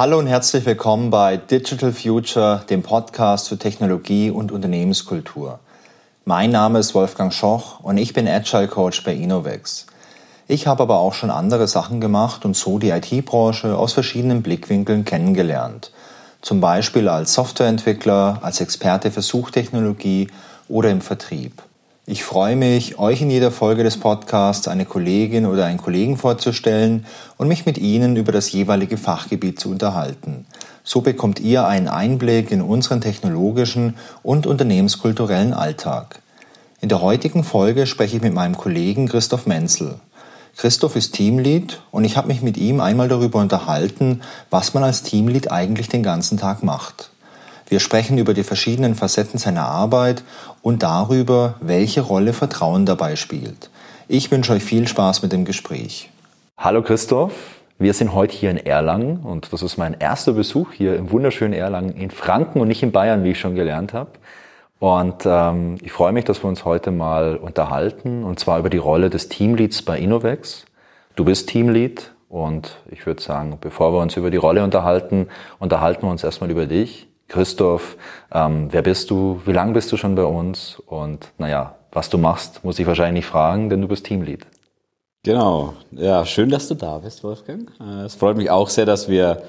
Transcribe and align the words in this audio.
Hallo 0.00 0.18
und 0.18 0.28
herzlich 0.28 0.64
willkommen 0.64 1.10
bei 1.10 1.36
Digital 1.36 1.92
Future, 1.92 2.64
dem 2.70 2.82
Podcast 2.82 3.50
für 3.50 3.58
Technologie 3.58 4.30
und 4.30 4.50
Unternehmenskultur. 4.50 5.58
Mein 6.24 6.52
Name 6.52 6.78
ist 6.78 6.94
Wolfgang 6.94 7.34
Schoch 7.34 7.80
und 7.80 7.98
ich 7.98 8.14
bin 8.14 8.26
Agile 8.26 8.66
Coach 8.66 9.04
bei 9.04 9.12
Innovex. 9.12 9.84
Ich 10.48 10.66
habe 10.66 10.84
aber 10.84 11.00
auch 11.00 11.12
schon 11.12 11.30
andere 11.30 11.68
Sachen 11.68 12.00
gemacht 12.00 12.46
und 12.46 12.56
so 12.56 12.78
die 12.78 12.88
IT-Branche 12.88 13.76
aus 13.76 13.92
verschiedenen 13.92 14.40
Blickwinkeln 14.40 15.04
kennengelernt. 15.04 15.92
Zum 16.40 16.62
Beispiel 16.62 17.06
als 17.06 17.34
Softwareentwickler, 17.34 18.38
als 18.40 18.62
Experte 18.62 19.10
für 19.10 19.20
Suchtechnologie 19.20 20.28
oder 20.70 20.88
im 20.88 21.02
Vertrieb. 21.02 21.62
Ich 22.10 22.24
freue 22.24 22.56
mich, 22.56 22.98
euch 22.98 23.22
in 23.22 23.30
jeder 23.30 23.52
Folge 23.52 23.84
des 23.84 23.96
Podcasts 23.96 24.66
eine 24.66 24.84
Kollegin 24.84 25.46
oder 25.46 25.66
einen 25.66 25.78
Kollegen 25.78 26.16
vorzustellen 26.16 27.06
und 27.36 27.46
mich 27.46 27.66
mit 27.66 27.78
Ihnen 27.78 28.16
über 28.16 28.32
das 28.32 28.50
jeweilige 28.50 28.96
Fachgebiet 28.96 29.60
zu 29.60 29.70
unterhalten. 29.70 30.44
So 30.82 31.02
bekommt 31.02 31.38
ihr 31.38 31.68
einen 31.68 31.86
Einblick 31.86 32.50
in 32.50 32.62
unseren 32.62 33.00
technologischen 33.00 33.94
und 34.24 34.48
unternehmenskulturellen 34.48 35.54
Alltag. 35.54 36.20
In 36.80 36.88
der 36.88 37.00
heutigen 37.00 37.44
Folge 37.44 37.86
spreche 37.86 38.16
ich 38.16 38.22
mit 38.22 38.34
meinem 38.34 38.56
Kollegen 38.56 39.06
Christoph 39.06 39.46
Menzel. 39.46 40.00
Christoph 40.56 40.96
ist 40.96 41.14
Teamlead 41.14 41.80
und 41.92 42.04
ich 42.04 42.16
habe 42.16 42.26
mich 42.26 42.42
mit 42.42 42.56
ihm 42.56 42.80
einmal 42.80 43.06
darüber 43.06 43.38
unterhalten, 43.38 44.22
was 44.50 44.74
man 44.74 44.82
als 44.82 45.04
Teamlead 45.04 45.52
eigentlich 45.52 45.88
den 45.88 46.02
ganzen 46.02 46.38
Tag 46.38 46.64
macht. 46.64 47.09
Wir 47.70 47.78
sprechen 47.78 48.18
über 48.18 48.34
die 48.34 48.42
verschiedenen 48.42 48.96
Facetten 48.96 49.38
seiner 49.38 49.64
Arbeit 49.64 50.24
und 50.60 50.82
darüber, 50.82 51.54
welche 51.60 52.00
Rolle 52.00 52.32
Vertrauen 52.32 52.84
dabei 52.84 53.14
spielt. 53.14 53.70
Ich 54.08 54.28
wünsche 54.32 54.54
euch 54.54 54.64
viel 54.64 54.88
Spaß 54.88 55.22
mit 55.22 55.30
dem 55.30 55.44
Gespräch. 55.44 56.10
Hallo 56.58 56.82
Christoph, 56.82 57.32
wir 57.78 57.94
sind 57.94 58.12
heute 58.12 58.36
hier 58.36 58.50
in 58.50 58.56
Erlangen 58.56 59.18
und 59.20 59.52
das 59.52 59.62
ist 59.62 59.78
mein 59.78 59.94
erster 60.00 60.32
Besuch 60.32 60.72
hier 60.72 60.96
im 60.96 61.12
wunderschönen 61.12 61.52
Erlangen 61.52 61.94
in 61.94 62.10
Franken 62.10 62.60
und 62.60 62.66
nicht 62.66 62.82
in 62.82 62.90
Bayern, 62.90 63.22
wie 63.22 63.30
ich 63.30 63.38
schon 63.38 63.54
gelernt 63.54 63.92
habe. 63.92 64.10
Und 64.80 65.24
ähm, 65.24 65.76
ich 65.80 65.92
freue 65.92 66.10
mich, 66.10 66.24
dass 66.24 66.42
wir 66.42 66.48
uns 66.48 66.64
heute 66.64 66.90
mal 66.90 67.36
unterhalten 67.36 68.24
und 68.24 68.40
zwar 68.40 68.58
über 68.58 68.70
die 68.70 68.78
Rolle 68.78 69.10
des 69.10 69.28
Teamleads 69.28 69.82
bei 69.82 69.96
Innovex. 69.96 70.64
Du 71.14 71.24
bist 71.24 71.48
Teamlead 71.48 72.10
und 72.28 72.78
ich 72.90 73.06
würde 73.06 73.22
sagen, 73.22 73.58
bevor 73.60 73.92
wir 73.92 74.00
uns 74.00 74.16
über 74.16 74.32
die 74.32 74.38
Rolle 74.38 74.64
unterhalten, 74.64 75.28
unterhalten 75.60 76.02
wir 76.02 76.10
uns 76.10 76.24
erstmal 76.24 76.50
über 76.50 76.66
dich. 76.66 77.06
Christoph, 77.30 77.96
ähm, 78.32 78.68
wer 78.70 78.82
bist 78.82 79.08
du? 79.10 79.40
Wie 79.46 79.52
lange 79.52 79.72
bist 79.72 79.90
du 79.92 79.96
schon 79.96 80.16
bei 80.16 80.24
uns? 80.24 80.82
Und 80.84 81.32
naja, 81.38 81.76
was 81.92 82.10
du 82.10 82.18
machst, 82.18 82.64
muss 82.64 82.78
ich 82.78 82.86
wahrscheinlich 82.86 83.24
fragen, 83.24 83.70
denn 83.70 83.80
du 83.80 83.88
bist 83.88 84.04
Teamlead. 84.04 84.46
Genau. 85.22 85.74
Ja, 85.92 86.26
schön, 86.26 86.50
dass 86.50 86.68
du 86.68 86.74
da 86.74 86.98
bist, 86.98 87.22
Wolfgang. 87.22 87.70
Äh, 87.80 88.04
es 88.04 88.16
freut 88.16 88.36
mich 88.36 88.50
auch 88.50 88.68
sehr, 88.68 88.84
dass 88.84 89.08
wir 89.08 89.42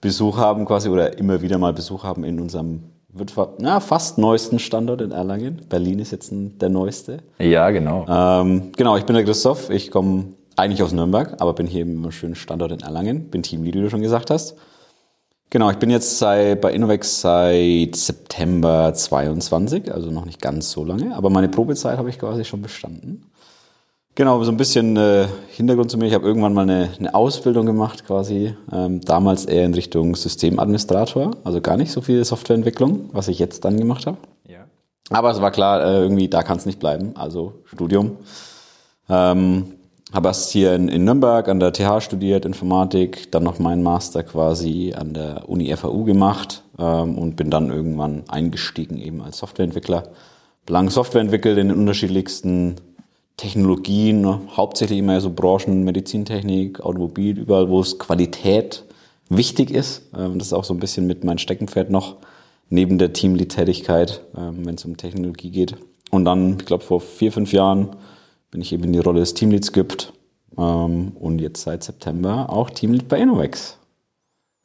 Besuch 0.00 0.36
haben 0.36 0.64
quasi 0.64 0.88
oder 0.88 1.16
immer 1.18 1.40
wieder 1.40 1.58
mal 1.58 1.72
Besuch 1.72 2.02
haben 2.02 2.24
in 2.24 2.40
unserem 2.40 2.90
wird 3.10 3.32
na, 3.58 3.80
fast 3.80 4.18
neuesten 4.18 4.58
Standort 4.58 5.00
in 5.00 5.12
Erlangen. 5.12 5.62
Berlin 5.68 5.98
ist 5.98 6.12
jetzt 6.12 6.30
der 6.32 6.68
neueste. 6.68 7.18
Ja, 7.38 7.70
genau. 7.70 8.06
Ähm, 8.08 8.72
genau, 8.76 8.96
ich 8.96 9.04
bin 9.04 9.14
der 9.14 9.24
Christoph. 9.24 9.70
Ich 9.70 9.90
komme 9.90 10.34
eigentlich 10.56 10.82
aus 10.82 10.92
Nürnberg, 10.92 11.36
aber 11.40 11.54
bin 11.54 11.66
hier 11.66 11.82
im 11.82 12.10
schönen 12.10 12.34
Standort 12.34 12.72
in 12.72 12.80
Erlangen. 12.80 13.30
Bin 13.30 13.42
Teamlead, 13.42 13.74
wie 13.74 13.80
du 13.80 13.90
schon 13.90 14.02
gesagt 14.02 14.30
hast. 14.30 14.56
Genau, 15.50 15.70
ich 15.70 15.78
bin 15.78 15.88
jetzt 15.88 16.18
seit, 16.18 16.60
bei 16.60 16.72
Innovex 16.72 17.22
seit 17.22 17.96
September 17.96 18.92
22, 18.92 19.92
also 19.92 20.10
noch 20.10 20.26
nicht 20.26 20.42
ganz 20.42 20.70
so 20.70 20.84
lange, 20.84 21.16
aber 21.16 21.30
meine 21.30 21.48
Probezeit 21.48 21.96
habe 21.96 22.10
ich 22.10 22.18
quasi 22.18 22.44
schon 22.44 22.60
bestanden. 22.60 23.30
Genau, 24.14 24.42
so 24.44 24.50
ein 24.50 24.58
bisschen 24.58 24.96
äh, 24.96 25.26
Hintergrund 25.48 25.90
zu 25.90 25.96
mir. 25.96 26.06
Ich 26.06 26.12
habe 26.12 26.26
irgendwann 26.26 26.52
mal 26.52 26.62
eine, 26.62 26.90
eine 26.98 27.14
Ausbildung 27.14 27.64
gemacht, 27.64 28.04
quasi 28.04 28.54
ähm, 28.72 29.00
damals 29.00 29.46
eher 29.46 29.64
in 29.64 29.72
Richtung 29.72 30.16
Systemadministrator, 30.16 31.30
also 31.44 31.60
gar 31.60 31.76
nicht 31.76 31.92
so 31.92 32.00
viel 32.02 32.22
Softwareentwicklung, 32.24 33.08
was 33.12 33.28
ich 33.28 33.38
jetzt 33.38 33.64
dann 33.64 33.78
gemacht 33.78 34.06
habe. 34.06 34.18
Ja. 34.46 34.66
Aber 35.08 35.30
es 35.30 35.40
war 35.40 35.52
klar, 35.52 35.82
äh, 35.82 36.00
irgendwie 36.00 36.28
da 36.28 36.42
kann 36.42 36.58
es 36.58 36.66
nicht 36.66 36.80
bleiben, 36.80 37.12
also 37.14 37.54
Studium. 37.64 38.16
Ähm, 39.08 39.77
habe 40.12 40.28
erst 40.28 40.50
hier 40.50 40.74
in, 40.74 40.88
in 40.88 41.04
Nürnberg 41.04 41.48
an 41.48 41.60
der 41.60 41.72
TH 41.72 42.00
studiert, 42.00 42.44
Informatik, 42.44 43.30
dann 43.30 43.42
noch 43.42 43.58
meinen 43.58 43.82
Master 43.82 44.22
quasi 44.22 44.94
an 44.96 45.12
der 45.12 45.48
Uni 45.48 45.74
FAU 45.76 46.04
gemacht 46.04 46.62
ähm, 46.78 47.18
und 47.18 47.36
bin 47.36 47.50
dann 47.50 47.70
irgendwann 47.70 48.24
eingestiegen 48.28 48.98
eben 48.98 49.22
als 49.22 49.38
Softwareentwickler. 49.38 50.04
Lang 50.68 50.90
Software 50.90 51.20
entwickelt 51.20 51.58
in 51.58 51.68
den 51.68 51.78
unterschiedlichsten 51.78 52.76
Technologien, 53.36 54.20
ne? 54.20 54.40
hauptsächlich 54.56 54.98
immer 54.98 55.20
so 55.20 55.30
Branchen, 55.30 55.84
Medizintechnik, 55.84 56.80
Automobil, 56.80 57.38
überall, 57.38 57.68
wo 57.68 57.80
es 57.80 57.98
Qualität 57.98 58.84
wichtig 59.28 59.70
ist. 59.70 60.02
Ähm, 60.16 60.38
das 60.38 60.48
ist 60.48 60.52
auch 60.52 60.64
so 60.64 60.74
ein 60.74 60.80
bisschen 60.80 61.06
mit 61.06 61.24
meinem 61.24 61.38
Steckenpferd 61.38 61.90
noch, 61.90 62.16
neben 62.70 62.98
der 62.98 63.12
Teamlead-Tätigkeit, 63.12 64.22
ähm, 64.36 64.66
wenn 64.66 64.74
es 64.74 64.84
um 64.84 64.96
Technologie 64.96 65.50
geht. 65.50 65.76
Und 66.10 66.24
dann, 66.24 66.56
ich 66.58 66.66
glaube, 66.66 66.84
vor 66.84 67.00
vier, 67.00 67.32
fünf 67.32 67.52
Jahren 67.52 67.90
bin 68.50 68.60
ich 68.60 68.72
eben 68.72 68.84
in 68.84 68.92
die 68.92 68.98
Rolle 68.98 69.20
des 69.20 69.34
Teamleads 69.34 69.72
gehüpft 69.72 70.12
ähm, 70.56 71.12
und 71.18 71.40
jetzt 71.40 71.62
seit 71.62 71.82
September 71.82 72.46
auch 72.50 72.70
Teamlead 72.70 73.08
bei 73.08 73.18
Innovex. 73.18 73.78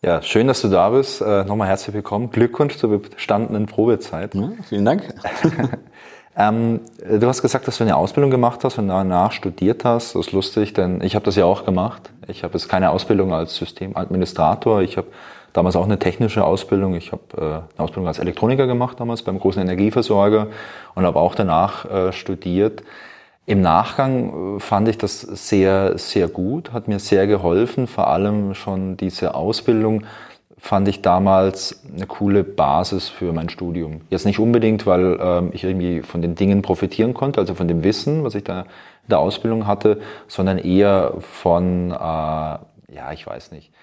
Ja, 0.03 0.21
schön, 0.21 0.47
dass 0.47 0.61
du 0.61 0.67
da 0.67 0.89
bist. 0.89 1.21
Äh, 1.21 1.45
nochmal 1.45 1.69
herzlich 1.69 1.93
willkommen. 1.93 2.29
Glückwunsch 2.29 2.77
zur 2.77 2.97
bestandenen 2.99 3.67
Probezeit. 3.67 4.35
Ja, 4.35 4.51
vielen 4.67 4.83
Dank. 4.83 5.13
ähm, 6.38 6.81
du 6.97 7.25
hast 7.25 7.41
gesagt, 7.41 7.67
dass 7.67 7.77
du 7.77 7.85
eine 7.85 7.95
Ausbildung 7.95 8.29
gemacht 8.29 8.63
hast 8.63 8.77
und 8.77 8.89
danach 8.89 9.31
studiert 9.31 9.85
hast. 9.85 10.16
Das 10.16 10.27
ist 10.27 10.33
lustig, 10.33 10.73
denn 10.73 11.01
ich 11.01 11.16
habe 11.16 11.23
das 11.23 11.35
ja 11.38 11.45
auch 11.45 11.63
gemacht. 11.66 12.11
Ich 12.27 12.43
habe 12.43 12.53
jetzt 12.53 12.67
keine 12.67 12.89
Ausbildung 12.89 13.33
als 13.33 13.55
Systemadministrator. 13.55 14.81
Ich 14.81 14.97
habe 14.97 15.07
damals 15.53 15.77
auch 15.77 15.85
eine 15.85 15.99
technische 15.99 16.43
Ausbildung. 16.43 16.95
Ich 16.95 17.13
habe 17.13 17.22
äh, 17.38 17.41
eine 17.41 17.63
Ausbildung 17.77 18.07
als 18.07 18.19
Elektroniker 18.19 18.67
gemacht 18.67 18.99
damals 18.99 19.22
beim 19.22 19.39
großen 19.39 19.61
Energieversorger 19.61 20.47
und 20.95 21.05
habe 21.05 21.19
auch 21.19 21.35
danach 21.35 21.85
äh, 21.85 22.11
studiert. 22.11 22.83
Im 23.45 23.61
Nachgang 23.61 24.57
äh, 24.57 24.59
fand 24.59 24.87
ich 24.87 24.97
das 24.97 25.21
sehr, 25.21 25.97
sehr 25.97 26.27
gut, 26.27 26.71
hat 26.71 26.87
mir 26.87 26.99
sehr 26.99 27.27
geholfen. 27.27 27.87
Vor 27.87 28.07
allem 28.07 28.53
schon 28.53 28.95
diese 28.95 29.35
Ausbildung 29.35 30.05
fand 30.57 30.87
ich 30.87 31.01
damals 31.01 31.83
eine 31.93 32.07
coole 32.07 32.45
Basis 32.45 33.09
für 33.09 33.33
mein 33.33 33.49
Studium. 33.49 33.99
Jetzt 34.09 34.25
nicht 34.25 34.39
unbedingt, 34.39 34.85
weil 34.85 35.19
ähm, 35.19 35.49
ich 35.51 35.65
irgendwie 35.65 36.01
von 36.01 36.21
den 36.21 36.35
Dingen 36.35 36.61
profitieren 36.61 37.13
konnte, 37.13 37.41
also 37.41 37.53
von 37.53 37.67
dem 37.67 37.83
Wissen, 37.83 38.23
was 38.23 38.33
ich 38.33 38.45
da 38.45 38.61
in 38.61 39.09
der 39.09 39.19
Ausbildung 39.19 39.67
hatte, 39.67 39.99
sondern 40.29 40.57
eher 40.57 41.15
von, 41.19 41.91
äh, 41.91 41.95
ja, 41.95 43.11
ich 43.11 43.27
weiß 43.27 43.51
nicht, 43.51 43.73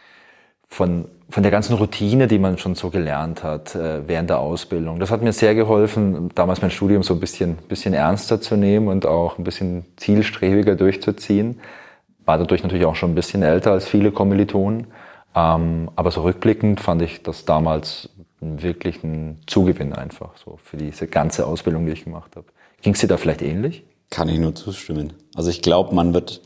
von, 0.71 1.07
von 1.29 1.43
der 1.43 1.51
ganzen 1.51 1.75
Routine, 1.75 2.29
die 2.29 2.39
man 2.39 2.57
schon 2.57 2.77
so 2.77 2.91
gelernt 2.91 3.43
hat 3.43 3.75
äh, 3.75 4.07
während 4.07 4.31
der 4.31 4.39
Ausbildung. 4.39 5.01
Das 5.01 5.11
hat 5.11 5.21
mir 5.21 5.33
sehr 5.33 5.55
geholfen, 5.55 6.31
damals 6.35 6.63
mein 6.63 6.71
Studium 6.71 7.03
so 7.03 7.15
ein 7.15 7.21
bisschen, 7.21 7.57
bisschen 7.69 7.93
ernster 7.93 8.41
zu 8.41 8.57
nehmen 8.57 8.89
und 8.89 9.05
auch 9.05 9.37
ein 9.37 9.45
bisschen 9.45 9.85
zielstrebiger 9.97 10.77
durchzuziehen. 10.77 11.61
War 12.25 12.39
dadurch 12.39 12.63
natürlich 12.63 12.87
auch 12.87 12.95
schon 12.95 13.11
ein 13.11 13.15
bisschen 13.17 13.43
älter 13.43 13.73
als 13.73 13.87
viele 13.89 14.13
Kommilitonen. 14.13 14.87
Ähm, 15.35 15.91
aber 15.97 16.11
so 16.13 16.23
rückblickend 16.23 16.81
fand 16.81 17.03
ich 17.03 17.23
das 17.23 17.45
damals 17.45 18.09
wirklich 18.41 19.03
ein 19.03 19.39
Zugewinn 19.47 19.93
einfach 19.93 20.37
so 20.37 20.59
für 20.63 20.77
diese 20.77 21.09
ganze 21.09 21.47
Ausbildung, 21.47 21.85
die 21.85 21.93
ich 21.93 22.05
gemacht 22.05 22.37
habe. 22.37 22.47
Ging 22.81 22.95
es 22.95 23.01
dir 23.01 23.09
da 23.09 23.17
vielleicht 23.17 23.43
ähnlich? 23.43 23.85
Kann 24.09 24.29
ich 24.29 24.39
nur 24.39 24.55
zustimmen. 24.55 25.13
Also 25.35 25.51
ich 25.51 25.63
glaube, 25.63 25.95
man 25.95 26.15
wird 26.15 26.41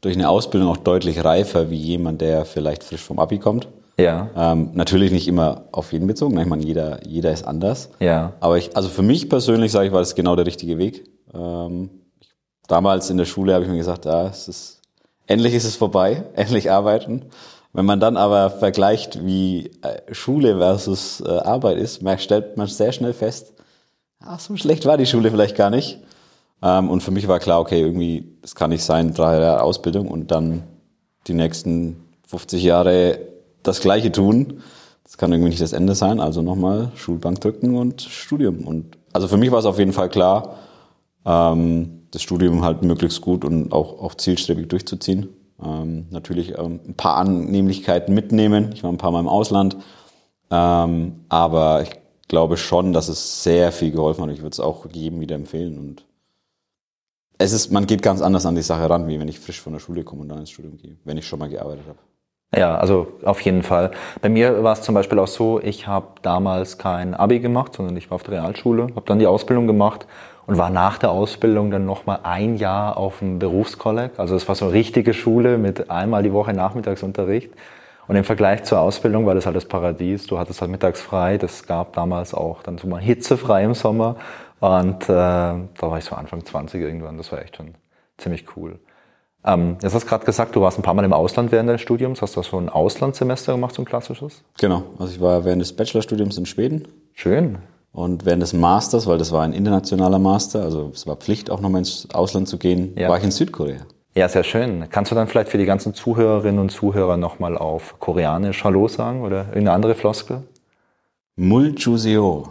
durch 0.00 0.14
eine 0.14 0.28
Ausbildung 0.28 0.68
auch 0.68 0.76
deutlich 0.76 1.24
reifer 1.24 1.70
wie 1.70 1.76
jemand, 1.76 2.20
der 2.20 2.44
vielleicht 2.44 2.84
frisch 2.84 3.02
vom 3.02 3.18
Abi 3.18 3.38
kommt. 3.38 3.68
Ja. 3.98 4.30
Ähm, 4.36 4.70
natürlich 4.74 5.10
nicht 5.10 5.26
immer 5.26 5.64
auf 5.72 5.92
jeden 5.92 6.06
bezogen. 6.06 6.34
Ne? 6.34 6.42
Ich 6.42 6.48
meine, 6.48 6.64
jeder, 6.64 7.04
jeder 7.04 7.32
ist 7.32 7.44
anders. 7.44 7.90
Ja. 7.98 8.34
Aber 8.38 8.56
ich, 8.56 8.76
also 8.76 8.88
für 8.88 9.02
mich 9.02 9.28
persönlich 9.28 9.72
sage 9.72 9.88
ich, 9.88 9.92
war 9.92 10.00
das 10.00 10.14
genau 10.14 10.36
der 10.36 10.46
richtige 10.46 10.78
Weg. 10.78 11.04
Ähm, 11.34 11.90
ich, 12.20 12.28
damals 12.68 13.10
in 13.10 13.16
der 13.16 13.24
Schule 13.24 13.54
habe 13.54 13.64
ich 13.64 13.70
mir 13.70 13.78
gesagt, 13.78 14.06
ah, 14.06 14.28
es 14.28 14.46
ist, 14.46 14.80
endlich 15.26 15.52
ist 15.52 15.64
es 15.64 15.74
vorbei, 15.74 16.24
endlich 16.34 16.70
arbeiten. 16.70 17.24
Wenn 17.72 17.84
man 17.84 17.98
dann 17.98 18.16
aber 18.16 18.50
vergleicht, 18.50 19.26
wie 19.26 19.72
äh, 19.82 20.14
Schule 20.14 20.58
versus 20.58 21.20
äh, 21.20 21.28
Arbeit 21.28 21.78
ist, 21.78 22.00
merkt, 22.00 22.22
stellt 22.22 22.56
man 22.56 22.68
sehr 22.68 22.92
schnell 22.92 23.12
fest, 23.12 23.52
ach, 24.20 24.38
so 24.38 24.56
schlecht 24.56 24.86
war 24.86 24.96
die 24.96 25.06
Schule 25.06 25.30
vielleicht 25.30 25.56
gar 25.56 25.70
nicht. 25.70 25.98
Ähm, 26.62 26.90
und 26.90 27.02
für 27.02 27.10
mich 27.10 27.28
war 27.28 27.38
klar, 27.38 27.60
okay, 27.60 27.80
irgendwie, 27.80 28.36
das 28.42 28.54
kann 28.54 28.70
nicht 28.70 28.84
sein, 28.84 29.14
drei 29.14 29.40
Jahre 29.40 29.62
Ausbildung 29.62 30.08
und 30.08 30.30
dann 30.30 30.64
die 31.26 31.34
nächsten 31.34 31.96
50 32.26 32.62
Jahre 32.62 33.20
das 33.62 33.80
Gleiche 33.80 34.12
tun. 34.12 34.60
Das 35.04 35.16
kann 35.16 35.32
irgendwie 35.32 35.50
nicht 35.50 35.62
das 35.62 35.72
Ende 35.72 35.94
sein. 35.94 36.20
Also 36.20 36.42
nochmal 36.42 36.90
Schulbank 36.94 37.40
drücken 37.40 37.76
und 37.76 38.02
Studium. 38.02 38.66
Und 38.66 38.98
also 39.12 39.28
für 39.28 39.36
mich 39.36 39.50
war 39.50 39.58
es 39.58 39.64
auf 39.64 39.78
jeden 39.78 39.92
Fall 39.92 40.08
klar, 40.08 40.56
ähm, 41.24 42.02
das 42.10 42.22
Studium 42.22 42.64
halt 42.64 42.82
möglichst 42.82 43.20
gut 43.20 43.44
und 43.44 43.72
auch, 43.72 44.00
auch 44.00 44.14
zielstrebig 44.14 44.68
durchzuziehen. 44.68 45.28
Ähm, 45.62 46.06
natürlich 46.10 46.58
ein 46.58 46.94
paar 46.96 47.16
Annehmlichkeiten 47.16 48.14
mitnehmen. 48.14 48.70
Ich 48.72 48.82
war 48.82 48.90
ein 48.90 48.98
paar 48.98 49.12
Mal 49.12 49.20
im 49.20 49.28
Ausland. 49.28 49.76
Aber 50.50 51.82
ich 51.82 51.90
glaube 52.28 52.56
schon, 52.56 52.94
dass 52.94 53.08
es 53.08 53.42
sehr 53.42 53.70
viel 53.70 53.90
geholfen 53.90 54.24
hat. 54.24 54.30
Ich 54.30 54.38
würde 54.38 54.52
es 54.52 54.60
auch 54.60 54.86
jedem 54.90 55.20
wieder 55.20 55.34
empfehlen. 55.34 55.78
Und 55.78 56.04
es 57.38 57.52
ist, 57.52 57.70
man 57.70 57.86
geht 57.86 58.02
ganz 58.02 58.20
anders 58.20 58.44
an 58.46 58.54
die 58.54 58.62
Sache 58.62 58.90
ran, 58.90 59.06
wie 59.06 59.18
wenn 59.18 59.28
ich 59.28 59.38
frisch 59.38 59.60
von 59.60 59.72
der 59.72 59.80
Schule 59.80 60.02
komme 60.02 60.22
und 60.22 60.28
dann 60.28 60.38
ins 60.38 60.50
Studium 60.50 60.76
gehe, 60.76 60.96
wenn 61.04 61.16
ich 61.16 61.26
schon 61.26 61.38
mal 61.38 61.48
gearbeitet 61.48 61.84
habe. 61.88 61.98
Ja, 62.56 62.76
also 62.76 63.08
auf 63.24 63.40
jeden 63.42 63.62
Fall. 63.62 63.90
Bei 64.22 64.28
mir 64.28 64.62
war 64.64 64.72
es 64.72 64.82
zum 64.82 64.94
Beispiel 64.94 65.18
auch 65.18 65.28
so, 65.28 65.60
ich 65.60 65.86
habe 65.86 66.06
damals 66.22 66.78
kein 66.78 67.14
Abi 67.14 67.40
gemacht, 67.40 67.74
sondern 67.74 67.96
ich 67.96 68.10
war 68.10 68.16
auf 68.16 68.22
der 68.22 68.34
Realschule, 68.34 68.84
habe 68.84 69.02
dann 69.04 69.18
die 69.18 69.26
Ausbildung 69.26 69.66
gemacht 69.66 70.06
und 70.46 70.56
war 70.56 70.70
nach 70.70 70.96
der 70.96 71.10
Ausbildung 71.10 71.70
dann 71.70 71.84
nochmal 71.84 72.20
ein 72.22 72.56
Jahr 72.56 72.96
auf 72.96 73.18
dem 73.18 73.38
Berufskolleg. 73.38 74.12
Also 74.16 74.34
es 74.34 74.48
war 74.48 74.54
so 74.54 74.64
eine 74.64 74.74
richtige 74.74 75.12
Schule 75.12 75.58
mit 75.58 75.90
einmal 75.90 76.22
die 76.22 76.32
Woche 76.32 76.54
Nachmittagsunterricht. 76.54 77.52
Und 78.06 78.16
im 78.16 78.24
Vergleich 78.24 78.64
zur 78.64 78.80
Ausbildung 78.80 79.26
war 79.26 79.34
das 79.34 79.44
halt 79.44 79.54
das 79.54 79.66
Paradies. 79.66 80.26
Du 80.26 80.38
hattest 80.38 80.62
halt 80.62 80.70
mittags 80.70 81.02
frei. 81.02 81.36
Das 81.36 81.66
gab 81.66 81.92
damals 81.92 82.32
auch 82.32 82.62
dann 82.62 82.78
so 82.78 82.88
mal 82.88 83.02
hitzefrei 83.02 83.64
im 83.64 83.74
Sommer. 83.74 84.16
Und 84.60 85.04
äh, 85.04 85.06
da 85.06 85.66
war 85.80 85.98
ich 85.98 86.04
so 86.04 86.14
Anfang 86.14 86.44
20 86.44 86.80
irgendwann. 86.80 87.16
Das 87.16 87.30
war 87.32 87.40
echt 87.40 87.56
schon 87.56 87.74
ziemlich 88.16 88.44
cool. 88.56 88.78
Ähm, 89.44 89.76
jetzt 89.82 89.94
hast 89.94 90.02
du 90.04 90.08
gerade 90.08 90.24
gesagt, 90.24 90.56
du 90.56 90.60
warst 90.60 90.78
ein 90.78 90.82
paar 90.82 90.94
Mal 90.94 91.04
im 91.04 91.12
Ausland 91.12 91.52
während 91.52 91.68
deines 91.68 91.80
Studiums. 91.80 92.20
Hast 92.22 92.36
du 92.36 92.42
so 92.42 92.58
ein 92.58 92.68
Auslandssemester 92.68 93.52
gemacht, 93.52 93.74
so 93.74 93.82
ein 93.82 93.84
klassisches? 93.84 94.42
Genau. 94.58 94.82
Also 94.98 95.12
ich 95.12 95.20
war 95.20 95.44
während 95.44 95.62
des 95.62 95.74
Bachelorstudiums 95.74 96.36
in 96.38 96.46
Schweden. 96.46 96.88
Schön. 97.14 97.58
Und 97.92 98.26
während 98.26 98.42
des 98.42 98.52
Masters, 98.52 99.06
weil 99.06 99.18
das 99.18 99.32
war 99.32 99.42
ein 99.42 99.52
internationaler 99.52 100.18
Master, 100.18 100.62
also 100.62 100.90
es 100.92 101.06
war 101.06 101.16
Pflicht 101.16 101.50
auch 101.50 101.60
nochmal 101.60 101.80
ins 101.80 102.08
Ausland 102.12 102.48
zu 102.48 102.58
gehen, 102.58 102.92
ja. 102.96 103.08
war 103.08 103.18
ich 103.18 103.24
in 103.24 103.30
Südkorea. 103.30 103.80
Ja, 104.14 104.28
sehr 104.28 104.44
schön. 104.44 104.88
Kannst 104.90 105.10
du 105.10 105.14
dann 105.14 105.28
vielleicht 105.28 105.48
für 105.48 105.58
die 105.58 105.64
ganzen 105.64 105.94
Zuhörerinnen 105.94 106.60
und 106.60 106.70
Zuhörer 106.70 107.16
nochmal 107.16 107.56
auf 107.56 107.98
Koreanisch 108.00 108.64
Hallo 108.64 108.88
sagen 108.88 109.22
oder 109.22 109.46
irgendeine 109.48 109.72
andere 109.72 109.94
Floskel? 109.94 110.42
Muljuseo. 111.36 112.48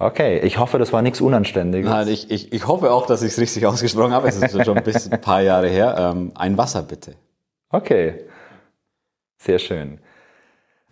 Okay, 0.00 0.38
ich 0.38 0.58
hoffe, 0.58 0.78
das 0.78 0.92
war 0.92 1.02
nichts 1.02 1.20
Unanständiges. 1.20 1.90
Nein, 1.90 2.06
ich, 2.06 2.30
ich, 2.30 2.52
ich 2.52 2.66
hoffe 2.68 2.92
auch, 2.92 3.06
dass 3.06 3.22
ich 3.22 3.32
es 3.32 3.38
richtig 3.38 3.66
ausgesprochen 3.66 4.12
habe. 4.12 4.28
Es 4.28 4.36
ist 4.36 4.64
schon 4.64 4.78
ein, 4.78 4.84
bisschen, 4.84 5.12
ein 5.12 5.20
paar 5.20 5.42
Jahre 5.42 5.68
her. 5.68 5.96
Ähm, 5.98 6.32
ein 6.36 6.56
Wasser 6.56 6.82
bitte. 6.82 7.14
Okay, 7.70 8.20
sehr 9.38 9.58
schön. 9.58 9.98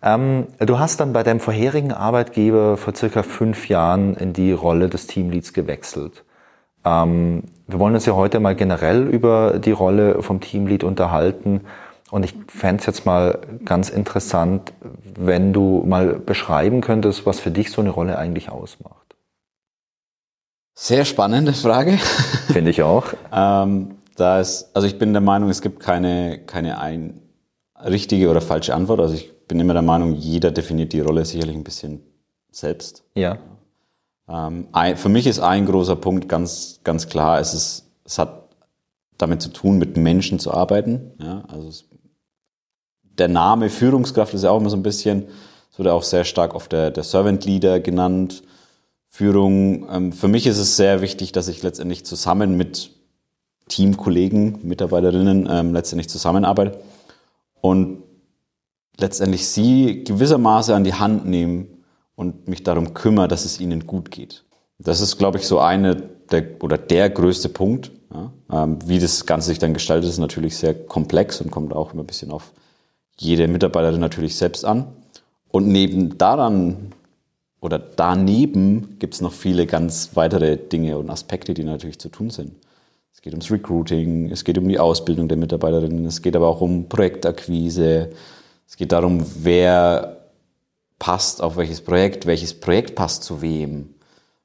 Ähm, 0.03 0.49
du 0.59 0.79
hast 0.79 1.01
dann 1.01 1.13
bei 1.13 1.23
deinem 1.23 1.41
vorherigen 1.41 1.93
Arbeitgeber 1.93 2.77
vor 2.77 2.95
circa 2.95 3.23
fünf 3.23 3.69
Jahren 3.69 4.15
in 4.17 4.33
die 4.33 4.53
Rolle 4.53 4.89
des 4.89 5.07
Teamleads 5.07 5.53
gewechselt. 5.53 6.25
Ähm, 6.85 7.45
wir 7.67 7.79
wollen 7.79 7.95
uns 7.95 8.07
ja 8.07 8.15
heute 8.15 8.41
mal 8.41 8.55
generell 8.55 9.07
über 9.07 9.59
die 9.59 9.73
Rolle 9.73 10.23
vom 10.23 10.41
Teamlead 10.41 10.85
unterhalten. 10.85 11.63
Und 12.11 12.25
ich 12.25 12.35
fände 12.49 12.81
es 12.81 12.87
jetzt 12.87 13.05
mal 13.05 13.41
ganz 13.65 13.89
interessant, 13.91 14.73
wenn 15.19 15.53
du 15.53 15.83
mal 15.85 16.15
beschreiben 16.15 16.81
könntest, 16.81 17.27
was 17.27 17.41
für 17.41 17.51
dich 17.51 17.71
so 17.73 17.81
eine 17.81 17.91
Rolle 17.91 18.17
eigentlich 18.17 18.51
ausmacht. 18.51 19.17
Sehr 20.75 21.05
spannende 21.05 21.53
Frage. 21.53 21.93
Finde 22.53 22.71
ich 22.71 22.83
auch. 22.83 23.07
ähm, 23.33 23.97
da 24.15 24.41
ist, 24.41 24.71
also 24.75 24.87
ich 24.87 24.99
bin 24.99 25.13
der 25.13 25.23
Meinung, 25.23 25.51
es 25.51 25.61
gibt 25.61 25.81
keine, 25.81 26.39
keine 26.47 26.81
ein 26.81 27.21
richtige 27.85 28.31
oder 28.31 28.41
falsche 28.41 28.75
Antwort. 28.75 29.01
Also 29.01 29.15
ich 29.15 29.47
bin 29.47 29.61
immer 29.61 29.75
der 29.75 29.83
Meinung, 29.83 30.15
jeder 30.15 30.51
definiert 30.51 30.93
die 30.93 31.01
Rolle 31.01 31.25
sicherlich 31.25 31.57
ein 31.57 31.65
bisschen 31.65 32.03
selbst. 32.51 33.05
Ja. 33.15 33.39
Ähm, 34.29 34.69
ein, 34.73 34.97
für 34.97 35.09
mich 35.09 35.27
ist 35.27 35.41
ein 35.41 35.67
großer 35.67 35.97
Punkt 35.97 36.29
ganz, 36.29 36.81
ganz 36.83 37.09
klar, 37.09 37.41
es, 37.41 37.55
ist, 37.55 37.91
es 38.05 38.19
hat 38.19 38.49
damit 39.19 39.43
zu 39.43 39.51
tun, 39.51 39.79
mit 39.79 39.97
Menschen 39.97 40.39
zu 40.39 40.53
arbeiten. 40.53 41.13
Ja, 41.21 41.45
also 41.49 41.69
es, 41.69 41.85
der 43.19 43.29
Name 43.29 43.71
Führungskraft 43.71 44.35
ist 44.35 44.45
ja 44.45 44.51
auch 44.51 44.61
immer 44.61 44.71
so 44.71 44.77
ein 44.77 44.83
bisschen, 44.83 45.27
es 45.73 45.79
wurde 45.79 45.93
auch 45.93 46.03
sehr 46.03 46.25
stark 46.25 46.55
auf 46.55 46.69
der, 46.69 46.91
der 46.91 47.05
Servant 47.05 47.45
Leader 47.45 47.81
genannt. 47.81 48.43
Führung. 49.09 49.87
Ähm, 49.91 50.13
für 50.13 50.29
mich 50.29 50.47
ist 50.47 50.59
es 50.59 50.77
sehr 50.77 51.01
wichtig, 51.01 51.33
dass 51.33 51.49
ich 51.49 51.63
letztendlich 51.63 52.05
zusammen 52.05 52.57
mit 52.57 52.91
Teamkollegen, 53.69 54.59
Mitarbeiterinnen 54.63 55.49
ähm, 55.51 55.73
letztendlich 55.73 56.09
zusammenarbeite 56.09 56.79
und 57.61 58.03
letztendlich 58.99 59.49
sie 59.49 60.05
gewissermaßen 60.05 60.75
an 60.75 60.85
die 60.85 60.95
Hand 60.95 61.27
nehmen 61.27 61.85
und 62.15 62.49
mich 62.49 62.63
darum 62.63 62.95
kümmere, 62.95 63.29
dass 63.29 63.45
es 63.45 63.59
ihnen 63.59 63.87
gut 63.87 64.11
geht. 64.11 64.45
Das 64.79 65.01
ist, 65.01 65.17
glaube 65.17 65.39
ich, 65.39 65.47
so 65.47 65.61
eine 65.61 65.97
der, 66.31 66.63
oder 66.63 66.79
der 66.79 67.11
größte 67.11 67.49
Punkt. 67.49 67.91
Ja. 68.13 68.65
Ähm, 68.65 68.79
wie 68.87 68.99
das 68.99 69.27
Ganze 69.27 69.49
sich 69.49 69.59
dann 69.59 69.75
gestaltet, 69.75 70.09
ist 70.11 70.19
natürlich 70.19 70.57
sehr 70.57 70.75
komplex 70.75 71.41
und 71.41 71.51
kommt 71.51 71.73
auch 71.73 71.93
immer 71.93 72.03
ein 72.03 72.07
bisschen 72.07 72.31
auf 72.31 72.53
jede 73.19 73.49
Mitarbeiterin 73.49 74.01
natürlich 74.01 74.37
selbst 74.37 74.65
an. 74.65 74.87
Und 75.49 75.69
neben 75.69 76.19
daran 76.19 76.93
oder 77.61 77.79
daneben 77.79 78.99
gibt 78.99 79.15
es 79.15 79.21
noch 79.21 79.33
viele 79.33 79.67
ganz 79.67 80.11
weitere 80.15 80.57
Dinge 80.57 80.99
und 80.99 81.11
Aspekte, 81.11 81.55
die 81.55 81.65
natürlich 81.65 81.99
zu 81.99 82.09
tun 82.09 82.31
sind. 82.31 82.53
Es 83.13 83.23
geht 83.23 83.33
ums 83.33 83.51
Recruiting, 83.51 84.31
es 84.31 84.45
geht 84.45 84.59
um 84.59 84.69
die 84.69 84.79
Ausbildung 84.79 85.27
der 85.27 85.39
Mitarbeiterinnen, 85.39 86.05
es 86.05 86.21
geht 86.21 86.37
aber 86.37 86.49
auch 86.49 86.61
um 86.61 86.89
Projektakquise, 86.89 88.11
es 88.69 88.77
geht 88.77 88.93
darum, 88.93 89.25
wer 89.39 90.29
passt 90.99 91.43
auf 91.43 91.57
welches 91.57 91.81
Projekt, 91.81 92.27
welches 92.27 92.55
Projekt 92.55 92.95
passt 92.95 93.25
zu 93.25 93.41
wem. 93.43 93.95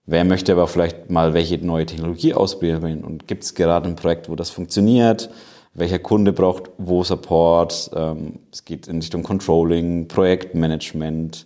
Wer 0.06 0.24
möchte 0.26 0.54
aber 0.54 0.68
vielleicht 0.68 1.10
mal 1.10 1.34
welche 1.34 1.58
neue 1.58 1.86
Technologie 1.86 2.34
ausprobieren 2.34 3.04
und 3.04 3.28
gibt 3.28 3.44
es 3.44 3.54
gerade 3.54 3.88
ein 3.88 3.96
Projekt, 3.96 4.30
wo 4.30 4.36
das 4.36 4.50
funktioniert? 4.50 5.30
Welcher 5.74 6.00
Kunde 6.00 6.34
braucht 6.34 6.72
wo 6.78 7.04
Support? 7.04 7.92
Ähm, 7.96 8.40
es 8.52 8.66
geht 8.66 8.88
in 8.88 8.98
Richtung 8.98 9.24
Controlling, 9.24 10.08
Projektmanagement. 10.08 11.46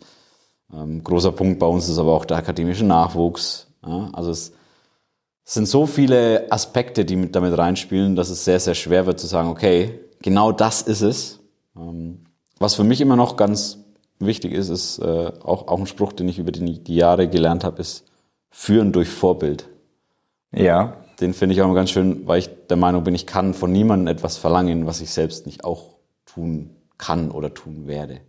Ähm, 0.74 1.04
großer 1.04 1.32
Punkt 1.32 1.60
bei 1.60 1.68
uns 1.68 1.88
ist 1.88 2.00
aber 2.00 2.14
auch 2.14 2.26
der 2.26 2.38
akademische 2.38 2.86
Nachwuchs. 2.86 3.68
Also 3.82 4.32
es 4.32 4.52
sind 5.44 5.68
so 5.68 5.86
viele 5.86 6.52
Aspekte, 6.52 7.06
die 7.06 7.32
damit 7.32 7.56
reinspielen, 7.56 8.16
dass 8.16 8.30
es 8.30 8.46
sehr, 8.46 8.60
sehr 8.60 8.74
schwer 8.74 9.06
wird 9.06 9.20
zu 9.20 9.28
sagen, 9.28 9.50
okay, 9.50 10.00
genau 10.22 10.52
das 10.52 10.82
ist 10.82 11.02
es. 11.02 11.40
Ähm, 11.78 12.26
was 12.58 12.76
für 12.76 12.84
mich 12.84 13.00
immer 13.02 13.16
noch 13.16 13.38
ganz 13.38 13.78
wichtig 14.20 14.54
ist, 14.54 14.70
ist 14.70 15.00
äh, 15.00 15.32
auch, 15.44 15.68
auch 15.68 15.80
ein 15.80 15.88
Spruch, 15.88 16.14
den 16.14 16.30
ich 16.30 16.40
über 16.40 16.52
die, 16.52 16.84
die 16.84 16.96
Jahre 16.96 17.28
gelernt 17.28 17.64
habe, 17.64 17.82
ist 17.82 18.06
führen 18.50 18.94
durch 18.94 19.10
Vorbild. 19.10 19.68
Ja. 20.54 20.98
Den 21.20 21.34
finde 21.34 21.54
ich 21.54 21.62
auch 21.62 21.66
immer 21.66 21.76
ganz 21.76 21.92
schön, 21.92 22.26
weil 22.26 22.40
ich 22.40 22.50
der 22.70 22.78
Meinung 22.78 23.04
bin, 23.04 23.16
ich 23.16 23.28
kann 23.28 23.54
von 23.54 23.72
niemandem 23.72 24.08
etwas 24.08 24.38
verlangen, 24.38 24.86
was 24.86 25.02
ich 25.02 25.12
selbst 25.12 25.46
nicht 25.46 25.64
auch 25.64 25.96
tun 26.26 26.76
kann 26.98 27.32
oder 27.32 27.54
tun 27.54 27.88
werde. 27.88 28.22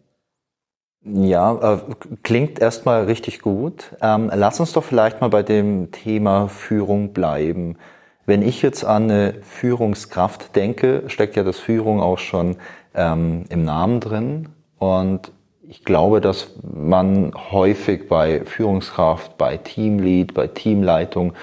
Ja, 1.05 1.75
äh, 1.75 1.79
klingt 2.25 2.59
erstmal 2.59 3.05
richtig 3.05 3.41
gut. 3.41 3.97
Ähm, 4.01 4.31
lass 4.35 4.59
uns 4.59 4.73
doch 4.73 4.83
vielleicht 4.83 5.21
mal 5.21 5.29
bei 5.29 5.45
dem 5.45 5.93
Thema 5.93 6.49
Führung 6.49 7.13
bleiben. 7.13 7.77
Wenn 8.25 8.43
ich 8.43 8.61
jetzt 8.61 8.85
an 8.85 9.05
eine 9.05 9.35
Führungskraft 9.43 10.57
denke, 10.57 11.05
steckt 11.07 11.37
ja 11.37 11.45
das 11.45 11.61
Führung 11.61 12.01
auch 12.01 12.19
schon 12.19 12.57
ähm, 12.95 13.45
im 13.51 13.65
Namen 13.65 14.01
drin. 14.01 14.49
Und 14.79 15.31
ich 15.69 15.85
glaube, 15.85 16.21
dass 16.21 16.51
man 16.63 17.33
häufig 17.53 18.09
bei 18.09 18.45
Führungskraft, 18.45 19.39
bei 19.39 19.57
Teamlead, 19.59 20.35
bei 20.35 20.49
Teamleitung 20.49 21.35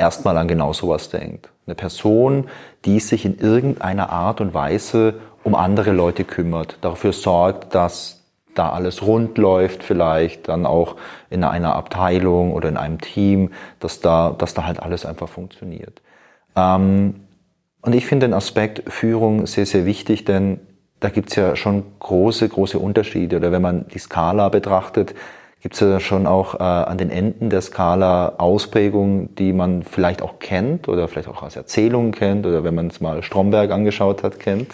erstmal 0.00 0.36
an 0.36 0.48
genau 0.48 0.72
sowas 0.72 1.10
denkt. 1.10 1.50
Eine 1.66 1.74
Person, 1.76 2.48
die 2.84 2.98
sich 2.98 3.24
in 3.24 3.38
irgendeiner 3.38 4.10
Art 4.10 4.40
und 4.40 4.54
Weise 4.54 5.14
um 5.44 5.54
andere 5.54 5.92
Leute 5.92 6.24
kümmert, 6.24 6.78
dafür 6.80 7.12
sorgt, 7.12 7.74
dass 7.74 8.20
da 8.54 8.70
alles 8.70 9.02
rund 9.02 9.38
läuft 9.38 9.84
vielleicht, 9.84 10.48
dann 10.48 10.66
auch 10.66 10.96
in 11.30 11.44
einer 11.44 11.76
Abteilung 11.76 12.52
oder 12.52 12.68
in 12.68 12.76
einem 12.76 13.00
Team, 13.00 13.52
dass 13.78 14.00
da, 14.00 14.34
dass 14.36 14.54
da 14.54 14.66
halt 14.66 14.82
alles 14.82 15.06
einfach 15.06 15.28
funktioniert. 15.28 16.02
Ähm, 16.56 17.20
und 17.82 17.94
ich 17.94 18.06
finde 18.06 18.26
den 18.26 18.34
Aspekt 18.34 18.92
Führung 18.92 19.46
sehr, 19.46 19.66
sehr 19.66 19.86
wichtig, 19.86 20.24
denn 20.24 20.60
da 20.98 21.08
gibt's 21.08 21.36
ja 21.36 21.56
schon 21.56 21.84
große, 22.00 22.48
große 22.48 22.78
Unterschiede. 22.78 23.36
Oder 23.36 23.52
wenn 23.52 23.62
man 23.62 23.88
die 23.88 23.98
Skala 23.98 24.50
betrachtet, 24.50 25.14
gibt's 25.60 25.80
ja 25.80 26.00
schon 26.00 26.26
auch 26.26 26.54
äh, 26.54 26.62
an 26.62 26.98
den 26.98 27.10
Enden 27.10 27.50
der 27.50 27.60
Skala 27.60 28.34
Ausprägungen, 28.38 29.34
die 29.34 29.52
man 29.52 29.82
vielleicht 29.82 30.22
auch 30.22 30.38
kennt 30.38 30.88
oder 30.88 31.06
vielleicht 31.08 31.28
auch 31.28 31.42
als 31.42 31.56
Erzählungen 31.56 32.12
kennt 32.12 32.46
oder 32.46 32.64
wenn 32.64 32.74
man 32.74 32.88
es 32.88 33.00
mal 33.00 33.22
Stromberg 33.22 33.70
angeschaut 33.70 34.22
hat, 34.22 34.38
kennt, 34.40 34.72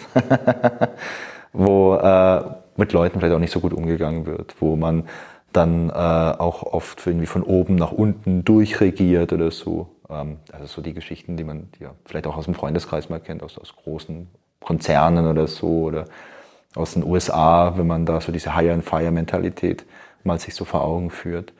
wo 1.53 1.95
äh, 1.95 2.41
mit 2.77 2.93
Leuten 2.93 3.19
vielleicht 3.19 3.35
auch 3.35 3.39
nicht 3.39 3.51
so 3.51 3.59
gut 3.59 3.73
umgegangen 3.73 4.25
wird, 4.25 4.55
wo 4.59 4.75
man 4.75 5.03
dann 5.51 5.89
äh, 5.89 5.93
auch 5.93 6.63
oft 6.63 7.05
irgendwie 7.05 7.25
von 7.25 7.43
oben 7.43 7.75
nach 7.75 7.91
unten 7.91 8.45
durchregiert 8.45 9.33
oder 9.33 9.51
so. 9.51 9.87
Ähm, 10.09 10.37
also 10.51 10.67
so 10.67 10.81
die 10.81 10.93
Geschichten, 10.93 11.35
die 11.35 11.43
man 11.43 11.69
ja 11.79 11.91
vielleicht 12.05 12.27
auch 12.27 12.37
aus 12.37 12.45
dem 12.45 12.53
Freundeskreis 12.53 13.09
mal 13.09 13.19
kennt, 13.19 13.43
aus, 13.43 13.57
aus 13.57 13.75
großen 13.75 14.27
Konzernen 14.61 15.27
oder 15.27 15.47
so 15.47 15.83
oder 15.83 16.05
aus 16.75 16.93
den 16.93 17.03
USA, 17.03 17.73
wenn 17.75 17.87
man 17.87 18.05
da 18.05 18.21
so 18.21 18.31
diese 18.31 18.55
Hire-and-Fire-Mentalität 18.55 19.85
mal 20.27 20.39
sich 20.39 20.53
so 20.53 20.65
vor 20.65 20.83
Augen 20.83 21.09
führt. 21.09 21.53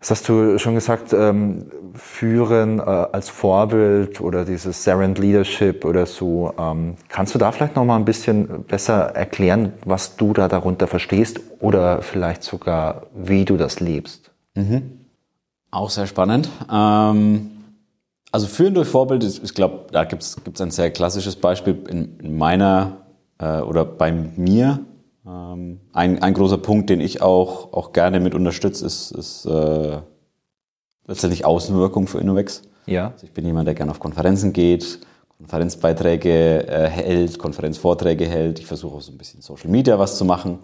Das 0.00 0.12
hast 0.12 0.28
du 0.28 0.58
schon 0.58 0.74
gesagt, 0.74 1.12
ähm, 1.12 1.72
führen 1.94 2.78
äh, 2.78 2.82
als 2.82 3.30
Vorbild 3.30 4.20
oder 4.20 4.44
dieses 4.44 4.84
Serent 4.84 5.18
Leadership 5.18 5.84
oder 5.84 6.06
so. 6.06 6.52
Ähm, 6.56 6.94
kannst 7.08 7.34
du 7.34 7.38
da 7.38 7.50
vielleicht 7.50 7.74
noch 7.74 7.84
mal 7.84 7.96
ein 7.96 8.04
bisschen 8.04 8.64
besser 8.64 9.16
erklären, 9.16 9.72
was 9.84 10.16
du 10.16 10.32
da 10.32 10.46
darunter 10.46 10.86
verstehst 10.86 11.40
oder 11.58 12.02
vielleicht 12.02 12.44
sogar, 12.44 13.06
wie 13.12 13.44
du 13.44 13.56
das 13.56 13.80
lebst? 13.80 14.30
Mhm. 14.54 15.00
Auch 15.72 15.90
sehr 15.90 16.06
spannend. 16.06 16.48
Ähm 16.72 17.50
also 18.30 18.46
führen 18.46 18.74
durch 18.74 18.88
Vorbild, 18.88 19.24
ist, 19.24 19.42
ich 19.42 19.54
glaube, 19.54 19.86
da 19.90 20.04
gibt 20.04 20.22
es 20.22 20.60
ein 20.60 20.70
sehr 20.70 20.90
klassisches 20.90 21.36
Beispiel 21.36 21.78
in, 21.88 22.18
in, 22.18 22.36
meiner 22.36 22.98
äh, 23.38 23.60
oder 23.60 23.84
bei 23.84 24.12
mir 24.12 24.80
ein, 25.28 26.22
ein 26.22 26.34
großer 26.34 26.58
Punkt, 26.58 26.90
den 26.90 27.00
ich 27.00 27.20
auch, 27.22 27.72
auch 27.72 27.92
gerne 27.92 28.20
mit 28.20 28.34
unterstütze, 28.34 28.86
ist, 28.86 29.10
ist 29.10 29.44
äh, 29.46 29.98
letztendlich 31.06 31.44
Außenwirkung 31.44 32.06
für 32.06 32.18
Innovex. 32.18 32.62
Ja. 32.86 33.10
Also 33.12 33.26
ich 33.26 33.32
bin 33.32 33.44
jemand, 33.44 33.66
der 33.66 33.74
gerne 33.74 33.90
auf 33.90 34.00
Konferenzen 34.00 34.52
geht, 34.52 35.00
Konferenzbeiträge 35.36 36.66
äh, 36.66 36.88
hält, 36.88 37.38
Konferenzvorträge 37.38 38.26
hält. 38.26 38.58
Ich 38.58 38.66
versuche 38.66 38.96
auch 38.96 39.00
so 39.00 39.12
ein 39.12 39.18
bisschen 39.18 39.40
Social 39.42 39.70
Media 39.70 39.98
was 39.98 40.16
zu 40.16 40.24
machen. 40.24 40.60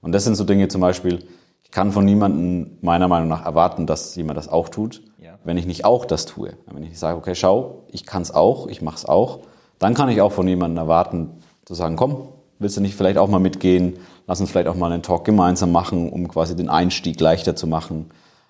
Und 0.00 0.12
das 0.12 0.24
sind 0.24 0.34
so 0.34 0.44
Dinge 0.44 0.68
zum 0.68 0.80
Beispiel, 0.80 1.24
ich 1.62 1.70
kann 1.70 1.90
von 1.90 2.04
niemandem 2.04 2.78
meiner 2.82 3.08
Meinung 3.08 3.28
nach 3.28 3.44
erwarten, 3.44 3.86
dass 3.86 4.14
jemand 4.16 4.36
das 4.36 4.48
auch 4.48 4.68
tut, 4.68 5.02
Ja. 5.18 5.38
wenn 5.44 5.56
ich 5.56 5.66
nicht 5.66 5.84
auch 5.84 6.04
das 6.04 6.26
tue. 6.26 6.52
Wenn 6.66 6.82
ich 6.82 6.90
nicht 6.90 6.98
sage, 6.98 7.16
okay, 7.16 7.34
schau, 7.34 7.84
ich 7.88 8.04
kann 8.04 8.22
es 8.22 8.32
auch, 8.32 8.68
ich 8.68 8.82
mache 8.82 8.96
es 8.96 9.06
auch, 9.06 9.40
dann 9.78 9.94
kann 9.94 10.08
ich 10.10 10.20
auch 10.20 10.30
von 10.30 10.46
jemandem 10.46 10.78
erwarten, 10.78 11.30
zu 11.64 11.74
sagen, 11.74 11.96
komm, 11.96 12.28
willst 12.64 12.76
du 12.78 12.80
nicht 12.80 12.96
vielleicht 12.96 13.18
auch 13.18 13.28
mal 13.28 13.38
mitgehen? 13.38 13.98
Lass 14.26 14.40
uns 14.40 14.50
vielleicht 14.50 14.68
auch 14.68 14.74
mal 14.74 14.90
einen 14.90 15.02
Talk 15.02 15.24
gemeinsam 15.24 15.70
machen, 15.70 16.10
um 16.10 16.26
quasi 16.26 16.56
den 16.56 16.68
Einstieg 16.68 17.20
leichter 17.20 17.54
zu 17.54 17.66
machen. 17.68 18.06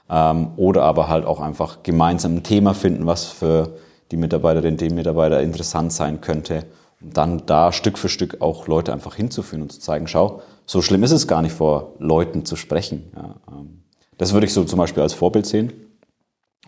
Ähm, 0.09 0.53
oder 0.57 0.85
aber 0.85 1.09
halt 1.09 1.27
auch 1.27 1.41
einfach 1.41 1.83
gemeinsam 1.83 2.37
ein 2.37 2.43
Thema 2.43 2.75
finden, 2.75 3.07
was 3.07 3.25
für 3.25 3.77
die 4.11 4.17
Mitarbeiterin, 4.17 4.77
den 4.77 4.95
Mitarbeiter 4.95 5.43
interessant 5.43 5.93
sein 5.93 6.21
könnte. 6.21 6.65
Und 7.03 7.17
dann 7.17 7.43
da 7.47 7.73
Stück 7.73 7.99
für 7.99 8.09
Stück 8.09 8.41
auch 8.41 8.69
Leute 8.69 8.93
einfach 8.93 9.17
hinzuführen 9.17 9.63
und 9.63 9.73
zu 9.73 9.81
zeigen, 9.81 10.07
schau, 10.07 10.43
so 10.65 10.81
schlimm 10.81 11.03
ist 11.03 11.11
es 11.11 11.27
gar 11.27 11.43
nicht, 11.43 11.53
vor 11.53 11.95
Leuten 11.99 12.45
zu 12.45 12.57
sprechen. 12.57 13.11
Ja, 13.17 13.35
ähm, 13.51 13.83
das 14.17 14.33
würde 14.33 14.47
ich 14.47 14.55
so 14.55 14.65
zum 14.65 14.79
Beispiel 14.79 15.03
als 15.03 15.13
Vorbild 15.13 15.45
sehen. 15.45 15.73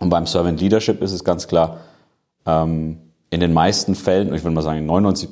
Und 0.00 0.10
beim 0.10 0.26
Servant 0.26 0.60
Leadership 0.60 1.00
ist 1.00 1.12
es 1.12 1.22
ganz 1.22 1.46
klar, 1.46 1.78
ähm, 2.44 2.98
in 3.30 3.40
den 3.40 3.52
meisten 3.52 3.94
Fällen, 3.94 4.34
ich 4.34 4.42
würde 4.42 4.54
mal 4.54 4.62
sagen, 4.62 4.80
in 4.80 4.86
99 4.86 5.28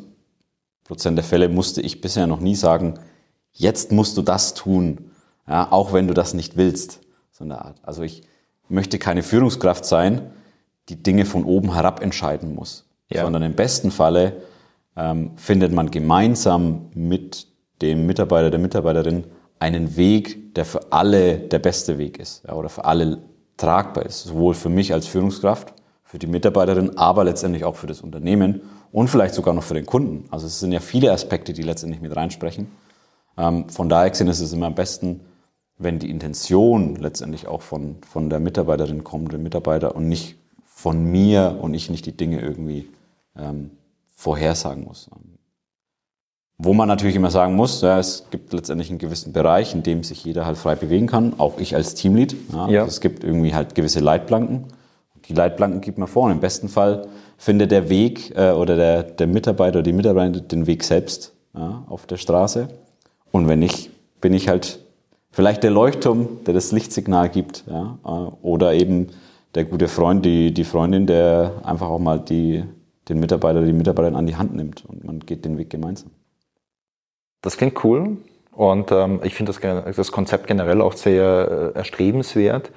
Prozent 0.84 1.16
der 1.16 1.24
Fälle 1.24 1.48
musste 1.48 1.80
ich 1.80 2.00
bisher 2.00 2.26
noch 2.26 2.40
nie 2.40 2.54
sagen, 2.54 2.94
jetzt 3.52 3.92
musst 3.92 4.16
du 4.16 4.22
das 4.22 4.54
tun, 4.54 5.10
ja, 5.48 5.70
auch 5.70 5.92
wenn 5.92 6.06
du 6.08 6.14
das 6.14 6.34
nicht 6.34 6.56
willst, 6.56 7.00
so 7.32 7.44
eine 7.44 7.64
Art. 7.64 7.78
Also 7.82 8.02
ich 8.02 8.22
möchte 8.68 8.98
keine 8.98 9.22
Führungskraft 9.22 9.84
sein, 9.84 10.30
die 10.88 11.02
Dinge 11.02 11.24
von 11.24 11.44
oben 11.44 11.74
herab 11.74 12.02
entscheiden 12.02 12.54
muss, 12.54 12.84
Ja. 13.10 13.22
sondern 13.22 13.42
im 13.42 13.54
besten 13.54 13.90
Falle 13.90 14.42
ähm, 14.96 15.32
findet 15.36 15.72
man 15.72 15.90
gemeinsam 15.90 16.90
mit 16.94 17.46
dem 17.82 18.06
Mitarbeiter, 18.06 18.50
der 18.50 18.60
Mitarbeiterin 18.60 19.24
einen 19.58 19.96
Weg, 19.96 20.54
der 20.54 20.64
für 20.64 20.92
alle 20.92 21.38
der 21.38 21.58
beste 21.58 21.98
Weg 21.98 22.18
ist 22.18 22.44
ja, 22.46 22.54
oder 22.54 22.68
für 22.68 22.84
alle 22.84 23.18
tragbar 23.56 24.04
ist, 24.06 24.24
sowohl 24.24 24.54
für 24.54 24.68
mich 24.68 24.92
als 24.92 25.06
Führungskraft, 25.06 25.72
für 26.02 26.18
die 26.18 26.26
Mitarbeiterin, 26.26 26.96
aber 26.98 27.24
letztendlich 27.24 27.64
auch 27.64 27.76
für 27.76 27.86
das 27.86 28.00
Unternehmen 28.02 28.60
und 28.94 29.08
vielleicht 29.08 29.34
sogar 29.34 29.54
noch 29.54 29.64
für 29.64 29.74
den 29.74 29.86
Kunden. 29.86 30.24
Also 30.30 30.46
es 30.46 30.60
sind 30.60 30.70
ja 30.70 30.78
viele 30.78 31.10
Aspekte, 31.10 31.52
die 31.52 31.62
letztendlich 31.62 32.00
mit 32.00 32.14
reinsprechen. 32.14 32.68
Ähm, 33.36 33.68
von 33.68 33.88
daher 33.88 34.08
gesehen 34.08 34.28
ist 34.28 34.38
es 34.38 34.52
immer 34.52 34.66
am 34.66 34.76
besten, 34.76 35.20
wenn 35.78 35.98
die 35.98 36.08
Intention 36.08 36.94
letztendlich 36.94 37.48
auch 37.48 37.60
von, 37.60 37.96
von 38.08 38.30
der 38.30 38.38
Mitarbeiterin 38.38 39.02
kommt, 39.02 39.32
dem 39.32 39.42
Mitarbeiter 39.42 39.96
und 39.96 40.08
nicht 40.08 40.36
von 40.64 41.04
mir 41.10 41.58
und 41.60 41.74
ich 41.74 41.90
nicht 41.90 42.06
die 42.06 42.16
Dinge 42.16 42.40
irgendwie 42.40 42.88
ähm, 43.36 43.72
vorhersagen 44.14 44.84
muss. 44.84 45.10
Wo 46.58 46.72
man 46.72 46.86
natürlich 46.86 47.16
immer 47.16 47.32
sagen 47.32 47.56
muss, 47.56 47.82
ja, 47.82 47.98
es 47.98 48.26
gibt 48.30 48.52
letztendlich 48.52 48.90
einen 48.90 49.00
gewissen 49.00 49.32
Bereich, 49.32 49.74
in 49.74 49.82
dem 49.82 50.04
sich 50.04 50.24
jeder 50.24 50.46
halt 50.46 50.56
frei 50.56 50.76
bewegen 50.76 51.08
kann, 51.08 51.34
auch 51.38 51.58
ich 51.58 51.74
als 51.74 51.96
Teamlead. 51.96 52.36
Ja, 52.52 52.68
Ja. 52.68 52.82
Also 52.82 52.92
es 52.92 53.00
gibt 53.00 53.24
irgendwie 53.24 53.56
halt 53.56 53.74
gewisse 53.74 53.98
Leitplanken. 53.98 54.66
Die 55.28 55.34
Leitplanken 55.34 55.80
gibt 55.80 55.98
man 55.98 56.08
vor 56.08 56.24
und 56.24 56.32
im 56.32 56.40
besten 56.40 56.68
Fall 56.68 57.06
findet 57.36 57.70
der 57.70 57.88
Weg 57.88 58.36
äh, 58.36 58.50
oder 58.50 58.76
der, 58.76 59.02
der 59.02 59.26
Mitarbeiter 59.26 59.78
oder 59.78 59.82
die 59.82 59.92
Mitarbeiterin 59.92 60.48
den 60.48 60.66
Weg 60.66 60.84
selbst 60.84 61.34
ja, 61.54 61.84
auf 61.88 62.06
der 62.06 62.16
Straße. 62.16 62.68
Und 63.32 63.48
wenn 63.48 63.58
nicht, 63.58 63.90
bin 64.20 64.34
ich 64.34 64.48
halt 64.48 64.80
vielleicht 65.30 65.62
der 65.62 65.70
Leuchtturm, 65.70 66.44
der 66.46 66.54
das 66.54 66.72
Lichtsignal 66.72 67.28
gibt, 67.28 67.64
ja, 67.66 67.98
äh, 68.04 68.08
oder 68.42 68.74
eben 68.74 69.08
der 69.54 69.64
gute 69.64 69.88
Freund, 69.88 70.24
die, 70.24 70.52
die 70.52 70.64
Freundin, 70.64 71.06
der 71.06 71.52
einfach 71.64 71.88
auch 71.88 71.98
mal 71.98 72.20
die, 72.20 72.64
den 73.08 73.20
Mitarbeiter 73.20 73.58
oder 73.58 73.66
die 73.66 73.72
Mitarbeiterin 73.72 74.16
an 74.16 74.26
die 74.26 74.36
Hand 74.36 74.54
nimmt 74.54 74.84
und 74.84 75.04
man 75.04 75.20
geht 75.20 75.44
den 75.44 75.58
Weg 75.58 75.70
gemeinsam. 75.70 76.10
Das 77.42 77.56
klingt 77.56 77.84
cool 77.84 78.16
und 78.52 78.90
ähm, 78.90 79.20
ich 79.22 79.34
finde 79.34 79.52
das, 79.52 79.96
das 79.96 80.12
Konzept 80.12 80.46
generell 80.46 80.80
auch 80.80 80.94
sehr 80.94 81.72
äh, 81.74 81.78
erstrebenswert. 81.78 82.70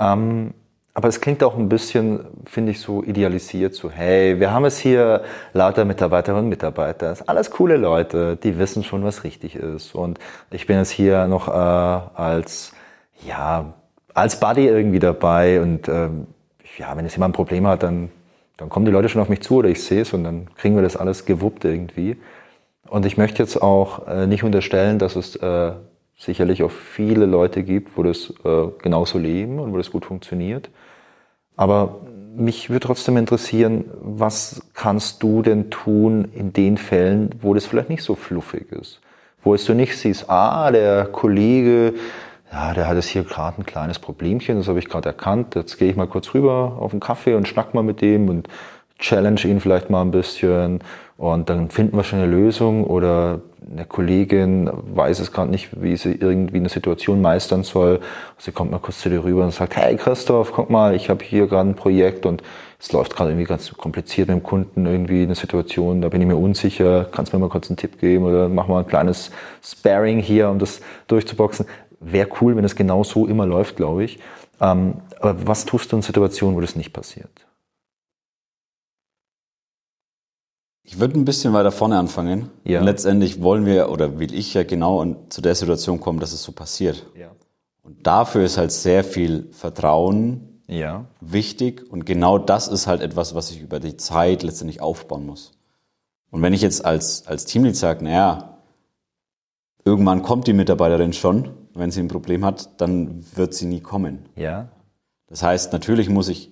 Ähm, 0.00 0.54
aber 0.98 1.06
es 1.06 1.20
klingt 1.20 1.44
auch 1.44 1.56
ein 1.56 1.68
bisschen, 1.68 2.26
finde 2.44 2.72
ich, 2.72 2.80
so 2.80 3.04
idealisiert, 3.04 3.72
so 3.72 3.88
hey, 3.88 4.40
wir 4.40 4.50
haben 4.50 4.64
es 4.64 4.80
hier 4.80 5.22
lauter 5.52 5.84
Mitarbeiterinnen 5.84 6.46
und 6.46 6.48
Mitarbeiter, 6.48 7.10
das 7.10 7.18
sind 7.18 7.28
alles 7.28 7.52
coole 7.52 7.76
Leute, 7.76 8.34
die 8.34 8.58
wissen 8.58 8.82
schon, 8.82 9.04
was 9.04 9.22
richtig 9.22 9.54
ist. 9.54 9.94
Und 9.94 10.18
ich 10.50 10.66
bin 10.66 10.76
jetzt 10.76 10.90
hier 10.90 11.28
noch 11.28 11.46
äh, 11.46 11.52
als, 11.52 12.72
ja, 13.24 13.74
als 14.12 14.40
Buddy 14.40 14.66
irgendwie 14.66 14.98
dabei 14.98 15.62
und 15.62 15.86
ähm, 15.88 16.26
ja, 16.78 16.96
wenn 16.96 17.04
jetzt 17.04 17.14
jemand 17.14 17.30
ein 17.30 17.36
Problem 17.36 17.68
hat, 17.68 17.84
dann, 17.84 18.10
dann 18.56 18.68
kommen 18.68 18.84
die 18.84 18.90
Leute 18.90 19.08
schon 19.08 19.22
auf 19.22 19.28
mich 19.28 19.42
zu 19.42 19.58
oder 19.58 19.68
ich 19.68 19.84
sehe 19.84 20.02
es 20.02 20.12
und 20.12 20.24
dann 20.24 20.52
kriegen 20.56 20.74
wir 20.74 20.82
das 20.82 20.96
alles 20.96 21.26
gewuppt 21.26 21.64
irgendwie. 21.64 22.16
Und 22.88 23.06
ich 23.06 23.16
möchte 23.16 23.40
jetzt 23.40 23.62
auch 23.62 24.08
äh, 24.08 24.26
nicht 24.26 24.42
unterstellen, 24.42 24.98
dass 24.98 25.14
es 25.14 25.36
äh, 25.36 25.74
sicherlich 26.16 26.64
auch 26.64 26.72
viele 26.72 27.24
Leute 27.24 27.62
gibt, 27.62 27.96
wo 27.96 28.02
das 28.02 28.34
äh, 28.44 28.66
genauso 28.82 29.18
leben 29.18 29.60
und 29.60 29.72
wo 29.72 29.76
das 29.76 29.92
gut 29.92 30.04
funktioniert. 30.04 30.70
Aber 31.58 31.96
mich 32.36 32.70
würde 32.70 32.86
trotzdem 32.86 33.16
interessieren, 33.16 33.84
was 34.00 34.62
kannst 34.72 35.22
du 35.24 35.42
denn 35.42 35.70
tun 35.70 36.28
in 36.32 36.52
den 36.52 36.78
Fällen, 36.78 37.30
wo 37.42 37.52
das 37.52 37.66
vielleicht 37.66 37.90
nicht 37.90 38.04
so 38.04 38.14
fluffig 38.14 38.70
ist? 38.70 39.00
Wo 39.42 39.54
es 39.54 39.64
du 39.64 39.74
nicht 39.74 39.98
siehst, 39.98 40.30
ah, 40.30 40.70
der 40.70 41.06
Kollege, 41.06 41.94
ja, 42.52 42.72
der 42.74 42.86
hat 42.86 42.94
jetzt 42.94 43.08
hier 43.08 43.24
gerade 43.24 43.60
ein 43.60 43.66
kleines 43.66 43.98
Problemchen, 43.98 44.56
das 44.56 44.68
habe 44.68 44.78
ich 44.78 44.88
gerade 44.88 45.08
erkannt, 45.08 45.56
jetzt 45.56 45.78
gehe 45.78 45.90
ich 45.90 45.96
mal 45.96 46.06
kurz 46.06 46.32
rüber 46.32 46.76
auf 46.78 46.92
einen 46.92 47.00
Kaffee 47.00 47.34
und 47.34 47.48
schnack 47.48 47.74
mal 47.74 47.82
mit 47.82 48.02
dem 48.02 48.28
und 48.28 48.48
challenge 49.00 49.40
ihn 49.44 49.60
vielleicht 49.60 49.90
mal 49.90 50.02
ein 50.02 50.12
bisschen 50.12 50.80
und 51.18 51.50
dann 51.50 51.68
finden 51.68 51.96
wir 51.96 52.04
schon 52.04 52.20
eine 52.20 52.30
Lösung 52.30 52.84
oder 52.84 53.40
eine 53.68 53.84
Kollegin 53.84 54.70
weiß 54.72 55.18
es 55.18 55.32
gerade 55.32 55.50
nicht, 55.50 55.82
wie 55.82 55.96
sie 55.96 56.12
irgendwie 56.12 56.58
eine 56.58 56.68
Situation 56.68 57.20
meistern 57.20 57.64
soll. 57.64 57.98
Sie 58.38 58.52
kommt 58.52 58.70
mal 58.70 58.78
kurz 58.78 59.00
zu 59.00 59.10
dir 59.10 59.24
rüber 59.24 59.42
und 59.42 59.52
sagt, 59.52 59.76
hey 59.76 59.96
Christoph, 59.96 60.52
guck 60.52 60.70
mal, 60.70 60.94
ich 60.94 61.10
habe 61.10 61.24
hier 61.24 61.48
gerade 61.48 61.70
ein 61.70 61.74
Projekt 61.74 62.24
und 62.24 62.44
es 62.78 62.92
läuft 62.92 63.16
gerade 63.16 63.30
irgendwie 63.30 63.48
ganz 63.48 63.74
kompliziert 63.76 64.28
mit 64.28 64.36
dem 64.36 64.42
Kunden, 64.44 64.86
irgendwie 64.86 65.24
eine 65.24 65.34
Situation, 65.34 66.02
da 66.02 66.08
bin 66.08 66.20
ich 66.20 66.28
mir 66.28 66.36
unsicher, 66.36 67.08
kannst 67.10 67.32
du 67.32 67.36
mir 67.36 67.46
mal 67.46 67.50
kurz 67.50 67.68
einen 67.68 67.76
Tipp 67.76 67.98
geben 67.98 68.24
oder 68.24 68.48
mach 68.48 68.68
mal 68.68 68.78
ein 68.78 68.86
kleines 68.86 69.32
Sparring 69.60 70.20
hier, 70.20 70.48
um 70.48 70.60
das 70.60 70.80
durchzuboxen. 71.08 71.66
Wäre 71.98 72.28
cool, 72.40 72.54
wenn 72.54 72.64
es 72.64 72.76
genau 72.76 73.02
so 73.02 73.26
immer 73.26 73.44
läuft, 73.44 73.76
glaube 73.76 74.04
ich. 74.04 74.20
Ähm, 74.60 74.94
aber 75.18 75.48
was 75.48 75.64
tust 75.64 75.90
du 75.90 75.96
in 75.96 76.02
Situationen, 76.02 76.56
wo 76.56 76.60
das 76.60 76.76
nicht 76.76 76.92
passiert? 76.92 77.47
Ich 80.90 80.98
würde 80.98 81.18
ein 81.18 81.26
bisschen 81.26 81.52
weiter 81.52 81.70
vorne 81.70 81.98
anfangen. 81.98 82.48
Ja. 82.64 82.78
Und 82.80 82.86
letztendlich 82.86 83.42
wollen 83.42 83.66
wir 83.66 83.90
oder 83.90 84.18
will 84.18 84.32
ich 84.32 84.54
ja 84.54 84.62
genau 84.62 85.04
zu 85.28 85.42
der 85.42 85.54
Situation 85.54 86.00
kommen, 86.00 86.18
dass 86.18 86.32
es 86.32 86.42
so 86.42 86.52
passiert. 86.52 87.04
Ja. 87.14 87.28
Und 87.82 88.06
dafür 88.06 88.46
ist 88.46 88.56
halt 88.56 88.72
sehr 88.72 89.04
viel 89.04 89.48
Vertrauen 89.52 90.62
Ja. 90.66 91.04
wichtig 91.20 91.84
und 91.92 92.06
genau 92.06 92.38
das 92.38 92.68
ist 92.68 92.86
halt 92.86 93.02
etwas, 93.02 93.34
was 93.34 93.50
ich 93.50 93.60
über 93.60 93.80
die 93.80 93.98
Zeit 93.98 94.42
letztendlich 94.42 94.80
aufbauen 94.80 95.26
muss. 95.26 95.52
Und 96.30 96.40
wenn 96.40 96.54
ich 96.54 96.62
jetzt 96.62 96.82
als, 96.86 97.26
als 97.26 97.44
Teamlead 97.44 97.76
sage, 97.76 98.02
naja, 98.02 98.56
irgendwann 99.84 100.22
kommt 100.22 100.46
die 100.46 100.54
Mitarbeiterin 100.54 101.12
schon, 101.12 101.50
wenn 101.74 101.90
sie 101.90 102.00
ein 102.00 102.08
Problem 102.08 102.46
hat, 102.46 102.80
dann 102.80 103.26
wird 103.34 103.52
sie 103.52 103.66
nie 103.66 103.80
kommen. 103.80 104.24
Ja. 104.36 104.68
Das 105.26 105.42
heißt, 105.42 105.70
natürlich 105.74 106.08
muss 106.08 106.30
ich 106.30 106.50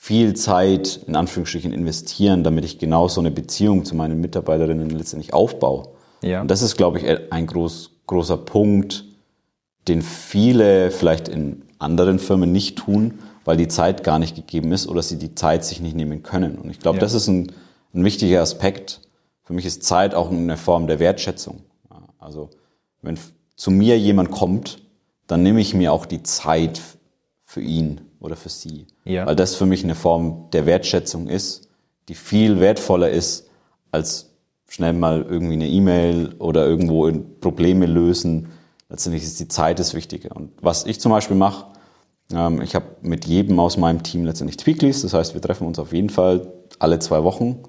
viel 0.00 0.34
Zeit 0.34 1.00
in 1.06 1.16
Anführungsstrichen 1.16 1.72
investieren, 1.72 2.44
damit 2.44 2.64
ich 2.64 2.78
genau 2.78 3.08
so 3.08 3.20
eine 3.20 3.32
Beziehung 3.32 3.84
zu 3.84 3.96
meinen 3.96 4.20
Mitarbeiterinnen 4.20 4.90
letztendlich 4.90 5.34
aufbaue. 5.34 5.88
Ja. 6.22 6.40
Und 6.40 6.50
das 6.50 6.62
ist, 6.62 6.76
glaube 6.76 6.98
ich, 6.98 7.32
ein 7.32 7.46
groß, 7.46 7.90
großer 8.06 8.36
Punkt, 8.38 9.04
den 9.88 10.00
viele 10.02 10.92
vielleicht 10.92 11.28
in 11.28 11.62
anderen 11.80 12.20
Firmen 12.20 12.52
nicht 12.52 12.78
tun, 12.78 13.18
weil 13.44 13.56
die 13.56 13.68
Zeit 13.68 14.04
gar 14.04 14.18
nicht 14.20 14.36
gegeben 14.36 14.72
ist 14.72 14.86
oder 14.86 15.02
sie 15.02 15.18
die 15.18 15.34
Zeit 15.34 15.64
sich 15.64 15.80
nicht 15.80 15.96
nehmen 15.96 16.22
können. 16.22 16.56
Und 16.58 16.70
ich 16.70 16.78
glaube, 16.78 16.98
Ja. 16.98 17.00
das 17.00 17.14
ist 17.14 17.26
ein, 17.26 17.52
ein 17.92 18.04
wichtiger 18.04 18.40
Aspekt. 18.40 19.00
Für 19.42 19.52
mich 19.52 19.66
ist 19.66 19.82
Zeit 19.82 20.14
auch 20.14 20.30
eine 20.30 20.56
Form 20.56 20.86
der 20.86 21.00
Wertschätzung. 21.00 21.62
Also 22.18 22.50
wenn 23.02 23.18
zu 23.56 23.70
mir 23.72 23.98
jemand 23.98 24.30
kommt, 24.30 24.78
dann 25.26 25.42
nehme 25.42 25.60
ich 25.60 25.74
mir 25.74 25.92
auch 25.92 26.06
die 26.06 26.22
Zeit 26.22 26.80
für 27.44 27.60
ihn 27.60 28.00
oder 28.20 28.36
für 28.36 28.48
sie. 28.48 28.86
Ja. 29.04 29.26
Weil 29.26 29.36
das 29.36 29.54
für 29.54 29.66
mich 29.66 29.84
eine 29.84 29.94
Form 29.94 30.48
der 30.52 30.66
Wertschätzung 30.66 31.28
ist, 31.28 31.68
die 32.08 32.14
viel 32.14 32.60
wertvoller 32.60 33.10
ist, 33.10 33.48
als 33.92 34.30
schnell 34.68 34.92
mal 34.92 35.22
irgendwie 35.22 35.54
eine 35.54 35.68
E-Mail 35.68 36.34
oder 36.38 36.66
irgendwo 36.66 37.10
Probleme 37.40 37.86
lösen. 37.86 38.48
Letztendlich 38.88 39.22
ist 39.22 39.40
die 39.40 39.48
Zeit 39.48 39.78
das 39.78 39.94
Wichtige. 39.94 40.30
Und 40.30 40.50
was 40.60 40.86
ich 40.86 41.00
zum 41.00 41.12
Beispiel 41.12 41.36
mache, 41.36 41.66
ähm, 42.32 42.60
ich 42.60 42.74
habe 42.74 42.86
mit 43.02 43.26
jedem 43.26 43.58
aus 43.60 43.76
meinem 43.76 44.02
Team 44.02 44.24
letztendlich 44.24 44.56
Tweaklies, 44.56 45.02
das 45.02 45.14
heißt, 45.14 45.34
wir 45.34 45.40
treffen 45.40 45.66
uns 45.66 45.78
auf 45.78 45.92
jeden 45.92 46.10
Fall 46.10 46.52
alle 46.78 46.98
zwei 46.98 47.24
Wochen 47.24 47.62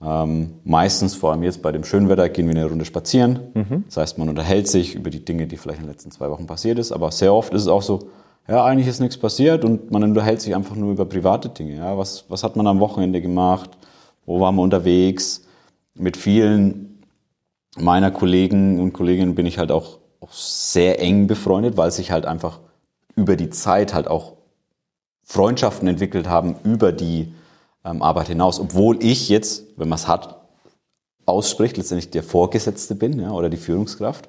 Ähm, 0.00 0.60
meistens, 0.62 1.16
vor 1.16 1.32
allem 1.32 1.42
jetzt 1.42 1.60
bei 1.60 1.72
dem 1.72 1.82
schönen 1.82 2.08
Wetter, 2.08 2.28
gehen 2.28 2.46
wir 2.46 2.54
eine 2.54 2.66
Runde 2.66 2.84
spazieren. 2.84 3.40
Mhm. 3.54 3.84
Das 3.86 3.96
heißt, 3.96 4.18
man 4.18 4.28
unterhält 4.28 4.68
sich 4.68 4.94
über 4.94 5.10
die 5.10 5.24
Dinge, 5.24 5.46
die 5.48 5.56
vielleicht 5.56 5.80
in 5.80 5.86
den 5.86 5.92
letzten 5.92 6.12
zwei 6.12 6.30
Wochen 6.30 6.46
passiert 6.46 6.78
ist. 6.78 6.92
Aber 6.92 7.10
sehr 7.10 7.34
oft 7.34 7.52
ist 7.52 7.62
es 7.62 7.68
auch 7.68 7.82
so, 7.82 8.10
ja, 8.48 8.64
eigentlich 8.64 8.88
ist 8.88 9.00
nichts 9.00 9.18
passiert 9.18 9.64
und 9.64 9.90
man 9.90 10.02
unterhält 10.02 10.40
sich 10.40 10.54
einfach 10.54 10.74
nur 10.74 10.92
über 10.92 11.04
private 11.04 11.50
Dinge. 11.50 11.76
Ja, 11.76 11.98
was, 11.98 12.24
was 12.28 12.42
hat 12.42 12.56
man 12.56 12.66
am 12.66 12.80
Wochenende 12.80 13.20
gemacht? 13.20 13.70
Wo 14.24 14.40
waren 14.40 14.56
wir 14.56 14.62
unterwegs? 14.62 15.44
Mit 15.94 16.16
vielen 16.16 17.02
meiner 17.76 18.10
Kollegen 18.10 18.80
und 18.80 18.94
Kolleginnen 18.94 19.34
bin 19.34 19.44
ich 19.44 19.58
halt 19.58 19.70
auch, 19.70 19.98
auch 20.20 20.32
sehr 20.32 21.00
eng 21.00 21.26
befreundet, 21.26 21.76
weil 21.76 21.90
sich 21.90 22.10
halt 22.10 22.24
einfach 22.24 22.60
über 23.14 23.36
die 23.36 23.50
Zeit 23.50 23.92
halt 23.92 24.08
auch 24.08 24.32
Freundschaften 25.24 25.86
entwickelt 25.86 26.26
haben 26.26 26.56
über 26.64 26.90
die 26.90 27.34
ähm, 27.84 28.02
Arbeit 28.02 28.28
hinaus, 28.28 28.60
obwohl 28.60 29.02
ich 29.04 29.28
jetzt, 29.28 29.64
wenn 29.76 29.90
man 29.90 29.98
es 29.98 30.08
hat, 30.08 30.40
ausspricht, 31.26 31.76
letztendlich 31.76 32.10
der 32.10 32.22
Vorgesetzte 32.22 32.94
bin 32.94 33.20
ja, 33.20 33.30
oder 33.32 33.50
die 33.50 33.58
Führungskraft. 33.58 34.28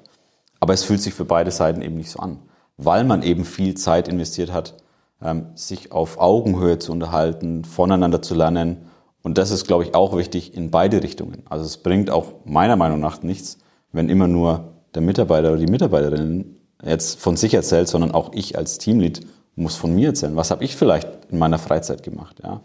Aber 0.60 0.74
es 0.74 0.84
fühlt 0.84 1.00
sich 1.00 1.14
für 1.14 1.24
beide 1.24 1.50
Seiten 1.50 1.80
eben 1.80 1.96
nicht 1.96 2.10
so 2.10 2.18
an, 2.18 2.38
weil 2.84 3.04
man 3.04 3.22
eben 3.22 3.44
viel 3.44 3.74
Zeit 3.74 4.08
investiert 4.08 4.52
hat, 4.52 4.74
ähm, 5.22 5.46
sich 5.54 5.92
auf 5.92 6.18
Augenhöhe 6.18 6.78
zu 6.78 6.92
unterhalten, 6.92 7.64
voneinander 7.64 8.22
zu 8.22 8.34
lernen. 8.34 8.86
Und 9.22 9.38
das 9.38 9.50
ist, 9.50 9.66
glaube 9.66 9.84
ich, 9.84 9.94
auch 9.94 10.16
wichtig 10.16 10.54
in 10.54 10.70
beide 10.70 11.02
Richtungen. 11.02 11.42
Also 11.48 11.64
es 11.64 11.76
bringt 11.76 12.10
auch 12.10 12.32
meiner 12.44 12.76
Meinung 12.76 13.00
nach 13.00 13.22
nichts, 13.22 13.58
wenn 13.92 14.08
immer 14.08 14.28
nur 14.28 14.72
der 14.94 15.02
Mitarbeiter 15.02 15.48
oder 15.48 15.58
die 15.58 15.70
Mitarbeiterin 15.70 16.56
jetzt 16.82 17.20
von 17.20 17.36
sich 17.36 17.54
erzählt, 17.54 17.88
sondern 17.88 18.12
auch 18.12 18.32
ich 18.32 18.56
als 18.56 18.78
Teamlead 18.78 19.20
muss 19.56 19.76
von 19.76 19.94
mir 19.94 20.08
erzählen. 20.08 20.36
Was 20.36 20.50
habe 20.50 20.64
ich 20.64 20.74
vielleicht 20.74 21.08
in 21.30 21.38
meiner 21.38 21.58
Freizeit 21.58 22.02
gemacht? 22.02 22.40
Ja? 22.42 22.60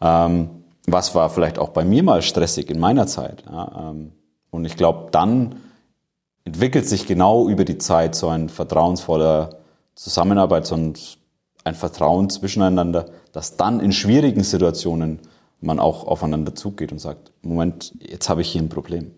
Ähm, 0.00 0.50
was 0.86 1.14
war 1.14 1.30
vielleicht 1.30 1.58
auch 1.58 1.70
bei 1.70 1.84
mir 1.84 2.02
mal 2.02 2.22
stressig 2.22 2.70
in 2.70 2.78
meiner 2.78 3.06
Zeit? 3.06 3.42
Ja? 3.50 3.90
Ähm, 3.90 4.12
und 4.50 4.64
ich 4.64 4.76
glaube, 4.76 5.08
dann 5.10 5.56
entwickelt 6.48 6.86
sich 6.86 7.06
genau 7.06 7.48
über 7.48 7.64
die 7.64 7.76
Zeit 7.76 8.14
so 8.14 8.28
ein 8.28 8.48
vertrauensvoller 8.48 9.50
Zusammenarbeit, 9.94 10.66
so 10.66 10.76
ein, 10.76 10.94
ein 11.64 11.74
Vertrauen 11.74 12.30
zwischeneinander, 12.30 13.06
dass 13.32 13.58
dann 13.58 13.80
in 13.80 13.92
schwierigen 13.92 14.42
Situationen 14.42 15.20
man 15.60 15.78
auch 15.78 16.06
aufeinander 16.06 16.54
zugeht 16.54 16.90
und 16.90 17.00
sagt, 17.00 17.32
Moment, 17.42 17.92
jetzt 18.00 18.30
habe 18.30 18.40
ich 18.40 18.50
hier 18.50 18.62
ein 18.62 18.70
Problem. 18.70 19.10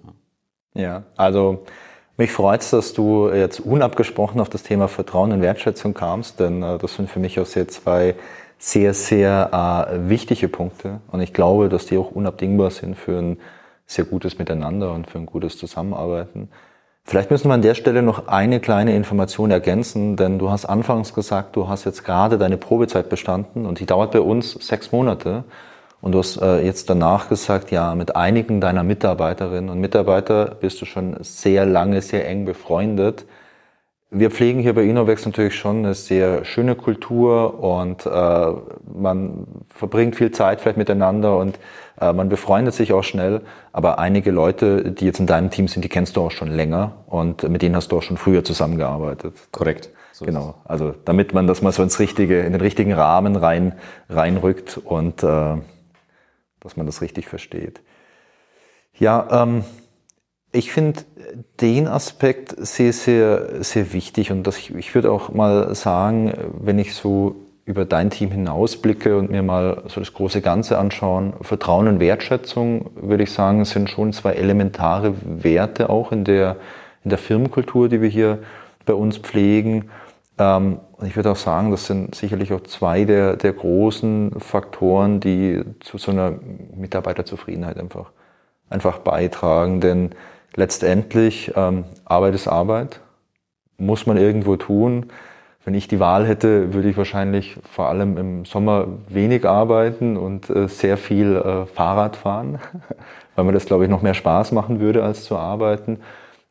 Ja, 0.74 1.04
also 1.16 1.64
mich 2.16 2.32
freut 2.32 2.62
es, 2.62 2.70
dass 2.70 2.94
du 2.94 3.28
jetzt 3.30 3.60
unabgesprochen 3.60 4.40
auf 4.40 4.48
das 4.48 4.64
Thema 4.64 4.88
Vertrauen 4.88 5.30
und 5.30 5.40
Wertschätzung 5.40 5.94
kamst, 5.94 6.40
denn 6.40 6.62
äh, 6.64 6.78
das 6.78 6.96
sind 6.96 7.08
für 7.08 7.20
mich 7.20 7.38
auch 7.38 7.46
sehr 7.46 7.68
zwei 7.68 8.16
sehr, 8.58 8.92
sehr 8.92 9.88
äh, 9.88 10.08
wichtige 10.10 10.48
Punkte. 10.48 11.00
Und 11.12 11.20
ich 11.20 11.32
glaube, 11.32 11.68
dass 11.68 11.86
die 11.86 11.96
auch 11.96 12.10
unabdingbar 12.10 12.70
sind 12.70 12.96
für 12.96 13.18
ein 13.18 13.38
sehr 13.86 14.04
gutes 14.04 14.38
Miteinander 14.38 14.92
und 14.92 15.06
für 15.08 15.18
ein 15.18 15.26
gutes 15.26 15.56
Zusammenarbeiten. 15.56 16.50
Vielleicht 17.04 17.30
müssen 17.30 17.48
wir 17.48 17.54
an 17.54 17.62
der 17.62 17.74
Stelle 17.74 18.02
noch 18.02 18.28
eine 18.28 18.60
kleine 18.60 18.94
Information 18.94 19.50
ergänzen, 19.50 20.16
denn 20.16 20.38
du 20.38 20.50
hast 20.50 20.64
anfangs 20.64 21.14
gesagt, 21.14 21.56
du 21.56 21.68
hast 21.68 21.84
jetzt 21.84 22.04
gerade 22.04 22.38
deine 22.38 22.56
Probezeit 22.56 23.08
bestanden 23.08 23.66
und 23.66 23.80
die 23.80 23.86
dauert 23.86 24.12
bei 24.12 24.20
uns 24.20 24.52
sechs 24.52 24.92
Monate. 24.92 25.44
Und 26.00 26.12
du 26.12 26.18
hast 26.18 26.40
äh, 26.40 26.64
jetzt 26.64 26.88
danach 26.88 27.28
gesagt, 27.28 27.70
ja, 27.70 27.94
mit 27.94 28.16
einigen 28.16 28.60
deiner 28.60 28.82
Mitarbeiterinnen 28.82 29.68
und 29.68 29.80
Mitarbeiter 29.80 30.56
bist 30.60 30.80
du 30.80 30.86
schon 30.86 31.16
sehr 31.20 31.66
lange, 31.66 32.00
sehr 32.00 32.26
eng 32.26 32.46
befreundet. 32.46 33.26
Wir 34.12 34.30
pflegen 34.30 34.60
hier 34.60 34.74
bei 34.74 34.82
Innovex 34.82 35.24
natürlich 35.26 35.54
schon 35.54 35.84
eine 35.84 35.94
sehr 35.94 36.44
schöne 36.44 36.74
Kultur 36.74 37.62
und 37.62 38.06
äh, 38.06 38.52
man 38.92 39.46
verbringt 39.68 40.16
viel 40.16 40.32
Zeit 40.32 40.60
vielleicht 40.60 40.78
miteinander 40.78 41.36
und 41.36 41.60
man 42.00 42.28
befreundet 42.28 42.74
sich 42.74 42.92
auch 42.92 43.04
schnell. 43.04 43.42
Aber 43.72 43.98
einige 43.98 44.30
Leute, 44.30 44.92
die 44.92 45.06
jetzt 45.06 45.20
in 45.20 45.26
deinem 45.26 45.50
Team 45.50 45.68
sind, 45.68 45.84
die 45.84 45.88
kennst 45.88 46.16
du 46.16 46.22
auch 46.22 46.30
schon 46.30 46.48
länger 46.48 47.04
und 47.06 47.48
mit 47.48 47.62
denen 47.62 47.76
hast 47.76 47.92
du 47.92 47.98
auch 47.98 48.02
schon 48.02 48.16
früher 48.16 48.44
zusammengearbeitet. 48.44 49.34
Korrekt. 49.52 49.90
So 50.12 50.24
genau. 50.24 50.54
Also 50.64 50.94
damit 51.04 51.32
man 51.32 51.46
das 51.46 51.62
mal 51.62 51.72
so 51.72 51.82
ins 51.82 51.98
richtige, 51.98 52.40
in 52.40 52.52
den 52.52 52.60
richtigen 52.60 52.92
Rahmen 52.92 53.36
rein 53.36 53.74
reinrückt 54.08 54.78
und 54.78 55.22
äh, 55.22 55.56
dass 56.60 56.76
man 56.76 56.86
das 56.86 57.00
richtig 57.00 57.26
versteht. 57.26 57.80
Ja, 58.98 59.42
ähm, 59.42 59.64
ich 60.52 60.72
finde 60.72 61.00
den 61.60 61.86
Aspekt 61.86 62.54
sehr, 62.58 62.92
sehr, 62.92 63.62
sehr 63.62 63.92
wichtig 63.92 64.30
und 64.30 64.42
das, 64.42 64.58
ich 64.58 64.94
würde 64.94 65.10
auch 65.10 65.32
mal 65.32 65.74
sagen, 65.74 66.34
wenn 66.60 66.78
ich 66.78 66.94
so 66.94 67.36
über 67.70 67.84
dein 67.84 68.10
Team 68.10 68.32
hinausblicke 68.32 69.16
und 69.16 69.30
mir 69.30 69.44
mal 69.44 69.84
so 69.86 70.00
das 70.00 70.12
große 70.12 70.40
Ganze 70.40 70.76
anschauen, 70.76 71.34
Vertrauen 71.40 71.86
und 71.86 72.00
Wertschätzung, 72.00 72.90
würde 72.96 73.22
ich 73.22 73.30
sagen, 73.30 73.64
sind 73.64 73.88
schon 73.88 74.12
zwei 74.12 74.32
elementare 74.32 75.14
Werte 75.24 75.88
auch 75.88 76.10
in 76.10 76.24
der, 76.24 76.56
in 77.04 77.10
der 77.10 77.18
Firmenkultur, 77.18 77.88
die 77.88 78.02
wir 78.02 78.08
hier 78.08 78.40
bei 78.86 78.94
uns 78.94 79.18
pflegen. 79.18 79.88
Ähm, 80.36 80.80
und 80.96 81.06
ich 81.06 81.14
würde 81.14 81.30
auch 81.30 81.36
sagen, 81.36 81.70
das 81.70 81.86
sind 81.86 82.12
sicherlich 82.16 82.52
auch 82.52 82.62
zwei 82.64 83.04
der, 83.04 83.36
der 83.36 83.52
großen 83.52 84.40
Faktoren, 84.40 85.20
die 85.20 85.62
zu 85.78 85.96
so 85.96 86.10
einer 86.10 86.34
Mitarbeiterzufriedenheit 86.74 87.78
einfach, 87.78 88.10
einfach 88.68 88.98
beitragen. 88.98 89.80
Denn 89.80 90.10
letztendlich 90.56 91.52
ähm, 91.54 91.84
Arbeit 92.04 92.34
ist 92.34 92.48
Arbeit, 92.48 92.98
muss 93.78 94.06
man 94.06 94.16
irgendwo 94.16 94.56
tun. 94.56 95.06
Wenn 95.64 95.74
ich 95.74 95.88
die 95.88 96.00
Wahl 96.00 96.26
hätte, 96.26 96.72
würde 96.72 96.88
ich 96.88 96.96
wahrscheinlich 96.96 97.58
vor 97.70 97.88
allem 97.88 98.16
im 98.16 98.44
Sommer 98.46 98.86
wenig 99.08 99.46
arbeiten 99.46 100.16
und 100.16 100.48
äh, 100.48 100.68
sehr 100.68 100.96
viel 100.96 101.36
äh, 101.36 101.66
Fahrrad 101.66 102.16
fahren, 102.16 102.58
weil 103.36 103.44
mir 103.44 103.52
das, 103.52 103.66
glaube 103.66 103.84
ich, 103.84 103.90
noch 103.90 104.02
mehr 104.02 104.14
Spaß 104.14 104.52
machen 104.52 104.80
würde, 104.80 105.02
als 105.02 105.24
zu 105.24 105.36
arbeiten. 105.36 106.00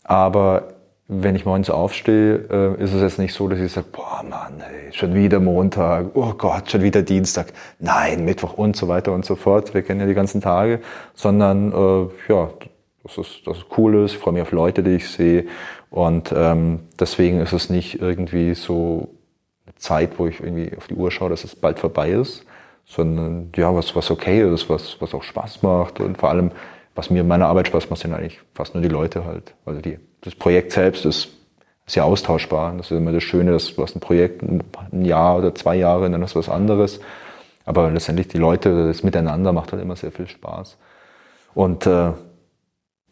Aber 0.03 0.73
wenn 1.07 1.35
ich 1.35 1.43
morgens 1.43 1.71
aufstehe, 1.71 2.45
äh, 2.51 2.83
ist 2.83 2.93
es 2.93 3.01
jetzt 3.01 3.17
nicht 3.17 3.33
so, 3.33 3.47
dass 3.47 3.59
ich 3.59 3.71
sage, 3.71 3.87
boah 3.91 4.23
Mann, 4.29 4.61
ey, 4.61 4.93
schon 4.93 5.15
wieder 5.15 5.39
Montag, 5.39 6.11
oh 6.13 6.33
Gott, 6.37 6.69
schon 6.69 6.83
wieder 6.83 7.01
Dienstag, 7.01 7.47
nein, 7.79 8.25
Mittwoch 8.25 8.53
und 8.53 8.75
so 8.75 8.87
weiter 8.87 9.11
und 9.11 9.25
so 9.25 9.35
fort. 9.35 9.73
Wir 9.73 9.81
kennen 9.81 10.01
ja 10.01 10.05
die 10.05 10.13
ganzen 10.13 10.39
Tage, 10.39 10.81
sondern 11.15 11.71
äh, 11.71 12.31
ja, 12.31 12.49
das 13.01 13.17
ist, 13.17 13.47
das 13.47 13.57
ist 13.57 13.65
cool 13.75 14.05
ist, 14.05 14.13
freue 14.13 14.33
mich 14.35 14.43
auf 14.43 14.51
Leute, 14.51 14.83
die 14.83 14.97
ich 14.97 15.09
sehe. 15.09 15.45
Und 15.89 16.33
ähm, 16.35 16.81
deswegen 16.99 17.39
ist 17.39 17.53
es 17.53 17.69
nicht 17.69 18.01
irgendwie 18.01 18.53
so 18.53 19.09
eine 19.65 19.75
Zeit, 19.75 20.19
wo 20.19 20.27
ich 20.27 20.39
irgendwie 20.39 20.75
auf 20.77 20.87
die 20.87 20.93
Uhr 20.93 21.11
schaue, 21.11 21.29
dass 21.29 21.43
es 21.43 21.55
bald 21.55 21.79
vorbei 21.79 22.11
ist, 22.11 22.45
sondern 22.85 23.51
ja, 23.55 23.73
was, 23.73 23.95
was 23.95 24.11
okay 24.11 24.41
ist, 24.53 24.69
was, 24.69 24.97
was 24.99 25.13
auch 25.13 25.23
Spaß 25.23 25.61
macht 25.63 25.99
und 25.99 26.17
vor 26.17 26.29
allem, 26.29 26.51
was 26.95 27.09
mir 27.09 27.21
in 27.21 27.27
meiner 27.27 27.47
Arbeit 27.47 27.67
Spaß 27.67 27.89
macht, 27.89 28.01
sind 28.01 28.13
eigentlich 28.13 28.39
fast 28.53 28.73
nur 28.73 28.83
die 28.83 28.89
Leute 28.89 29.25
halt. 29.25 29.53
Also 29.65 29.81
die, 29.81 29.99
das 30.21 30.35
Projekt 30.35 30.71
selbst 30.71 31.05
ist 31.05 31.29
sehr 31.87 32.05
austauschbar. 32.05 32.73
Das 32.77 32.91
ist 32.91 32.97
immer 32.97 33.11
das 33.11 33.23
Schöne, 33.23 33.51
dass 33.51 33.75
du 33.75 33.81
hast 33.81 33.95
ein 33.95 33.99
Projekt 33.99 34.43
ein 34.43 35.05
Jahr 35.05 35.37
oder 35.37 35.55
zwei 35.55 35.75
Jahre, 35.75 36.09
dann 36.09 36.21
ist 36.21 36.35
was 36.35 36.49
anderes. 36.49 36.99
Aber 37.65 37.89
letztendlich 37.91 38.27
die 38.27 38.37
Leute, 38.37 38.87
das 38.87 39.03
Miteinander 39.03 39.53
macht 39.53 39.71
halt 39.71 39.81
immer 39.81 39.95
sehr 39.95 40.11
viel 40.11 40.27
Spaß. 40.27 40.77
Und 41.53 41.85
äh, 41.85 42.11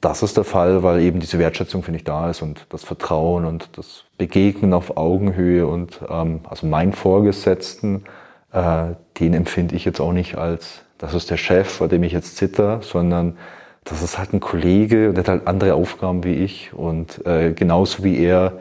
das 0.01 0.21
ist 0.21 0.37
der 0.37 0.43
Fall, 0.43 0.83
weil 0.83 1.01
eben 1.01 1.19
diese 1.19 1.39
Wertschätzung, 1.39 1.81
finde 1.81 1.97
ich, 1.97 2.03
da 2.03 2.29
ist 2.29 2.41
und 2.41 2.67
das 2.69 2.83
Vertrauen 2.83 3.45
und 3.45 3.77
das 3.77 4.03
Begegnen 4.17 4.73
auf 4.73 4.95
Augenhöhe 4.95 5.65
und 5.65 6.01
ähm, 6.09 6.41
also 6.47 6.67
mein 6.67 6.93
Vorgesetzten, 6.93 8.03
äh, 8.51 8.93
den 9.19 9.33
empfinde 9.33 9.75
ich 9.75 9.85
jetzt 9.85 9.99
auch 9.99 10.13
nicht 10.13 10.35
als, 10.35 10.83
das 10.99 11.13
ist 11.13 11.31
der 11.31 11.37
Chef, 11.37 11.67
vor 11.67 11.87
dem 11.87 12.03
ich 12.03 12.13
jetzt 12.13 12.37
zitter, 12.37 12.81
sondern 12.81 13.37
das 13.85 14.03
ist 14.03 14.19
halt 14.19 14.33
ein 14.33 14.39
Kollege 14.39 15.09
und 15.09 15.15
der 15.15 15.23
hat 15.23 15.29
halt 15.29 15.47
andere 15.47 15.73
Aufgaben 15.73 16.23
wie 16.23 16.35
ich 16.35 16.73
und 16.73 17.25
äh, 17.25 17.53
genauso 17.53 18.03
wie 18.03 18.19
er 18.19 18.59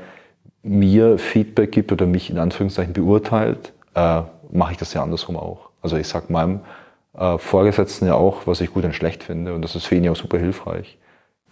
mir 0.62 1.18
Feedback 1.18 1.70
gibt 1.70 1.92
oder 1.92 2.06
mich 2.06 2.30
in 2.30 2.38
Anführungszeichen 2.38 2.94
beurteilt, 2.94 3.72
äh, 3.94 4.22
mache 4.50 4.72
ich 4.72 4.78
das 4.78 4.94
ja 4.94 5.02
andersrum 5.02 5.36
auch. 5.36 5.68
Also 5.82 5.96
ich 5.96 6.08
sag 6.08 6.30
meinem 6.30 6.60
äh, 7.16 7.36
Vorgesetzten 7.36 8.06
ja 8.06 8.14
auch, 8.14 8.46
was 8.46 8.60
ich 8.62 8.72
gut 8.72 8.84
und 8.84 8.94
schlecht 8.94 9.22
finde 9.22 9.54
und 9.54 9.62
das 9.62 9.76
ist 9.76 9.86
für 9.86 9.96
ihn 9.96 10.04
ja 10.04 10.12
auch 10.12 10.16
super 10.16 10.38
hilfreich 10.38 10.96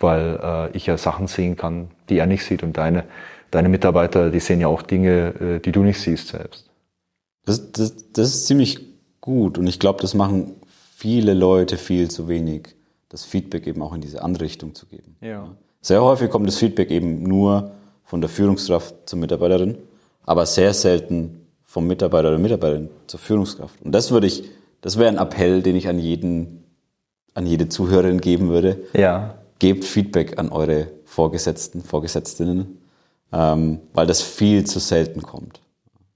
weil 0.04 0.38
äh, 0.42 0.76
ich 0.76 0.86
ja 0.86 0.96
Sachen 0.96 1.26
sehen 1.26 1.56
kann, 1.56 1.88
die 2.08 2.18
er 2.18 2.26
nicht 2.26 2.44
sieht 2.44 2.62
und 2.62 2.76
deine, 2.76 3.04
deine 3.50 3.68
Mitarbeiter, 3.68 4.30
die 4.30 4.40
sehen 4.40 4.60
ja 4.60 4.68
auch 4.68 4.82
Dinge, 4.82 5.34
äh, 5.40 5.58
die 5.60 5.72
du 5.72 5.82
nicht 5.82 5.98
siehst 5.98 6.28
selbst. 6.28 6.70
Das, 7.44 7.72
das, 7.72 8.12
das 8.12 8.28
ist 8.28 8.46
ziemlich 8.46 8.80
gut 9.20 9.58
und 9.58 9.66
ich 9.66 9.80
glaube, 9.80 10.00
das 10.00 10.14
machen 10.14 10.54
viele 10.96 11.34
Leute 11.34 11.76
viel 11.76 12.10
zu 12.10 12.28
wenig, 12.28 12.76
das 13.08 13.24
Feedback 13.24 13.66
eben 13.66 13.82
auch 13.82 13.94
in 13.94 14.00
diese 14.00 14.22
andere 14.22 14.44
Richtung 14.44 14.74
zu 14.74 14.86
geben. 14.86 15.16
Ja. 15.20 15.48
Sehr 15.80 16.02
häufig 16.02 16.30
kommt 16.30 16.46
das 16.46 16.56
Feedback 16.56 16.90
eben 16.90 17.22
nur 17.22 17.72
von 18.04 18.20
der 18.20 18.30
Führungskraft 18.30 18.94
zur 19.06 19.18
Mitarbeiterin, 19.18 19.76
aber 20.24 20.46
sehr 20.46 20.72
selten 20.72 21.46
vom 21.64 21.86
Mitarbeiter 21.86 22.28
oder 22.28 22.38
Mitarbeiterin 22.38 22.88
zur 23.06 23.20
Führungskraft. 23.20 23.82
Und 23.82 23.92
das 23.92 24.10
würde 24.10 24.26
ich, 24.26 24.44
das 24.80 24.98
wäre 24.98 25.08
ein 25.08 25.18
Appell, 25.18 25.62
den 25.62 25.76
ich 25.76 25.88
an 25.88 25.98
jeden, 25.98 26.64
an 27.34 27.46
jede 27.46 27.68
Zuhörerin 27.68 28.20
geben 28.20 28.48
würde. 28.48 28.78
Ja 28.94 29.34
gebt 29.64 29.86
Feedback 29.86 30.38
an 30.38 30.50
eure 30.50 30.88
Vorgesetzten, 31.06 31.82
Vorgesetztinnen, 31.82 32.82
ähm, 33.32 33.80
weil 33.94 34.06
das 34.06 34.20
viel 34.20 34.66
zu 34.66 34.78
selten 34.78 35.22
kommt. 35.22 35.62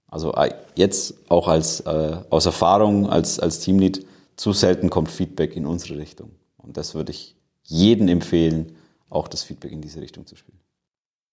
Also 0.06 0.34
äh, 0.34 0.52
jetzt 0.74 1.14
auch 1.30 1.48
als, 1.48 1.80
äh, 1.80 2.18
aus 2.28 2.44
Erfahrung 2.44 3.08
als, 3.08 3.40
als 3.40 3.61
Teamlead, 3.61 4.04
zu 4.37 4.52
selten 4.52 4.90
kommt 4.90 5.11
Feedback 5.11 5.56
in 5.56 5.64
unsere 5.64 5.98
Richtung. 5.98 6.32
Und 6.58 6.76
das 6.76 6.94
würde 6.94 7.12
ich 7.12 7.37
jedem 7.62 8.08
empfehlen, 8.08 8.76
auch 9.08 9.28
das 9.28 9.44
Feedback 9.44 9.72
in 9.72 9.80
diese 9.80 10.02
Richtung 10.02 10.26
zu 10.26 10.37
spielen. 10.37 10.58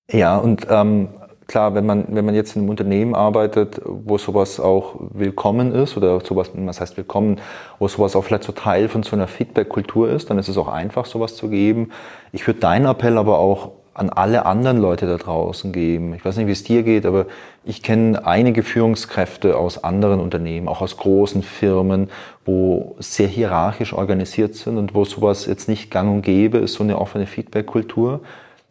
Ja, 0.10 0.38
und 0.38 0.68
ähm, 0.70 1.10
klar, 1.48 1.76
wenn 1.76 1.86
man, 1.86 2.06
wenn 2.10 2.26
man 2.26 2.36
jetzt 2.36 2.56
in 2.56 2.62
einem 2.62 2.70
Unternehmen 2.70 3.16
arbeitet, 3.16 3.82
wo 3.86 4.18
sowas 4.18 4.60
auch 4.60 4.96
willkommen 5.00 5.74
ist 5.74 5.98
oder 5.98 6.20
sowas, 6.22 6.52
was 6.54 6.82
heißt 6.82 6.98
willkommen, 6.98 7.40
wo 7.80 7.88
sowas 7.88 8.16
auch 8.16 8.24
vielleicht 8.24 8.44
so 8.44 8.52
Teil 8.52 8.90
von 8.90 9.04
so 9.04 9.16
einer 9.16 9.28
Feedback-Kultur 9.28 10.10
ist, 10.10 10.30
dann 10.30 10.40
ist 10.40 10.48
es 10.48 10.58
auch 10.58 10.68
einfach, 10.68 11.06
sowas 11.06 11.36
zu 11.36 11.50
geben. 11.50 11.92
Ich 12.32 12.46
würde 12.48 12.60
deinen 12.60 12.86
Appell 12.86 13.18
aber 13.18 13.40
auch 13.40 13.72
an 13.96 14.10
alle 14.10 14.46
anderen 14.46 14.78
Leute 14.78 15.08
da 15.08 15.16
draußen 15.16 15.72
geben. 15.72 16.14
Ich 16.16 16.26
weiß 16.26 16.36
nicht, 16.36 16.48
wie 16.48 16.52
es 16.52 16.66
dir 16.66 16.84
geht, 16.84 17.06
aber 17.06 17.28
ich 17.64 17.82
kenne 17.82 18.28
einige 18.28 18.62
Führungskräfte 18.62 19.58
aus 19.58 19.82
anderen 19.86 20.20
Unternehmen, 20.20 20.68
auch 20.68 20.82
aus 20.82 20.98
großen 20.98 21.44
Firmen, 21.44 22.10
wo 22.44 22.98
sehr 23.00 23.30
hierarchisch 23.30 23.94
organisiert 23.94 24.56
sind 24.56 24.78
und 24.78 24.94
wo 24.94 25.06
sowas 25.06 25.46
jetzt 25.46 25.70
nicht 25.70 25.92
gang 25.92 26.12
und 26.12 26.22
gäbe 26.24 26.58
ist, 26.58 26.74
so 26.74 26.84
eine 26.84 27.00
offene 27.00 27.26
Feedback-Kultur. 27.26 28.20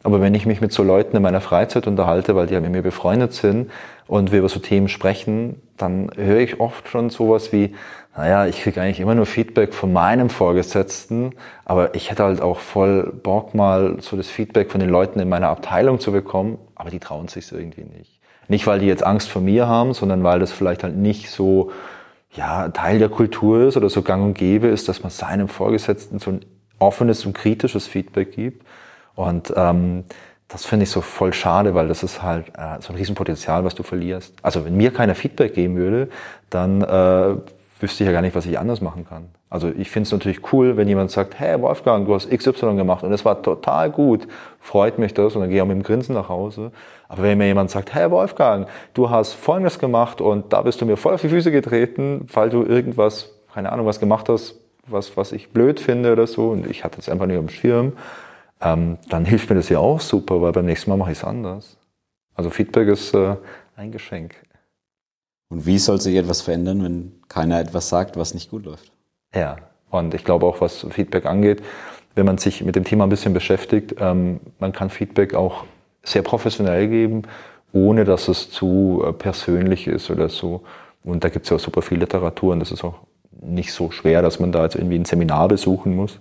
Aber 0.05 0.21
wenn 0.21 0.35
ich 0.35 0.45
mich 0.45 0.61
mit 0.61 0.71
so 0.71 0.83
Leuten 0.83 1.17
in 1.17 1.23
meiner 1.23 1.41
Freizeit 1.41 1.87
unterhalte, 1.87 2.37
weil 2.37 2.47
die 2.47 2.55
ja 2.55 2.61
mit 2.61 2.71
mir 2.71 2.83
befreundet 2.83 3.33
sind 3.33 3.71
und 4.07 4.33
wir 4.33 4.41
über 4.41 4.51
so 4.51 4.61
Themen 4.61 4.89
sprechen, 4.89 5.63
dann 5.79 6.11
höre 6.15 6.41
ich 6.41 6.61
oft 6.61 6.89
schon 6.89 7.09
sowas 7.09 7.53
wie, 7.53 7.75
naja, 8.15 8.47
ich 8.47 8.61
kriege 8.61 8.83
eigentlich 8.83 9.01
immer 9.01 9.15
nur 9.15 9.25
Feedback 9.25 9.73
von 9.73 9.95
meinem 9.95 10.29
Vorgesetzten, 10.29 11.33
aber 11.65 11.95
ich 11.95 12.11
hätte 12.11 12.23
halt 12.23 12.43
auch 12.43 12.59
voll 12.59 13.15
Bock 13.23 13.55
mal 13.55 13.97
so 14.01 14.19
das 14.19 14.29
Feedback 14.29 14.71
von 14.71 14.81
den 14.81 14.91
Leuten 14.91 15.21
in 15.21 15.29
meiner 15.31 15.49
Abteilung 15.49 15.99
zu 15.99 16.13
bekommen, 16.13 16.59
aber 16.75 16.91
die 16.91 17.01
trauen 17.01 17.29
sich 17.29 17.51
irgendwie 17.51 17.85
nicht. 17.85 18.21
Nicht, 18.47 18.67
weil 18.67 18.81
die 18.81 18.87
jetzt 18.87 19.07
Angst 19.07 19.31
vor 19.31 19.41
mir 19.41 19.67
haben, 19.67 19.95
sondern 19.95 20.23
weil 20.23 20.39
das 20.39 20.53
vielleicht 20.53 20.83
halt 20.83 20.97
nicht 20.97 21.31
so 21.31 21.73
ja, 22.33 22.69
Teil 22.69 22.99
der 22.99 23.09
Kultur 23.09 23.69
ist 23.69 23.79
oder 23.79 23.89
so 23.89 24.03
gang 24.03 24.23
und 24.23 24.35
gäbe 24.35 24.67
ist, 24.67 24.87
dass 24.87 25.03
man 25.03 25.11
seinem 25.11 25.49
Vorgesetzten 25.49 26.19
so 26.19 26.33
ein 26.33 26.41
offenes 26.79 27.25
und 27.25 27.33
kritisches 27.33 27.87
Feedback 27.87 28.33
gibt. 28.33 28.67
Und 29.15 29.53
ähm, 29.57 30.05
das 30.49 30.65
finde 30.65 30.85
ich 30.85 30.91
so 30.91 31.01
voll 31.01 31.33
schade, 31.33 31.75
weil 31.75 31.89
das 31.89 32.03
ist 32.03 32.23
halt 32.23 32.49
äh, 32.57 32.81
so 32.81 32.93
ein 32.93 32.97
Riesenpotenzial, 32.97 33.65
was 33.65 33.75
du 33.75 33.83
verlierst. 33.83 34.35
Also 34.43 34.65
wenn 34.65 34.77
mir 34.77 34.93
keiner 34.93 35.15
Feedback 35.15 35.55
geben 35.55 35.77
würde, 35.77 36.09
dann 36.51 36.83
äh, 36.83 37.37
wüsste 37.81 38.05
ich 38.05 38.07
ja 38.07 38.13
gar 38.13 38.23
nicht, 38.23 38.35
was 38.35 38.47
ich 38.47 38.59
anders 38.59 38.81
machen 38.81 39.07
kann. 39.07 39.29
Also 39.51 39.71
ich 39.77 39.91
finde 39.91 40.07
es 40.07 40.13
natürlich 40.13 40.53
cool, 40.53 40.77
wenn 40.77 40.89
jemand 40.89 41.11
sagt, 41.11 41.39
hey 41.39 41.61
Wolfgang, 41.61 42.07
du 42.07 42.15
hast 42.15 42.29
XY 42.29 42.75
gemacht 42.75 43.05
und 43.05 43.13
es 43.13 43.25
war 43.25 43.41
total 43.41 43.91
gut, 43.91 44.27
freut 44.59 44.99
mich 44.99 45.15
das 45.15 45.35
und 45.35 45.43
dann 45.43 45.49
gehe 45.49 45.59
ich 45.59 45.63
auch 45.63 45.67
mit 45.67 45.77
dem 45.77 45.83
Grinsen 45.83 46.15
nach 46.15 46.29
Hause. 46.29 46.73
Aber 47.09 47.23
wenn 47.23 47.39
mir 47.39 47.47
jemand 47.47 47.71
sagt, 47.71 47.95
hey 47.95 48.11
Wolfgang, 48.11 48.67
du 48.95 49.11
hast 49.11 49.35
Folgendes 49.35 49.79
gemacht 49.79 50.21
und 50.21 50.53
da 50.53 50.63
bist 50.63 50.81
du 50.81 50.87
mir 50.87 50.97
voll 50.97 51.15
auf 51.15 51.21
die 51.21 51.29
Füße 51.29 51.53
getreten, 51.53 52.27
weil 52.33 52.51
du 52.51 52.65
irgendwas, 52.65 53.31
keine 53.53 53.71
Ahnung, 53.71 53.87
was 53.87 54.01
gemacht 54.01 54.29
hast, 54.29 54.57
was, 54.89 55.17
was 55.17 55.33
ich 55.33 55.51
blöd 55.51 55.79
finde 55.79 56.13
oder 56.13 56.27
so 56.27 56.49
und 56.51 56.69
ich 56.69 56.83
hatte 56.83 56.99
es 56.99 57.09
einfach 57.09 57.27
nicht 57.27 57.39
am 57.39 57.49
Schirm, 57.49 57.93
ähm, 58.65 58.99
dann 59.09 59.25
hilft 59.25 59.51
mir 59.51 59.57
das 59.57 59.69
ja 59.69 59.79
auch 59.79 60.01
super, 60.01 60.41
weil 60.41 60.53
beim 60.53 60.67
nächsten 60.67 60.91
Mal 60.91 60.97
mache 60.97 61.13
ich 61.13 61.19
es 61.19 61.25
anders. 61.25 61.77
Also 62.35 62.51
Feedback 62.51 62.89
ist 62.89 63.15
äh, 63.15 63.37
ein 63.77 63.93
Geschenk. 63.93 64.35
Und 65.51 65.67
wie 65.67 65.79
soll 65.79 66.01
sich 66.01 66.17
etwas 66.17 66.41
verändern, 66.41 66.83
wenn 66.83 67.13
keiner 67.29 67.61
etwas 67.61 67.89
sagt, 67.89 68.17
was 68.17 68.35
nicht 68.35 68.51
gut 68.51 68.65
läuft? 68.65 68.91
Ja, 69.35 69.57
und 69.91 70.15
ich 70.15 70.25
glaube 70.25 70.47
auch, 70.47 70.61
was 70.61 70.87
Feedback 70.91 71.27
angeht, 71.27 71.63
wenn 72.15 72.27
man 72.27 72.39
sich 72.39 72.65
mit 72.65 72.77
dem 72.77 72.85
Thema 72.85 73.05
ein 73.05 73.11
bisschen 73.11 73.35
beschäftigt, 73.35 73.97
ähm, 73.99 74.41
man 74.59 74.73
kann 74.73 74.91
Feedback 74.91 75.35
auch 75.35 75.65
sehr 76.03 76.23
professionell 76.23 76.89
geben, 76.89 77.23
ohne 77.73 78.05
dass 78.05 78.29
es 78.29 78.51
zu 78.51 79.05
äh, 79.07 79.13
persönlich 79.13 79.87
ist 79.87 80.11
oder 80.11 80.29
so. 80.29 80.63
Und 81.03 81.23
da 81.23 81.29
gibt 81.29 81.45
es 81.45 81.51
ja 81.51 81.57
auch 81.57 81.61
super 81.61 81.83
viel 81.83 81.99
Literatur 81.99 82.53
und 82.53 82.61
das 82.61 82.73
ist 82.73 82.85
auch 82.85 83.01
nicht 83.43 83.73
so 83.73 83.91
schwer, 83.91 84.23
dass 84.23 84.41
man 84.41 84.53
da 84.53 84.63
jetzt 84.65 84.77
irgendwie 84.77 84.99
ein 84.99 85.05
Seminar 85.05 85.49
besuchen 85.49 85.95
muss. 85.95 86.19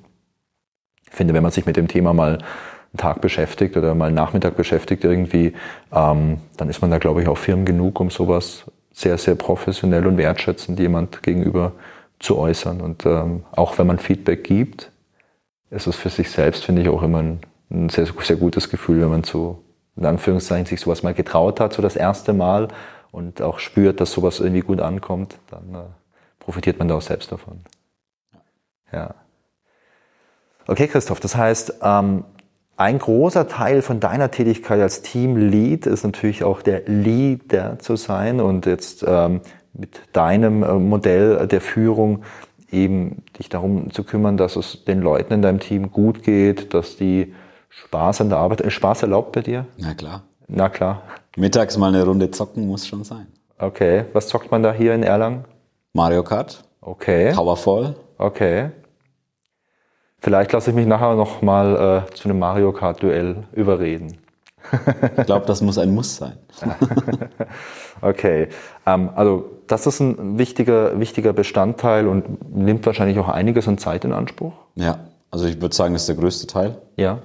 Finde, 1.13 1.33
wenn 1.33 1.43
man 1.43 1.51
sich 1.51 1.65
mit 1.65 1.77
dem 1.77 1.87
Thema 1.87 2.13
mal 2.13 2.39
einen 2.39 2.97
Tag 2.97 3.21
beschäftigt 3.21 3.77
oder 3.77 3.95
mal 3.95 4.07
einen 4.07 4.15
Nachmittag 4.15 4.57
beschäftigt 4.57 5.03
irgendwie, 5.03 5.53
ähm, 5.93 6.39
dann 6.57 6.69
ist 6.69 6.81
man 6.81 6.91
da, 6.91 6.97
glaube 6.97 7.21
ich, 7.21 7.27
auch 7.27 7.37
firm 7.37 7.65
genug, 7.65 7.99
um 7.99 8.09
sowas 8.09 8.65
sehr, 8.91 9.17
sehr 9.17 9.35
professionell 9.35 10.05
und 10.07 10.17
wertschätzend 10.17 10.79
jemand 10.79 11.23
gegenüber 11.23 11.73
zu 12.19 12.37
äußern. 12.37 12.81
Und 12.81 13.05
ähm, 13.05 13.43
auch 13.51 13.77
wenn 13.77 13.87
man 13.87 13.99
Feedback 13.99 14.43
gibt, 14.43 14.91
ist 15.69 15.87
es 15.87 15.95
für 15.95 16.09
sich 16.09 16.29
selbst, 16.31 16.65
finde 16.65 16.81
ich, 16.81 16.89
auch 16.89 17.03
immer 17.03 17.19
ein, 17.19 17.39
ein 17.71 17.89
sehr, 17.89 18.07
sehr 18.21 18.35
gutes 18.35 18.69
Gefühl, 18.69 19.01
wenn 19.01 19.09
man 19.09 19.23
so, 19.23 19.63
in 19.95 20.05
Anführungszeichen, 20.05 20.65
sich 20.65 20.81
sowas 20.81 21.03
mal 21.03 21.13
getraut 21.13 21.59
hat, 21.59 21.73
so 21.73 21.81
das 21.81 21.95
erste 21.95 22.33
Mal 22.33 22.69
und 23.11 23.41
auch 23.41 23.59
spürt, 23.59 24.01
dass 24.01 24.11
sowas 24.11 24.39
irgendwie 24.39 24.61
gut 24.61 24.81
ankommt, 24.81 25.37
dann 25.49 25.75
äh, 25.75 25.87
profitiert 26.39 26.79
man 26.79 26.87
da 26.87 26.95
auch 26.95 27.01
selbst 27.01 27.31
davon. 27.31 27.61
Ja. 28.91 29.15
Okay, 30.67 30.87
Christoph, 30.87 31.19
das 31.19 31.35
heißt, 31.35 31.75
ähm, 31.81 32.23
ein 32.75 32.97
großer 32.97 33.47
Teil 33.47 33.81
von 33.81 33.99
deiner 33.99 34.31
Tätigkeit 34.31 34.81
als 34.81 35.01
Teamlead 35.01 35.85
ist 35.85 36.03
natürlich 36.03 36.43
auch 36.43 36.61
der 36.61 36.83
Leader 36.85 37.77
zu 37.79 37.95
sein 37.95 38.39
und 38.39 38.65
jetzt 38.65 39.05
ähm, 39.07 39.41
mit 39.73 40.01
deinem 40.13 40.63
äh, 40.63 40.73
Modell 40.73 41.47
der 41.47 41.61
Führung 41.61 42.23
eben 42.71 43.23
dich 43.37 43.49
darum 43.49 43.91
zu 43.91 44.03
kümmern, 44.03 44.37
dass 44.37 44.55
es 44.55 44.83
den 44.85 45.01
Leuten 45.01 45.33
in 45.33 45.41
deinem 45.41 45.59
Team 45.59 45.91
gut 45.91 46.23
geht, 46.23 46.73
dass 46.73 46.97
die 46.97 47.33
Spaß 47.69 48.21
an 48.21 48.29
der 48.29 48.39
Arbeit, 48.39 48.61
ist 48.61 48.73
Spaß 48.73 49.03
erlaubt 49.03 49.31
bei 49.33 49.41
dir? 49.41 49.65
Na 49.77 49.93
klar. 49.93 50.23
Na 50.47 50.69
klar. 50.69 51.03
Mittags 51.37 51.77
mal 51.77 51.87
eine 51.87 52.03
Runde 52.03 52.31
zocken 52.31 52.67
muss 52.67 52.87
schon 52.87 53.03
sein. 53.03 53.27
Okay, 53.57 54.05
was 54.13 54.27
zockt 54.27 54.51
man 54.51 54.63
da 54.63 54.73
hier 54.73 54.93
in 54.93 55.03
Erlangen? 55.03 55.45
Mario 55.93 56.23
Kart. 56.23 56.63
Okay. 56.81 57.33
Powerfall. 57.33 57.95
Okay. 58.17 58.71
Vielleicht 60.23 60.53
lasse 60.53 60.69
ich 60.69 60.75
mich 60.75 60.87
nachher 60.87 61.15
noch 61.15 61.41
mal 61.41 62.05
äh, 62.07 62.13
zu 62.13 62.29
einem 62.29 62.39
Mario 62.39 62.71
Kart 62.71 63.03
Duell 63.03 63.43
überreden. 63.51 64.19
ich 65.17 65.25
glaube, 65.25 65.45
das 65.45 65.59
muss 65.61 65.77
ein 65.77 65.93
Muss 65.93 66.15
sein. 66.15 66.37
okay, 68.01 68.47
ähm, 68.85 69.09
also 69.15 69.49
das 69.67 69.85
ist 69.85 69.99
ein 69.99 70.39
wichtiger, 70.39 70.97
wichtiger 70.97 71.33
Bestandteil 71.33 72.07
und 72.07 72.55
nimmt 72.55 72.85
wahrscheinlich 72.85 73.19
auch 73.19 73.27
einiges 73.27 73.67
an 73.67 73.77
Zeit 73.77 74.05
in 74.05 74.13
Anspruch. 74.13 74.53
Ja, 74.75 74.99
also 75.29 75.45
ich 75.45 75.61
würde 75.61 75.75
sagen, 75.75 75.93
das 75.93 76.03
ist 76.03 76.07
der 76.07 76.15
größte 76.15 76.47
Teil. 76.47 76.77
Ja. 76.95 77.19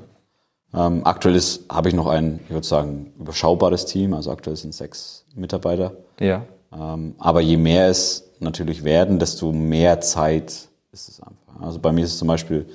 Ähm, 0.74 1.02
aktuell 1.04 1.40
habe 1.70 1.88
ich 1.88 1.94
noch 1.94 2.08
ein, 2.08 2.40
ich 2.46 2.50
würde 2.50 2.66
sagen, 2.66 3.12
überschaubares 3.16 3.86
Team. 3.86 4.12
Also 4.12 4.32
aktuell 4.32 4.56
sind 4.56 4.74
sechs 4.74 5.24
Mitarbeiter. 5.36 5.92
Ja. 6.18 6.42
Ähm, 6.72 7.14
aber 7.18 7.42
je 7.42 7.58
mehr 7.58 7.86
es 7.86 8.28
natürlich 8.40 8.82
werden, 8.82 9.20
desto 9.20 9.52
mehr 9.52 10.00
Zeit 10.00 10.68
ist 10.90 11.08
es 11.08 11.22
einfach. 11.22 11.64
Also 11.64 11.78
bei 11.78 11.92
mir 11.92 12.02
ist 12.02 12.14
es 12.14 12.18
zum 12.18 12.26
Beispiel 12.26 12.66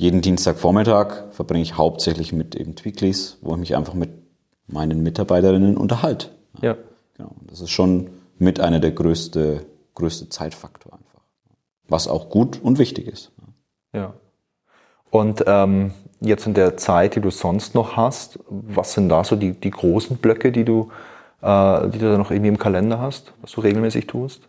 jeden 0.00 0.22
Dienstagvormittag 0.22 1.24
verbringe 1.30 1.62
ich 1.62 1.76
hauptsächlich 1.76 2.32
mit 2.32 2.56
eben 2.56 2.74
Tweaklies, 2.74 3.36
wo 3.42 3.52
ich 3.52 3.58
mich 3.58 3.76
einfach 3.76 3.92
mit 3.92 4.08
meinen 4.66 5.02
Mitarbeiterinnen 5.02 5.76
unterhalte. 5.76 6.28
Ja. 6.62 6.76
Genau. 7.18 7.32
Das 7.42 7.60
ist 7.60 7.68
schon 7.68 8.08
mit 8.38 8.60
einer 8.60 8.80
der 8.80 8.92
größte, 8.92 9.66
größte 9.94 10.30
Zeitfaktor 10.30 10.94
einfach. 10.94 11.20
Was 11.86 12.08
auch 12.08 12.30
gut 12.30 12.58
und 12.62 12.78
wichtig 12.78 13.08
ist. 13.08 13.30
Ja. 13.92 14.14
Und 15.10 15.44
ähm, 15.46 15.92
jetzt 16.20 16.46
in 16.46 16.54
der 16.54 16.78
Zeit, 16.78 17.16
die 17.16 17.20
du 17.20 17.30
sonst 17.30 17.74
noch 17.74 17.98
hast, 17.98 18.38
was 18.48 18.94
sind 18.94 19.10
da 19.10 19.22
so 19.22 19.36
die, 19.36 19.52
die 19.52 19.70
großen 19.70 20.16
Blöcke, 20.16 20.50
die 20.50 20.64
du, 20.64 20.90
äh, 21.42 21.88
die 21.90 21.98
du 21.98 22.10
da 22.10 22.16
noch 22.16 22.30
irgendwie 22.30 22.48
im 22.48 22.58
Kalender 22.58 23.00
hast, 23.00 23.34
was 23.42 23.52
du 23.52 23.60
regelmäßig 23.60 24.06
tust? 24.06 24.48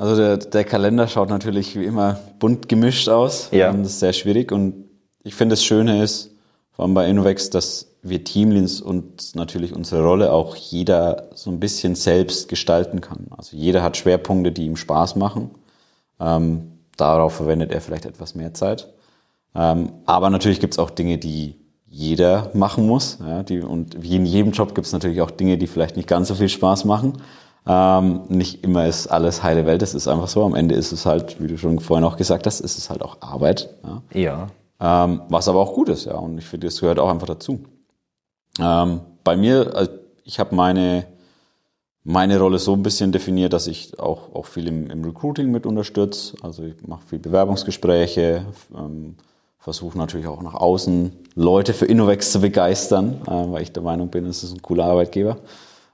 Also 0.00 0.16
der, 0.16 0.38
der 0.38 0.64
Kalender 0.64 1.08
schaut 1.08 1.28
natürlich 1.28 1.78
wie 1.78 1.84
immer 1.84 2.18
bunt 2.38 2.70
gemischt 2.70 3.10
aus. 3.10 3.50
Ja. 3.52 3.70
Und 3.70 3.82
das 3.82 3.92
ist 3.92 4.00
sehr 4.00 4.14
schwierig. 4.14 4.50
Und 4.50 4.86
ich 5.24 5.34
finde, 5.34 5.52
das 5.52 5.62
Schöne 5.62 6.02
ist, 6.02 6.34
vor 6.72 6.86
allem 6.86 6.94
bei 6.94 7.06
Innovex, 7.06 7.50
dass 7.50 7.86
wir 8.02 8.24
Teamleads 8.24 8.80
und 8.80 9.36
natürlich 9.36 9.74
unsere 9.74 10.02
Rolle 10.02 10.32
auch 10.32 10.56
jeder 10.56 11.28
so 11.34 11.50
ein 11.50 11.60
bisschen 11.60 11.96
selbst 11.96 12.48
gestalten 12.48 13.02
kann. 13.02 13.26
Also 13.36 13.58
jeder 13.58 13.82
hat 13.82 13.98
Schwerpunkte, 13.98 14.52
die 14.52 14.64
ihm 14.64 14.76
Spaß 14.76 15.16
machen. 15.16 15.50
Ähm, 16.18 16.78
darauf 16.96 17.34
verwendet 17.34 17.70
er 17.70 17.82
vielleicht 17.82 18.06
etwas 18.06 18.34
mehr 18.34 18.54
Zeit. 18.54 18.88
Ähm, 19.54 19.92
aber 20.06 20.30
natürlich 20.30 20.60
gibt 20.60 20.72
es 20.72 20.78
auch 20.78 20.88
Dinge, 20.88 21.18
die 21.18 21.56
jeder 21.86 22.50
machen 22.54 22.86
muss. 22.86 23.18
Ja, 23.20 23.42
die, 23.42 23.60
und 23.60 24.02
wie 24.02 24.16
in 24.16 24.24
jedem 24.24 24.52
Job 24.52 24.74
gibt 24.74 24.86
es 24.86 24.94
natürlich 24.94 25.20
auch 25.20 25.30
Dinge, 25.30 25.58
die 25.58 25.66
vielleicht 25.66 25.96
nicht 25.96 26.08
ganz 26.08 26.28
so 26.28 26.34
viel 26.34 26.48
Spaß 26.48 26.86
machen. 26.86 27.20
Ähm, 27.66 28.22
nicht 28.28 28.64
immer 28.64 28.86
ist 28.86 29.06
alles 29.06 29.42
heile 29.42 29.66
Welt, 29.66 29.82
es 29.82 29.94
ist 29.94 30.08
einfach 30.08 30.28
so. 30.28 30.44
Am 30.44 30.54
Ende 30.54 30.74
ist 30.74 30.92
es 30.92 31.06
halt, 31.06 31.40
wie 31.40 31.46
du 31.46 31.58
schon 31.58 31.78
vorhin 31.78 32.04
auch 32.04 32.16
gesagt 32.16 32.46
hast, 32.46 32.60
ist 32.60 32.78
es 32.78 32.90
halt 32.90 33.02
auch 33.02 33.18
Arbeit. 33.20 33.74
Ja. 33.84 34.02
ja. 34.20 34.46
Ähm, 34.80 35.22
was 35.28 35.48
aber 35.48 35.60
auch 35.60 35.74
gut 35.74 35.88
ist, 35.90 36.06
ja. 36.06 36.14
Und 36.14 36.38
ich 36.38 36.46
finde, 36.46 36.66
das 36.66 36.80
gehört 36.80 36.98
auch 36.98 37.10
einfach 37.10 37.26
dazu. 37.26 37.60
Ähm, 38.58 39.00
bei 39.24 39.36
mir, 39.36 39.74
also 39.74 39.90
ich 40.24 40.40
habe 40.40 40.54
meine, 40.54 41.06
meine 42.02 42.38
Rolle 42.38 42.58
so 42.58 42.72
ein 42.72 42.82
bisschen 42.82 43.12
definiert, 43.12 43.52
dass 43.52 43.66
ich 43.66 43.98
auch, 44.00 44.34
auch 44.34 44.46
viel 44.46 44.66
im, 44.66 44.90
im 44.90 45.04
Recruiting 45.04 45.50
mit 45.50 45.66
unterstütze. 45.66 46.36
Also 46.42 46.62
ich 46.62 46.86
mache 46.86 47.06
viel 47.06 47.18
Bewerbungsgespräche, 47.18 48.46
ähm, 48.74 49.16
versuche 49.58 49.98
natürlich 49.98 50.26
auch 50.26 50.42
nach 50.42 50.54
außen 50.54 51.12
Leute 51.34 51.74
für 51.74 51.84
Innovex 51.84 52.32
zu 52.32 52.40
begeistern, 52.40 53.20
äh, 53.26 53.52
weil 53.52 53.62
ich 53.62 53.72
der 53.72 53.82
Meinung 53.82 54.08
bin, 54.08 54.24
es 54.24 54.42
ist 54.42 54.54
ein 54.54 54.62
cooler 54.62 54.86
Arbeitgeber. 54.86 55.36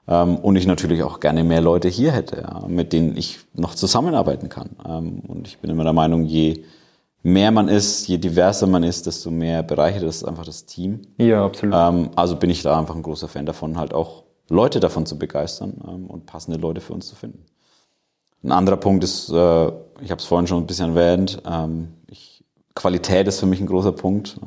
Ähm, 0.08 0.36
und 0.36 0.56
ich 0.56 0.66
natürlich 0.66 1.02
auch 1.02 1.20
gerne 1.20 1.44
mehr 1.44 1.60
Leute 1.60 1.88
hier 1.88 2.12
hätte, 2.12 2.46
mit 2.68 2.92
denen 2.92 3.16
ich 3.16 3.40
noch 3.54 3.74
zusammenarbeiten 3.74 4.48
kann. 4.48 4.70
Ähm, 4.86 5.20
und 5.26 5.48
ich 5.48 5.58
bin 5.58 5.70
immer 5.70 5.84
der 5.84 5.92
Meinung, 5.92 6.24
je 6.24 6.64
mehr 7.22 7.50
man 7.50 7.68
ist, 7.68 8.06
je 8.06 8.18
diverser 8.18 8.66
man 8.66 8.84
ist, 8.84 9.06
desto 9.06 9.30
mehr 9.30 9.62
bereichert 9.62 10.04
es 10.04 10.22
einfach 10.22 10.44
das 10.44 10.64
Team. 10.66 11.02
Ja, 11.18 11.44
absolut. 11.44 11.74
Ähm, 11.76 12.10
also 12.14 12.36
bin 12.36 12.50
ich 12.50 12.62
da 12.62 12.78
einfach 12.78 12.94
ein 12.94 13.02
großer 13.02 13.28
Fan 13.28 13.46
davon, 13.46 13.78
halt 13.78 13.94
auch 13.94 14.22
Leute 14.48 14.78
davon 14.78 15.06
zu 15.06 15.18
begeistern 15.18 15.72
und 16.08 16.26
passende 16.26 16.56
Leute 16.56 16.80
für 16.80 16.92
uns 16.92 17.08
zu 17.08 17.16
finden. 17.16 17.44
Ein 18.44 18.52
anderer 18.52 18.76
Punkt 18.76 19.02
ist, 19.02 19.28
äh, 19.28 19.66
ich 20.00 20.10
habe 20.12 20.20
es 20.20 20.24
vorhin 20.24 20.46
schon 20.46 20.62
ein 20.62 20.68
bisschen 20.68 20.94
erwähnt, 20.94 21.42
ich, 22.06 22.44
Qualität 22.76 23.26
ist 23.26 23.40
für 23.40 23.46
mich 23.46 23.60
ein 23.60 23.66
großer 23.66 23.90
Punkt. 23.90 24.38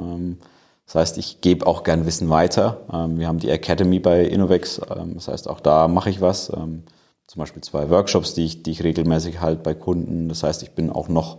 Das 0.89 0.95
heißt, 0.95 1.17
ich 1.19 1.41
gebe 1.41 1.67
auch 1.67 1.83
gern 1.83 2.07
Wissen 2.07 2.31
weiter. 2.31 2.81
Ähm, 2.91 3.19
wir 3.19 3.27
haben 3.27 3.37
die 3.37 3.51
Academy 3.51 3.99
bei 3.99 4.23
Innovex, 4.23 4.81
ähm, 4.89 5.13
das 5.13 5.27
heißt, 5.27 5.47
auch 5.47 5.59
da 5.59 5.87
mache 5.87 6.09
ich 6.09 6.19
was. 6.19 6.49
Ähm, 6.49 6.81
zum 7.27 7.39
Beispiel 7.41 7.61
zwei 7.61 7.91
Workshops, 7.91 8.33
die 8.33 8.45
ich, 8.45 8.63
die 8.63 8.71
ich 8.71 8.83
regelmäßig 8.83 9.39
halt 9.39 9.61
bei 9.61 9.75
Kunden. 9.75 10.29
Das 10.29 10.41
heißt, 10.41 10.63
ich 10.63 10.71
bin 10.71 10.89
auch 10.89 11.07
noch 11.07 11.37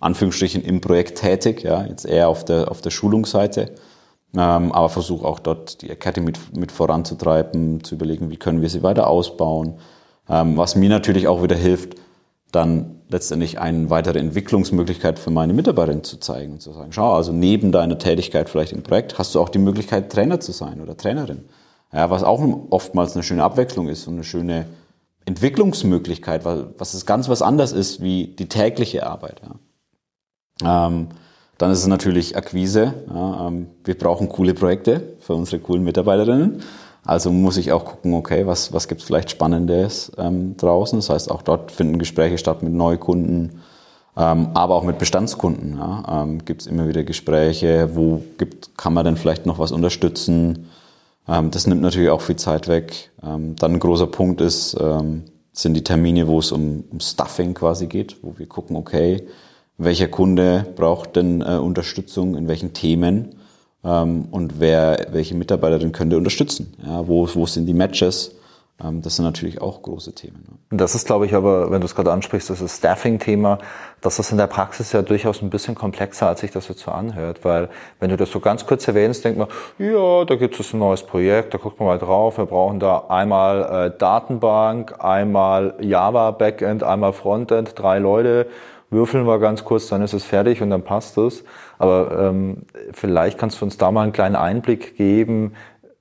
Anführungsstrichen 0.00 0.62
im 0.62 0.80
Projekt 0.80 1.18
tätig, 1.18 1.64
ja, 1.64 1.84
jetzt 1.84 2.06
eher 2.06 2.30
auf 2.30 2.46
der, 2.46 2.70
auf 2.70 2.80
der 2.80 2.88
Schulungsseite, 2.88 3.74
aber 4.34 4.88
versuche 4.88 5.26
auch 5.26 5.38
dort 5.38 5.82
die 5.82 5.90
Academy 5.90 6.26
mit, 6.26 6.56
mit 6.56 6.72
voranzutreiben, 6.72 7.84
zu 7.84 7.96
überlegen, 7.96 8.30
wie 8.30 8.36
können 8.36 8.62
wir 8.62 8.70
sie 8.70 8.82
weiter 8.82 9.08
ausbauen. 9.08 9.78
Was 10.26 10.76
mir 10.76 10.88
natürlich 10.88 11.26
auch 11.26 11.42
wieder 11.42 11.56
hilft, 11.56 11.96
dann 12.52 13.00
letztendlich 13.08 13.58
eine 13.58 13.90
weitere 13.90 14.18
Entwicklungsmöglichkeit 14.18 15.18
für 15.18 15.30
meine 15.30 15.52
Mitarbeiterin 15.52 16.04
zu 16.04 16.18
zeigen 16.18 16.54
und 16.54 16.62
zu 16.62 16.72
sagen, 16.72 16.92
schau, 16.92 17.12
also 17.12 17.32
neben 17.32 17.72
deiner 17.72 17.98
Tätigkeit 17.98 18.48
vielleicht 18.48 18.72
im 18.72 18.82
Projekt 18.82 19.18
hast 19.18 19.34
du 19.34 19.40
auch 19.40 19.48
die 19.48 19.58
Möglichkeit, 19.58 20.10
Trainer 20.10 20.40
zu 20.40 20.52
sein 20.52 20.80
oder 20.80 20.96
Trainerin. 20.96 21.44
Ja, 21.92 22.10
was 22.10 22.22
auch 22.22 22.42
oftmals 22.70 23.14
eine 23.14 23.22
schöne 23.22 23.44
Abwechslung 23.44 23.88
ist 23.88 24.06
und 24.06 24.14
eine 24.14 24.24
schöne 24.24 24.66
Entwicklungsmöglichkeit, 25.24 26.44
was 26.44 26.94
es 26.94 27.06
ganz 27.06 27.28
was 27.28 27.42
anderes 27.42 27.72
ist 27.72 28.02
wie 28.02 28.28
die 28.28 28.48
tägliche 28.48 29.06
Arbeit. 29.06 29.40
Ja. 30.62 30.86
Ähm, 30.86 31.08
dann 31.58 31.70
ist 31.70 31.80
es 31.80 31.86
natürlich 31.86 32.36
Akquise. 32.36 32.94
Ja, 33.08 33.48
ähm, 33.48 33.68
wir 33.84 33.98
brauchen 33.98 34.28
coole 34.28 34.54
Projekte 34.54 35.02
für 35.20 35.34
unsere 35.34 35.60
coolen 35.60 35.84
Mitarbeiterinnen. 35.84 36.62
Also 37.08 37.32
muss 37.32 37.56
ich 37.56 37.72
auch 37.72 37.86
gucken, 37.86 38.12
okay, 38.12 38.46
was, 38.46 38.74
was 38.74 38.86
gibt 38.86 39.00
es 39.00 39.06
vielleicht 39.06 39.30
Spannendes 39.30 40.12
ähm, 40.18 40.58
draußen. 40.58 40.98
Das 40.98 41.08
heißt, 41.08 41.30
auch 41.30 41.40
dort 41.40 41.72
finden 41.72 41.98
Gespräche 41.98 42.36
statt 42.36 42.62
mit 42.62 42.74
Neukunden, 42.74 43.62
ähm, 44.14 44.48
aber 44.52 44.74
auch 44.74 44.82
mit 44.82 44.98
Bestandskunden. 44.98 45.78
Ja. 45.78 46.22
Ähm, 46.22 46.44
gibt 46.44 46.60
es 46.60 46.66
immer 46.66 46.86
wieder 46.86 47.04
Gespräche, 47.04 47.96
wo 47.96 48.20
gibt, 48.36 48.76
kann 48.76 48.92
man 48.92 49.06
denn 49.06 49.16
vielleicht 49.16 49.46
noch 49.46 49.58
was 49.58 49.72
unterstützen. 49.72 50.68
Ähm, 51.26 51.50
das 51.50 51.66
nimmt 51.66 51.80
natürlich 51.80 52.10
auch 52.10 52.20
viel 52.20 52.36
Zeit 52.36 52.68
weg. 52.68 53.10
Ähm, 53.22 53.56
dann 53.56 53.72
ein 53.72 53.78
großer 53.78 54.08
Punkt 54.08 54.42
ist, 54.42 54.76
ähm, 54.78 55.24
sind 55.54 55.72
die 55.72 55.84
Termine, 55.84 56.28
wo 56.28 56.40
es 56.40 56.52
um, 56.52 56.84
um 56.90 57.00
Stuffing 57.00 57.54
quasi 57.54 57.86
geht, 57.86 58.18
wo 58.20 58.34
wir 58.36 58.46
gucken, 58.46 58.76
okay, 58.76 59.26
welcher 59.78 60.08
Kunde 60.08 60.66
braucht 60.76 61.16
denn 61.16 61.40
äh, 61.40 61.56
Unterstützung, 61.56 62.36
in 62.36 62.48
welchen 62.48 62.74
Themen 62.74 63.34
und 63.90 64.60
wer, 64.60 65.06
welche 65.12 65.34
Mitarbeiterin 65.34 65.92
könnte 65.92 66.16
unterstützen. 66.16 66.74
Ja, 66.84 67.06
wo, 67.06 67.28
wo 67.34 67.46
sind 67.46 67.66
die 67.66 67.74
Matches? 67.74 68.34
Ähm, 68.82 69.02
das 69.02 69.16
sind 69.16 69.24
natürlich 69.24 69.60
auch 69.60 69.82
große 69.82 70.14
Themen. 70.14 70.44
Ne? 70.48 70.78
Das 70.78 70.94
ist, 70.94 71.06
glaube 71.06 71.26
ich, 71.26 71.34
aber, 71.34 71.70
wenn 71.70 71.80
du 71.80 71.86
es 71.86 71.94
gerade 71.94 72.12
ansprichst, 72.12 72.48
das 72.50 72.60
ist 72.60 72.78
Staffing-Thema, 72.78 73.58
das 74.00 74.18
ist 74.18 74.30
in 74.30 74.38
der 74.38 74.46
Praxis 74.46 74.92
ja 74.92 75.02
durchaus 75.02 75.42
ein 75.42 75.50
bisschen 75.50 75.74
komplexer, 75.74 76.28
als 76.28 76.40
sich 76.40 76.52
das 76.52 76.68
jetzt 76.68 76.80
so 76.80 76.90
anhört, 76.90 77.44
weil 77.44 77.68
wenn 77.98 78.10
du 78.10 78.16
das 78.16 78.30
so 78.30 78.38
ganz 78.38 78.66
kurz 78.66 78.86
erwähnst, 78.86 79.24
denkt 79.24 79.38
man, 79.38 79.48
ja, 79.78 80.24
da 80.24 80.36
gibt 80.36 80.58
es 80.58 80.72
ein 80.72 80.78
neues 80.78 81.02
Projekt, 81.02 81.54
da 81.54 81.58
guckt 81.58 81.80
man 81.80 81.88
mal 81.88 81.98
drauf, 81.98 82.38
wir 82.38 82.46
brauchen 82.46 82.78
da 82.78 83.06
einmal 83.08 83.86
äh, 83.86 83.98
Datenbank, 83.98 85.02
einmal 85.02 85.74
Java 85.80 86.30
Backend, 86.30 86.84
einmal 86.84 87.12
Frontend, 87.12 87.72
drei 87.76 87.98
Leute 87.98 88.46
würfeln 88.90 89.26
wir 89.26 89.38
ganz 89.38 89.64
kurz, 89.64 89.88
dann 89.88 90.02
ist 90.02 90.14
es 90.14 90.24
fertig 90.24 90.62
und 90.62 90.70
dann 90.70 90.82
passt 90.82 91.18
es. 91.18 91.44
Aber 91.78 92.28
ähm, 92.28 92.62
vielleicht 92.92 93.38
kannst 93.38 93.60
du 93.60 93.64
uns 93.64 93.78
da 93.78 93.90
mal 93.90 94.02
einen 94.02 94.12
kleinen 94.12 94.36
Einblick 94.36 94.96
geben, 94.96 95.52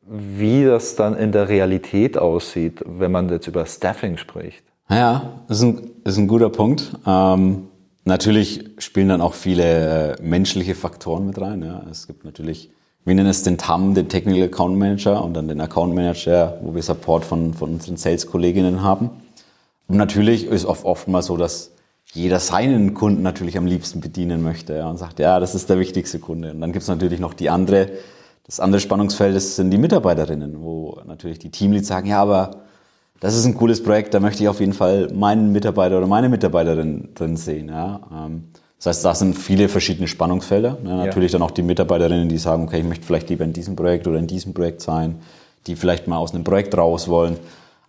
wie 0.09 0.65
das 0.65 0.95
dann 0.95 1.15
in 1.15 1.31
der 1.31 1.49
Realität 1.49 2.17
aussieht, 2.17 2.83
wenn 2.85 3.11
man 3.11 3.29
jetzt 3.29 3.47
über 3.47 3.65
Staffing 3.65 4.17
spricht. 4.17 4.63
Ja, 4.89 5.41
das 5.47 5.57
ist 5.57 5.63
ein, 5.63 5.89
ist 6.05 6.17
ein 6.17 6.27
guter 6.27 6.49
Punkt. 6.49 6.93
Ähm, 7.05 7.67
natürlich 8.05 8.63
spielen 8.77 9.09
dann 9.09 9.21
auch 9.21 9.33
viele 9.33 10.15
äh, 10.17 10.21
menschliche 10.21 10.75
Faktoren 10.75 11.27
mit 11.27 11.39
rein. 11.39 11.61
Ja. 11.61 11.83
Es 11.91 12.07
gibt 12.07 12.23
natürlich, 12.23 12.71
wir 13.03 13.13
nennen 13.13 13.29
es 13.29 13.43
den 13.43 13.57
TAM, 13.57 13.95
den 13.95 14.07
Technical 14.07 14.43
Account 14.43 14.77
Manager 14.77 15.23
und 15.23 15.33
dann 15.33 15.49
den 15.49 15.59
Account 15.59 15.93
Manager, 15.93 16.57
wo 16.61 16.73
wir 16.73 16.81
Support 16.81 17.25
von, 17.25 17.53
von 17.53 17.73
unseren 17.73 17.97
Sales-Kolleginnen 17.97 18.81
haben. 18.81 19.09
Und 19.89 19.97
natürlich 19.97 20.47
ist 20.47 20.65
oft 20.65 20.85
oftmals 20.85 21.25
so, 21.25 21.35
dass 21.35 21.71
jeder 22.17 22.39
seinen 22.39 22.93
Kunden 22.93 23.21
natürlich 23.21 23.57
am 23.57 23.67
liebsten 23.67 24.01
bedienen 24.01 24.41
möchte 24.41 24.73
ja, 24.73 24.89
und 24.89 24.97
sagt, 24.97 25.19
ja, 25.19 25.39
das 25.39 25.53
ist 25.55 25.69
der 25.69 25.79
wichtigste 25.79 26.19
Kunde. 26.19 26.51
Und 26.51 26.61
dann 26.61 26.71
gibt 26.71 26.81
es 26.81 26.89
natürlich 26.89 27.19
noch 27.19 27.33
die 27.33 27.49
andere, 27.49 27.89
das 28.45 28.59
andere 28.59 28.81
Spannungsfeld 28.81 29.35
das 29.35 29.55
sind 29.55 29.69
die 29.71 29.77
Mitarbeiterinnen, 29.77 30.61
wo 30.61 30.99
natürlich 31.05 31.37
die 31.39 31.51
Teamleads 31.51 31.87
sagen, 31.87 32.07
ja, 32.07 32.21
aber 32.21 32.63
das 33.19 33.35
ist 33.35 33.45
ein 33.45 33.55
cooles 33.55 33.83
Projekt, 33.83 34.13
da 34.13 34.19
möchte 34.19 34.43
ich 34.43 34.49
auf 34.49 34.59
jeden 34.59 34.73
Fall 34.73 35.09
meinen 35.13 35.51
Mitarbeiter 35.51 35.97
oder 35.97 36.07
meine 36.07 36.29
Mitarbeiterin 36.29 37.09
drin 37.13 37.37
sehen. 37.37 37.69
Ja. 37.69 38.01
Ähm, 38.11 38.45
das 38.77 38.87
heißt, 38.87 39.05
da 39.05 39.15
sind 39.15 39.35
viele 39.35 39.69
verschiedene 39.69 40.07
Spannungsfelder. 40.07 40.77
Ja, 40.83 40.97
natürlich 40.97 41.31
ja. 41.31 41.39
dann 41.39 41.47
auch 41.47 41.51
die 41.51 41.63
Mitarbeiterinnen, 41.63 42.29
die 42.29 42.37
sagen, 42.37 42.63
okay, 42.63 42.79
ich 42.79 42.85
möchte 42.85 43.05
vielleicht 43.05 43.29
lieber 43.29 43.43
in 43.43 43.53
diesem 43.53 43.75
Projekt 43.75 44.07
oder 44.07 44.19
in 44.19 44.27
diesem 44.27 44.53
Projekt 44.53 44.81
sein, 44.81 45.19
die 45.65 45.75
vielleicht 45.75 46.07
mal 46.07 46.17
aus 46.17 46.33
einem 46.33 46.43
Projekt 46.43 46.77
raus 46.77 47.07
wollen. 47.07 47.37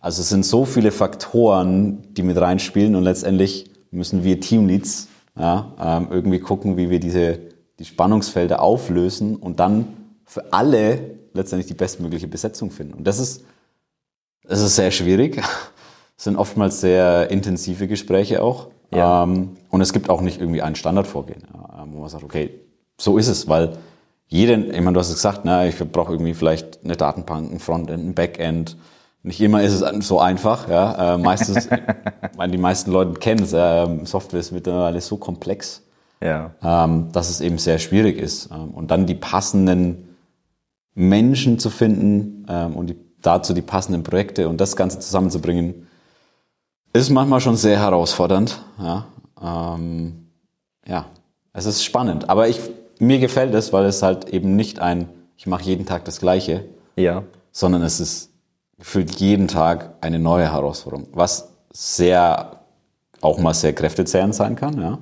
Also 0.00 0.22
es 0.22 0.28
sind 0.28 0.46
so 0.46 0.64
viele 0.64 0.90
Faktoren, 0.90 2.02
die 2.14 2.22
mit 2.22 2.38
reinspielen 2.38 2.94
und 2.94 3.02
letztendlich 3.02 3.70
müssen 3.90 4.24
wir 4.24 4.40
Teamleads 4.40 5.08
ja, 5.38 5.72
ähm, 5.80 6.08
irgendwie 6.10 6.40
gucken, 6.40 6.76
wie 6.76 6.90
wir 6.90 7.00
diese 7.00 7.38
die 7.78 7.84
Spannungsfelder 7.84 8.60
auflösen 8.60 9.36
und 9.36 9.60
dann 9.60 9.86
für 10.24 10.52
alle 10.52 11.18
letztendlich 11.32 11.68
die 11.68 11.74
bestmögliche 11.74 12.26
Besetzung 12.26 12.70
finden. 12.70 12.94
Und 12.94 13.06
das 13.06 13.18
ist, 13.18 13.44
das 14.42 14.60
ist 14.60 14.76
sehr 14.76 14.90
schwierig. 14.90 15.40
Es 16.16 16.24
sind 16.24 16.36
oftmals 16.36 16.80
sehr 16.80 17.30
intensive 17.30 17.86
Gespräche 17.86 18.42
auch. 18.42 18.70
Ja. 18.92 19.22
Ähm, 19.22 19.50
und 19.70 19.80
es 19.80 19.92
gibt 19.92 20.10
auch 20.10 20.20
nicht 20.20 20.40
irgendwie 20.40 20.62
ein 20.62 20.74
Standardvorgehen, 20.74 21.44
ja, 21.54 21.86
wo 21.88 22.00
man 22.00 22.08
sagt, 22.08 22.24
okay, 22.24 22.50
so 22.98 23.18
ist 23.18 23.28
es, 23.28 23.48
weil 23.48 23.76
jeden, 24.26 24.74
ich 24.74 24.80
meine, 24.80 24.94
du 24.94 25.00
hast 25.00 25.10
es 25.10 25.14
gesagt, 25.14 25.44
ne, 25.44 25.68
ich 25.68 25.78
brauche 25.78 26.12
irgendwie 26.12 26.34
vielleicht 26.34 26.84
eine 26.84 26.96
Datenbank, 26.96 27.52
ein 27.52 27.60
Frontend, 27.60 28.04
ein 28.04 28.14
Backend, 28.14 28.76
nicht 29.28 29.40
immer 29.42 29.62
ist 29.62 29.80
es 29.80 30.08
so 30.08 30.18
einfach. 30.18 30.68
Ja. 30.68 31.14
Äh, 31.14 31.18
meistens, 31.18 31.68
meine, 32.36 32.50
die 32.50 32.58
meisten 32.58 32.90
Leute 32.90 33.12
kennen 33.20 33.42
es. 33.42 33.52
Äh, 33.52 34.04
Software 34.04 34.40
ist 34.40 34.52
mittlerweile 34.52 35.00
so 35.02 35.18
komplex, 35.18 35.82
ja. 36.22 36.52
ähm, 36.62 37.12
dass 37.12 37.28
es 37.28 37.42
eben 37.42 37.58
sehr 37.58 37.78
schwierig 37.78 38.18
ist. 38.18 38.50
Ähm, 38.50 38.70
und 38.70 38.90
dann 38.90 39.06
die 39.06 39.14
passenden 39.14 40.16
Menschen 40.94 41.58
zu 41.58 41.68
finden 41.68 42.46
ähm, 42.48 42.74
und 42.74 42.88
die, 42.88 42.96
dazu 43.20 43.52
die 43.52 43.62
passenden 43.62 44.02
Projekte 44.02 44.48
und 44.48 44.60
das 44.62 44.76
Ganze 44.76 44.98
zusammenzubringen, 44.98 45.86
ist 46.94 47.10
manchmal 47.10 47.40
schon 47.40 47.56
sehr 47.56 47.78
herausfordernd. 47.78 48.62
Ja, 48.78 49.06
ähm, 49.42 50.30
ja. 50.86 51.04
es 51.52 51.66
ist 51.66 51.84
spannend. 51.84 52.30
Aber 52.30 52.48
ich, 52.48 52.60
mir 52.98 53.18
gefällt 53.18 53.54
es, 53.54 53.74
weil 53.74 53.84
es 53.84 54.02
halt 54.02 54.30
eben 54.30 54.56
nicht 54.56 54.78
ein, 54.78 55.10
ich 55.36 55.46
mache 55.46 55.64
jeden 55.64 55.84
Tag 55.84 56.06
das 56.06 56.18
Gleiche, 56.18 56.64
ja. 56.96 57.24
sondern 57.52 57.82
es 57.82 58.00
ist 58.00 58.27
gefühlt 58.78 59.16
jeden 59.16 59.48
Tag 59.48 59.90
eine 60.00 60.18
neue 60.18 60.52
Herausforderung, 60.52 61.08
was 61.12 61.52
sehr, 61.72 62.52
auch 63.20 63.38
mal 63.38 63.54
sehr 63.54 63.72
kräftezehrend 63.72 64.34
sein 64.34 64.56
kann, 64.56 64.80
ja. 64.80 64.98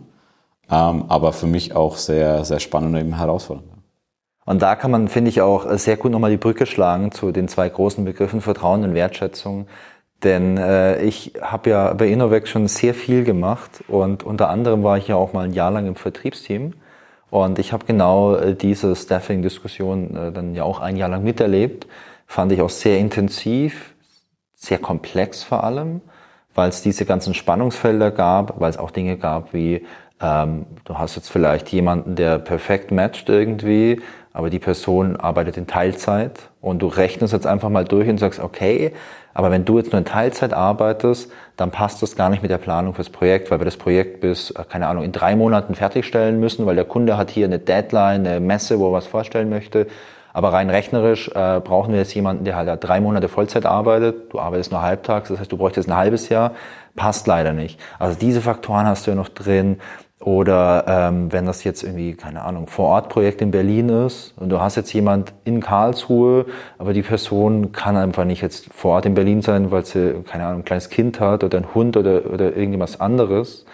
Ähm, 0.69 1.05
aber 1.09 1.33
für 1.33 1.47
mich 1.47 1.77
auch 1.77 1.97
sehr, 1.97 2.45
sehr 2.45 2.59
spannend 2.59 2.95
und 2.95 3.01
eben 3.01 3.17
herausfordernd. 3.17 3.69
Und 4.45 4.63
da 4.63 4.75
kann 4.77 4.91
man, 4.91 5.09
finde 5.09 5.29
ich, 5.29 5.41
auch 5.41 5.71
sehr 5.73 5.97
gut 5.97 6.13
nochmal 6.13 6.31
die 6.31 6.37
Brücke 6.37 6.67
schlagen 6.67 7.13
zu 7.13 7.33
den 7.33 7.49
zwei 7.49 7.69
großen 7.69 8.05
Begriffen 8.05 8.41
Vertrauen 8.41 8.85
und 8.85 8.95
Wertschätzung. 8.95 9.67
Denn 10.23 10.57
äh, 10.57 11.03
ich 11.03 11.35
habe 11.41 11.71
ja 11.71 11.93
bei 11.93 12.09
Innovex 12.09 12.49
schon 12.49 12.69
sehr 12.69 12.95
viel 12.95 13.23
gemacht 13.23 13.85
und 13.87 14.23
unter 14.23 14.49
anderem 14.49 14.83
war 14.83 14.97
ich 14.99 15.09
ja 15.09 15.17
auch 15.17 15.33
mal 15.33 15.45
ein 15.45 15.53
Jahr 15.53 15.71
lang 15.71 15.87
im 15.87 15.95
Vertriebsteam. 15.95 16.75
Und 17.29 17.59
ich 17.59 17.73
habe 17.73 17.85
genau 17.85 18.37
äh, 18.37 18.55
diese 18.55 18.95
Staffing-Diskussion 18.97 20.17
äh, 20.17 20.33
dann 20.33 20.55
ja 20.55 20.63
auch 20.63 20.81
ein 20.81 20.97
Jahr 20.97 21.09
lang 21.09 21.23
miterlebt 21.23 21.87
fand 22.27 22.53
ich 22.53 22.61
auch 22.61 22.71
sehr 22.71 22.99
intensiv, 22.99 23.95
sehr 24.55 24.79
komplex 24.79 25.43
vor 25.43 25.65
allem, 25.65 26.01
weil 26.55 26.69
es 26.69 26.83
diese 26.83 27.05
ganzen 27.05 27.35
Spannungsfelder 27.35 28.11
gab, 28.11 28.61
weil 28.61 28.71
es 28.71 28.79
auch 28.79 28.91
Dinge 28.91 29.17
gab 29.17 29.53
wie, 29.53 29.87
ähm, 30.21 30.67
du 30.85 30.99
hast 30.99 31.17
jetzt 31.17 31.31
vielleicht 31.31 31.69
jemanden, 31.69 32.17
der 32.17 32.39
perfekt 32.39 32.91
matcht 32.91 33.29
irgendwie, 33.29 34.01
aber 34.33 34.51
die 34.51 34.59
Person 34.59 35.17
arbeitet 35.17 35.57
in 35.57 35.67
Teilzeit 35.67 36.51
und 36.61 36.81
du 36.81 36.89
rechnest 36.89 37.33
jetzt 37.33 37.47
einfach 37.47 37.69
mal 37.69 37.85
durch 37.85 38.09
und 38.09 38.19
sagst, 38.19 38.41
okay, 38.41 38.93
aber 39.35 39.51
wenn 39.51 39.67
du 39.67 39.77
jetzt 39.77 39.93
nur 39.93 39.99
in 39.99 40.07
Teilzeit 40.07 40.55
arbeitest, 40.55 41.31
dann 41.57 41.71
passt 41.71 42.03
das 42.03 42.17
gar 42.17 42.31
nicht 42.31 42.41
mit 42.41 42.51
der 42.51 42.59
Planung 42.59 42.95
fürs 42.95 43.11
Projekt, 43.11 43.51
weil 43.51 43.61
wir 43.61 43.67
das 43.67 43.77
Projekt 43.77 44.21
bis, 44.21 44.51
äh, 44.51 44.65
keine 44.67 44.89
Ahnung, 44.89 45.05
in 45.05 45.13
drei 45.13 45.37
Monaten 45.37 45.75
fertigstellen 45.75 46.41
müssen, 46.41 46.65
weil 46.65 46.75
der 46.75 46.87
Kunde 46.87 47.19
hat 47.19 47.31
hier 47.31 47.45
eine 47.45 47.59
Deadline, 47.59 48.27
eine 48.27 48.41
Messe, 48.41 48.79
wo 48.79 48.89
er 48.89 48.93
was 48.93 49.07
vorstellen 49.07 49.51
möchte. 49.51 49.87
Aber 50.37 50.53
rein 50.53 50.69
rechnerisch 50.69 51.29
äh, 51.29 51.61
brauchen 51.61 51.95
wir 51.95 52.01
jetzt 52.01 52.15
jemanden, 52.15 52.45
der 52.45 52.57
halt 52.57 52.85
drei 52.85 53.01
Monate 53.01 53.27
Vollzeit 53.27 53.65
arbeitet. 53.65 54.35
Du 54.35 54.39
arbeitest 54.39 54.71
nur 54.71 54.83
halbtags, 54.83 55.31
das 55.31 55.41
heißt, 55.41 55.51
du 55.51 55.57
bräuchtest 55.57 55.89
ein 55.89 55.97
halbes 55.97 56.29
Jahr. 56.29 56.51
Passt 56.95 57.27
leider 57.27 57.55
nicht. 57.55 57.81
Also 57.99 58.19
diese 58.19 58.43
Faktoren 58.43 58.85
hast 58.85 59.07
du 59.07 59.13
ja 59.13 59.15
noch 59.15 59.31
drin. 59.31 59.79
Oder 60.21 60.85
ähm, 60.87 61.33
wenn 61.33 61.47
das 61.47 61.65
jetzt 61.65 61.83
irgendwie, 61.83 62.13
keine 62.13 62.43
Ahnung, 62.43 62.67
Vorortprojekt 62.67 63.41
in 63.41 63.51
Berlin 63.51 63.89
ist 63.89 64.35
und 64.37 64.51
du 64.51 64.61
hast 64.61 64.77
jetzt 64.77 64.93
jemand 64.93 65.33
in 65.45 65.61
Karlsruhe, 65.63 66.45
aber 66.77 66.93
die 66.93 67.03
Person 67.03 67.73
kann 67.73 67.97
einfach 67.97 68.27
nicht 68.27 68.43
jetzt 68.43 68.69
vor 68.75 68.97
Ort 68.97 69.07
in 69.07 69.15
Berlin 69.15 69.41
sein, 69.41 69.71
weil 69.71 69.87
sie, 69.87 70.23
keine 70.31 70.45
Ahnung, 70.45 70.61
ein 70.61 70.65
kleines 70.67 70.91
Kind 70.91 71.19
hat 71.19 71.45
oder 71.45 71.57
ein 71.57 71.75
Hund 71.75 71.97
oder, 71.97 72.31
oder 72.31 72.55
irgendwas 72.55 73.01
anderes, 73.01 73.65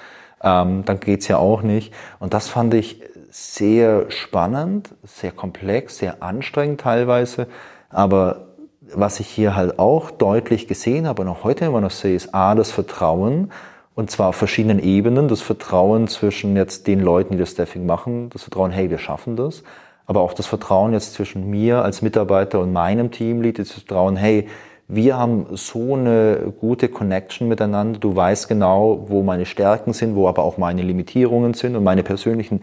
ähm, 0.44 0.84
dann 0.84 1.00
geht's 1.00 1.26
ja 1.26 1.38
auch 1.38 1.62
nicht. 1.62 1.92
Und 2.20 2.34
das 2.34 2.48
fand 2.48 2.74
ich 2.74 3.02
sehr 3.32 4.10
spannend, 4.10 4.90
sehr 5.04 5.32
komplex, 5.32 5.98
sehr 5.98 6.22
anstrengend 6.22 6.82
teilweise. 6.82 7.46
Aber 7.88 8.48
was 8.94 9.20
ich 9.20 9.26
hier 9.26 9.56
halt 9.56 9.78
auch 9.78 10.10
deutlich 10.10 10.68
gesehen 10.68 11.06
habe 11.06 11.22
und 11.22 11.28
auch 11.28 11.42
heute 11.42 11.64
immer 11.64 11.80
noch 11.80 11.90
sehe, 11.90 12.14
ist 12.14 12.34
A, 12.34 12.54
das 12.54 12.70
Vertrauen 12.70 13.50
und 13.94 14.10
zwar 14.10 14.28
auf 14.28 14.36
verschiedenen 14.36 14.78
Ebenen. 14.78 15.28
Das 15.28 15.40
Vertrauen 15.40 16.08
zwischen 16.08 16.56
jetzt 16.56 16.86
den 16.86 17.00
Leuten, 17.00 17.32
die 17.32 17.38
das 17.38 17.52
Staffing 17.52 17.86
machen, 17.86 18.28
das 18.30 18.42
Vertrauen, 18.42 18.70
hey, 18.70 18.90
wir 18.90 18.98
schaffen 18.98 19.36
das. 19.36 19.62
Aber 20.04 20.20
auch 20.20 20.34
das 20.34 20.46
Vertrauen 20.46 20.92
jetzt 20.92 21.14
zwischen 21.14 21.48
mir 21.48 21.82
als 21.82 22.02
Mitarbeiter 22.02 22.60
und 22.60 22.72
meinem 22.72 23.10
Teamlead, 23.10 23.58
das 23.58 23.70
Vertrauen, 23.70 24.16
hey, 24.16 24.46
wir 24.88 25.16
haben 25.16 25.46
so 25.52 25.94
eine 25.94 26.52
gute 26.60 26.90
Connection 26.90 27.48
miteinander. 27.48 27.98
Du 27.98 28.14
weißt 28.14 28.46
genau, 28.46 29.06
wo 29.06 29.22
meine 29.22 29.46
Stärken 29.46 29.94
sind, 29.94 30.16
wo 30.16 30.28
aber 30.28 30.42
auch 30.42 30.58
meine 30.58 30.82
Limitierungen 30.82 31.54
sind 31.54 31.76
und 31.76 31.84
meine 31.84 32.02
persönlichen 32.02 32.60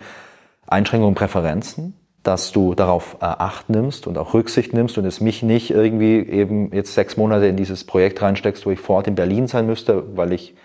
Einschränkungen 0.70 1.16
Präferenzen, 1.16 1.96
dass 2.24 2.52
du 2.52 2.76
darauf 2.76 3.18
äh, 3.22 3.26
Acht 3.26 3.70
nimmst 3.70 4.08
und 4.08 4.18
auch 4.18 4.34
Rücksicht 4.34 4.74
nimmst 4.74 4.98
und 4.98 5.06
es 5.06 5.22
mich 5.22 5.44
nicht 5.44 5.72
irgendwie 5.72 6.20
eben 6.20 6.74
jetzt 6.74 6.94
sechs 6.94 7.18
Monate 7.18 7.48
in 7.48 7.56
dieses 7.56 7.84
Projekt 7.84 8.22
reinsteckst, 8.22 8.66
wo 8.66 8.72
ich 8.72 8.80
vor 8.80 8.98
Ort 8.98 9.08
in 9.08 9.16
Berlin 9.16 9.48
sein 9.48 9.66
müsste, 9.66 10.16
weil 10.16 10.34
ich 10.34 10.56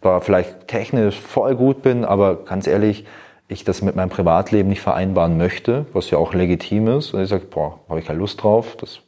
da 0.00 0.20
vielleicht 0.20 0.68
technisch 0.68 1.18
voll 1.18 1.54
gut 1.56 1.82
bin, 1.82 2.04
aber 2.04 2.44
ganz 2.44 2.66
ehrlich, 2.66 3.04
ich 3.48 3.64
das 3.64 3.82
mit 3.82 3.96
meinem 3.96 4.10
Privatleben 4.10 4.68
nicht 4.68 4.80
vereinbaren 4.80 5.36
möchte, 5.36 5.86
was 5.92 6.10
ja 6.10 6.18
auch 6.18 6.34
legitim 6.34 6.86
ist. 6.86 7.12
Und 7.12 7.22
ich 7.22 7.28
sage, 7.28 7.46
boah, 7.46 7.80
habe 7.88 7.98
ich 7.98 8.06
keine 8.06 8.20
Lust 8.20 8.42
drauf, 8.42 8.76
das 8.76 9.00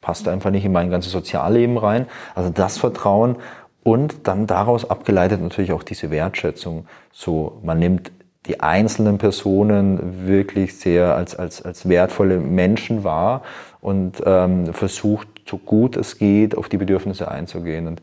passt 0.00 0.28
einfach 0.28 0.50
nicht 0.50 0.64
in 0.64 0.72
mein 0.72 0.90
ganzes 0.90 1.12
Sozialleben 1.12 1.76
rein. 1.76 2.06
Also 2.34 2.48
das 2.50 2.78
Vertrauen 2.78 3.36
und 3.82 4.26
dann 4.26 4.46
daraus 4.46 4.88
abgeleitet 4.88 5.40
natürlich 5.40 5.72
auch 5.72 5.82
diese 5.82 6.10
Wertschätzung. 6.10 6.86
So, 7.12 7.58
man 7.62 7.78
nimmt 7.78 8.10
die 8.46 8.60
einzelnen 8.60 9.18
Personen 9.18 10.26
wirklich 10.26 10.78
sehr 10.78 11.14
als, 11.14 11.34
als, 11.34 11.62
als 11.62 11.88
wertvolle 11.88 12.38
Menschen 12.38 13.04
wahr 13.04 13.42
und 13.80 14.22
ähm, 14.24 14.72
versucht, 14.72 15.28
so 15.48 15.58
gut 15.58 15.96
es 15.96 16.18
geht, 16.18 16.56
auf 16.56 16.68
die 16.68 16.76
Bedürfnisse 16.76 17.30
einzugehen. 17.30 17.86
Und 17.86 18.02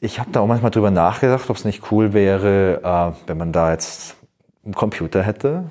ich 0.00 0.18
habe 0.18 0.30
da 0.32 0.40
auch 0.40 0.46
manchmal 0.46 0.70
drüber 0.70 0.90
nachgedacht, 0.90 1.48
ob 1.50 1.56
es 1.56 1.64
nicht 1.64 1.90
cool 1.90 2.12
wäre, 2.12 2.80
äh, 2.82 3.28
wenn 3.28 3.38
man 3.38 3.52
da 3.52 3.72
jetzt 3.72 4.16
einen 4.64 4.74
Computer 4.74 5.22
hätte, 5.22 5.64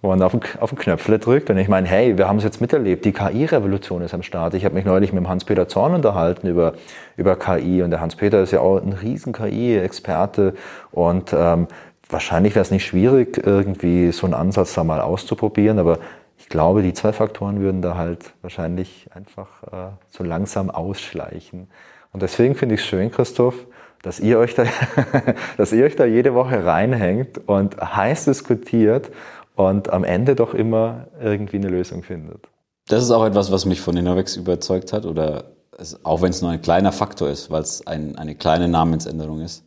wo 0.00 0.08
man 0.08 0.22
auf 0.22 0.32
den, 0.32 0.40
auf 0.60 0.70
den 0.70 0.78
Knöpfle 0.78 1.18
drückt. 1.18 1.48
Und 1.48 1.58
ich 1.58 1.68
meine, 1.68 1.86
hey, 1.88 2.18
wir 2.18 2.28
haben 2.28 2.38
es 2.38 2.44
jetzt 2.44 2.60
miterlebt, 2.60 3.04
die 3.04 3.12
KI-Revolution 3.12 4.02
ist 4.02 4.14
am 4.14 4.22
Start. 4.22 4.54
Ich 4.54 4.64
habe 4.64 4.74
mich 4.74 4.84
neulich 4.84 5.12
mit 5.12 5.22
dem 5.22 5.28
Hans-Peter 5.28 5.68
Zorn 5.68 5.94
unterhalten 5.94 6.48
über, 6.48 6.74
über 7.16 7.36
KI 7.36 7.82
und 7.82 7.90
der 7.90 8.00
Hans-Peter 8.00 8.42
ist 8.42 8.50
ja 8.52 8.60
auch 8.60 8.78
ein 8.78 8.92
riesen 8.92 9.32
KI-Experte 9.32 10.54
und 10.90 11.32
ähm, 11.32 11.68
wahrscheinlich 12.12 12.54
wäre 12.54 12.62
es 12.62 12.70
nicht 12.70 12.86
schwierig, 12.86 13.40
irgendwie 13.44 14.12
so 14.12 14.26
einen 14.26 14.34
Ansatz 14.34 14.74
da 14.74 14.84
mal 14.84 15.00
auszuprobieren, 15.00 15.78
aber 15.78 15.98
ich 16.38 16.48
glaube, 16.48 16.82
die 16.82 16.92
zwei 16.92 17.12
Faktoren 17.12 17.60
würden 17.60 17.82
da 17.82 17.96
halt 17.96 18.34
wahrscheinlich 18.42 19.08
einfach 19.14 19.62
äh, 19.64 19.92
so 20.10 20.24
langsam 20.24 20.70
ausschleichen. 20.70 21.68
Und 22.12 22.22
deswegen 22.22 22.54
finde 22.54 22.74
ich 22.74 22.80
es 22.80 22.86
schön, 22.86 23.10
Christoph, 23.10 23.54
dass 24.02 24.20
ihr 24.20 24.38
euch 24.38 24.54
da, 24.54 24.64
dass 25.56 25.72
ihr 25.72 25.84
euch 25.84 25.96
da 25.96 26.04
jede 26.04 26.34
Woche 26.34 26.64
reinhängt 26.64 27.46
und 27.46 27.80
heiß 27.80 28.24
diskutiert 28.24 29.10
und 29.54 29.90
am 29.90 30.04
Ende 30.04 30.34
doch 30.34 30.54
immer 30.54 31.06
irgendwie 31.20 31.56
eine 31.56 31.68
Lösung 31.68 32.02
findet. 32.02 32.48
Das 32.88 33.02
ist 33.02 33.10
auch 33.12 33.24
etwas, 33.24 33.52
was 33.52 33.64
mich 33.64 33.80
von 33.80 33.96
Innovex 33.96 34.36
überzeugt 34.36 34.92
hat 34.92 35.06
oder 35.06 35.44
es, 35.78 36.04
auch 36.04 36.22
wenn 36.22 36.30
es 36.30 36.42
nur 36.42 36.50
ein 36.50 36.60
kleiner 36.60 36.92
Faktor 36.92 37.30
ist, 37.30 37.50
weil 37.50 37.62
es 37.62 37.86
ein, 37.86 38.18
eine 38.18 38.34
kleine 38.34 38.68
Namensänderung 38.68 39.40
ist. 39.40 39.64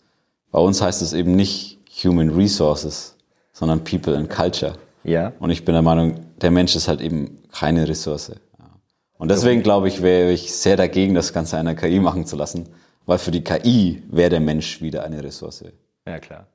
Bei 0.52 0.60
uns 0.60 0.82
heißt 0.82 1.02
es 1.02 1.14
eben 1.14 1.36
nicht 1.36 1.80
Human 2.04 2.30
Resources, 2.30 3.16
sondern 3.54 3.84
People 3.84 4.16
and 4.16 4.30
Culture. 4.30 4.74
Ja. 5.04 5.34
Und 5.40 5.50
ich 5.50 5.64
bin 5.64 5.74
der 5.74 5.82
Meinung, 5.82 6.20
der 6.42 6.52
Mensch 6.52 6.76
ist 6.76 6.88
halt 6.88 7.02
eben 7.02 7.44
keine 7.52 7.88
Ressource. 7.88 8.32
Und 9.18 9.32
deswegen 9.32 9.64
glaube 9.64 9.88
ich, 9.88 10.02
wäre 10.02 10.32
ich 10.32 10.54
sehr 10.54 10.76
dagegen, 10.76 11.16
das 11.16 11.32
Ganze 11.32 11.58
einer 11.58 11.74
KI 11.74 12.00
machen 12.00 12.26
zu 12.26 12.36
lassen, 12.36 12.68
weil 13.06 13.18
für 13.18 13.32
die 13.32 13.44
KI 13.44 14.04
wäre 14.10 14.30
der 14.30 14.40
Mensch 14.42 14.82
wieder 14.82 15.04
eine 15.04 15.24
Ressource. 15.24 15.64
Ja, 16.06 16.20
klar. 16.20 16.48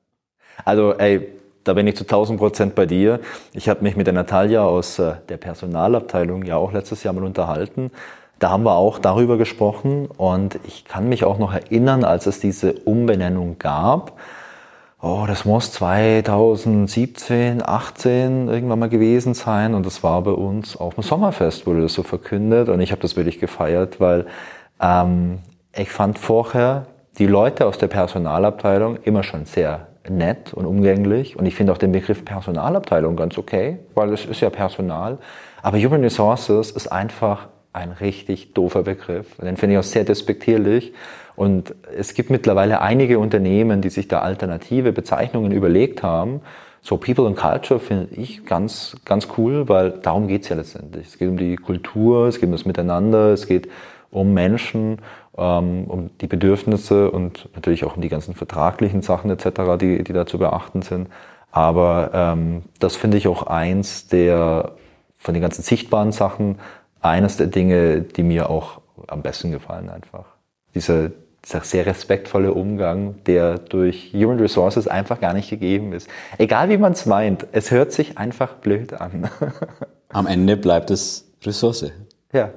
Also, 0.65 0.93
ey, 0.95 1.27
da 1.65 1.73
bin 1.73 1.87
ich 1.87 1.97
zu 1.97 2.05
1000 2.05 2.39
Prozent 2.39 2.75
bei 2.75 2.87
dir. 2.87 3.21
Ich 3.53 3.69
habe 3.69 3.83
mich 3.83 3.97
mit 3.97 4.07
der 4.07 4.15
Natalia 4.15 4.63
aus 4.63 4.99
äh, 4.99 5.15
der 5.29 5.37
Personalabteilung 5.39 6.45
ja 6.45 6.57
auch 6.57 6.73
letztes 6.73 7.03
Jahr 7.03 7.15
mal 7.15 7.25
unterhalten. 7.25 7.91
Da 8.39 8.51
haben 8.51 8.65
wir 8.65 8.75
auch 8.75 8.99
darüber 8.99 9.37
gesprochen 9.37 10.07
und 10.07 10.59
ich 10.67 10.85
kann 10.85 11.09
mich 11.09 11.25
auch 11.25 11.39
noch 11.39 11.53
erinnern, 11.53 12.05
als 12.05 12.27
es 12.27 12.41
diese 12.41 12.73
Umbenennung 12.73 13.59
gab, 13.59 14.19
oh, 15.03 15.25
das 15.27 15.45
muss 15.45 15.73
2017, 15.73 17.63
18 17.65 18.49
irgendwann 18.49 18.79
mal 18.79 18.89
gewesen 18.89 19.35
sein. 19.35 19.75
Und 19.75 19.87
das 19.87 20.03
war 20.03 20.23
bei 20.23 20.33
uns 20.33 20.77
auf 20.77 20.95
dem 20.95 21.03
Sommerfest, 21.03 21.67
wurde 21.67 21.83
das 21.83 21.95
so 21.95 22.03
verkündet. 22.03 22.69
Und 22.69 22.81
ich 22.81 22.93
habe 22.93 23.03
das 23.03 23.17
wirklich 23.17 23.39
gefeiert, 23.39 24.01
weil 24.01 24.27
ähm, 24.81 25.39
ich 25.75 25.91
fand 25.91 26.19
vorher 26.19 26.87
die 27.19 27.27
Leute 27.27 27.67
aus 27.67 27.79
der 27.79 27.89
Personalabteilung 27.89 28.99
immer 29.03 29.23
schon 29.23 29.45
sehr 29.45 29.89
nett 30.09 30.55
und 30.55 30.67
umgänglich. 30.67 31.37
Und 31.37 31.47
ich 31.47 31.55
finde 31.55 31.73
auch 31.73 31.79
den 31.79 31.93
Begriff 31.93 32.25
Personalabteilung 32.25 33.17
ganz 33.17 33.39
okay, 33.39 33.79
weil 33.95 34.13
es 34.13 34.25
ist 34.25 34.41
ja 34.41 34.51
Personal, 34.51 35.19
aber 35.63 35.79
Human 35.79 36.03
Resources 36.03 36.71
ist 36.71 36.91
einfach 36.91 37.49
ein 37.73 37.93
richtig 37.93 38.55
doofer 38.55 38.83
Begriff. 38.83 39.37
Den 39.37 39.57
finde 39.57 39.75
ich 39.75 39.79
auch 39.79 39.85
sehr 39.85 40.05
despektierlich 40.05 40.93
und 41.41 41.75
es 41.97 42.13
gibt 42.13 42.29
mittlerweile 42.29 42.83
einige 42.83 43.19
Unternehmen, 43.19 43.81
die 43.81 43.89
sich 43.89 44.09
da 44.09 44.19
alternative 44.19 44.93
Bezeichnungen 44.93 45.53
überlegt 45.53 46.03
haben. 46.03 46.43
So 46.83 46.99
People 46.99 47.27
and 47.27 47.35
Culture 47.35 47.81
finde 47.81 48.15
ich 48.15 48.45
ganz, 48.45 48.95
ganz 49.07 49.27
cool, 49.39 49.67
weil 49.67 49.91
darum 49.91 50.29
geht's 50.29 50.51
ja 50.51 50.57
letztendlich. 50.57 51.07
Es 51.07 51.17
geht 51.17 51.31
um 51.31 51.39
die 51.39 51.57
Kultur, 51.57 52.27
es 52.27 52.41
geht 52.41 52.45
um 52.45 52.53
das 52.53 52.67
Miteinander, 52.67 53.33
es 53.33 53.47
geht 53.47 53.71
um 54.11 54.35
Menschen, 54.35 54.99
ähm, 55.39 55.85
um 55.85 56.11
die 56.21 56.27
Bedürfnisse 56.27 57.11
und 57.11 57.49
natürlich 57.55 57.85
auch 57.85 57.97
um 57.97 58.03
die 58.03 58.11
ganzen 58.11 58.35
vertraglichen 58.35 59.01
Sachen 59.01 59.31
etc., 59.31 59.79
die, 59.81 60.05
die 60.05 60.13
da 60.13 60.27
zu 60.27 60.37
beachten 60.37 60.83
sind. 60.83 61.09
Aber 61.53 62.11
ähm, 62.13 62.65
das 62.81 62.97
finde 62.97 63.17
ich 63.17 63.27
auch 63.29 63.45
eins 63.47 64.09
der 64.09 64.73
von 65.17 65.33
den 65.33 65.41
ganzen 65.41 65.63
sichtbaren 65.63 66.13
Sachen, 66.13 66.59
eines 67.01 67.39
der 67.39 67.47
Dinge, 67.47 68.03
die 68.03 68.25
mir 68.25 68.51
auch 68.51 68.83
am 69.07 69.23
besten 69.23 69.51
gefallen 69.51 69.89
einfach. 69.89 70.27
Diese, 70.75 71.13
dieser 71.45 71.63
sehr 71.63 71.87
respektvolle 71.87 72.53
Umgang, 72.53 73.23
der 73.25 73.59
durch 73.59 74.13
Human 74.13 74.39
Resources 74.39 74.89
einfach 74.89 75.21
gar 75.21 75.33
nicht 75.33 75.51
gegeben 75.51 75.93
ist. 75.93 76.09
Egal 76.39 76.69
wie 76.69 76.79
man 76.79 76.93
es 76.93 77.07
meint, 77.07 77.47
es 77.53 77.71
hört 77.71 77.93
sich 77.93 78.19
einfach 78.19 78.55
blöd 78.55 78.95
an. 78.95 79.31
Am 80.09 80.27
Ende 80.27 80.57
bleibt 80.57 80.91
es 80.91 81.33
Ressource. 81.43 81.93
Ja. 82.33 82.51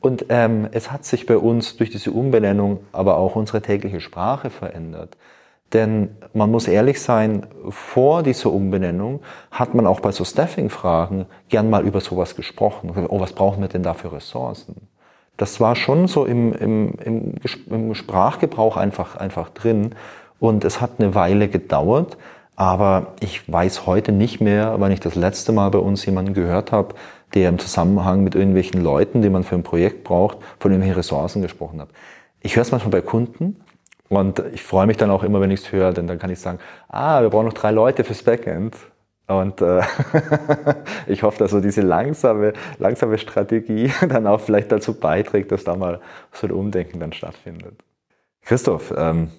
Und 0.00 0.26
ähm, 0.28 0.68
es 0.72 0.90
hat 0.90 1.04
sich 1.04 1.26
bei 1.26 1.36
uns 1.36 1.76
durch 1.76 1.90
diese 1.90 2.12
Umbenennung 2.12 2.80
aber 2.92 3.16
auch 3.16 3.36
unsere 3.36 3.62
tägliche 3.62 4.00
Sprache 4.00 4.50
verändert. 4.50 5.16
Denn 5.72 6.16
man 6.34 6.50
muss 6.50 6.68
ehrlich 6.68 7.00
sein, 7.00 7.46
vor 7.68 8.22
dieser 8.22 8.52
Umbenennung 8.52 9.20
hat 9.50 9.74
man 9.74 9.86
auch 9.86 10.00
bei 10.00 10.12
so 10.12 10.24
Staffing-Fragen 10.24 11.26
gern 11.48 11.68
mal 11.68 11.84
über 11.84 12.00
sowas 12.00 12.36
gesprochen. 12.36 12.92
Oh, 13.08 13.18
was 13.18 13.32
brauchen 13.32 13.60
wir 13.60 13.68
denn 13.68 13.82
da 13.82 13.94
für 13.94 14.12
Ressourcen? 14.12 14.88
Das 15.36 15.60
war 15.60 15.74
schon 15.74 16.06
so 16.06 16.24
im, 16.24 16.52
im, 16.52 16.92
im, 17.04 17.34
im 17.68 17.94
Sprachgebrauch 17.94 18.76
einfach, 18.76 19.16
einfach 19.16 19.50
drin. 19.50 19.94
Und 20.38 20.64
es 20.64 20.80
hat 20.80 20.92
eine 20.98 21.14
Weile 21.14 21.48
gedauert, 21.48 22.16
aber 22.56 23.14
ich 23.20 23.50
weiß 23.50 23.86
heute 23.86 24.12
nicht 24.12 24.40
mehr, 24.40 24.76
wann 24.78 24.92
ich 24.92 25.00
das 25.00 25.14
letzte 25.14 25.52
Mal 25.52 25.70
bei 25.70 25.78
uns 25.78 26.04
jemanden 26.06 26.34
gehört 26.34 26.70
habe, 26.70 26.94
der 27.34 27.48
im 27.48 27.58
Zusammenhang 27.58 28.22
mit 28.22 28.34
irgendwelchen 28.34 28.80
Leuten, 28.80 29.22
die 29.22 29.30
man 29.30 29.42
für 29.42 29.56
ein 29.56 29.64
Projekt 29.64 30.04
braucht, 30.04 30.38
von 30.60 30.70
irgendwelchen 30.70 30.96
Ressourcen 30.96 31.42
gesprochen 31.42 31.80
hat. 31.80 31.88
Ich 32.40 32.54
höre 32.54 32.62
es 32.62 32.70
manchmal 32.70 32.92
bei 32.92 33.00
Kunden 33.00 33.56
und 34.08 34.40
ich 34.52 34.62
freue 34.62 34.86
mich 34.86 34.96
dann 34.96 35.10
auch 35.10 35.24
immer, 35.24 35.40
wenn 35.40 35.50
ich 35.50 35.60
es 35.60 35.72
höre, 35.72 35.92
denn 35.92 36.06
dann 36.06 36.18
kann 36.18 36.30
ich 36.30 36.38
sagen, 36.38 36.58
ah, 36.88 37.22
wir 37.22 37.30
brauchen 37.30 37.46
noch 37.46 37.54
drei 37.54 37.72
Leute 37.72 38.04
fürs 38.04 38.22
Backend. 38.22 38.76
Und 39.26 39.60
äh, 39.62 39.82
ich 41.06 41.22
hoffe, 41.22 41.38
dass 41.38 41.52
so 41.52 41.60
diese 41.60 41.80
langsame, 41.80 42.52
langsame 42.78 43.18
Strategie 43.18 43.90
dann 44.08 44.26
auch 44.26 44.40
vielleicht 44.40 44.70
dazu 44.70 44.98
beiträgt, 44.98 45.50
dass 45.52 45.64
da 45.64 45.76
mal 45.76 46.00
so 46.32 46.46
ein 46.46 46.52
Umdenken 46.52 47.00
dann 47.00 47.12
stattfindet. 47.12 47.82
Christoph, 48.42 48.92
ähm, 48.96 49.30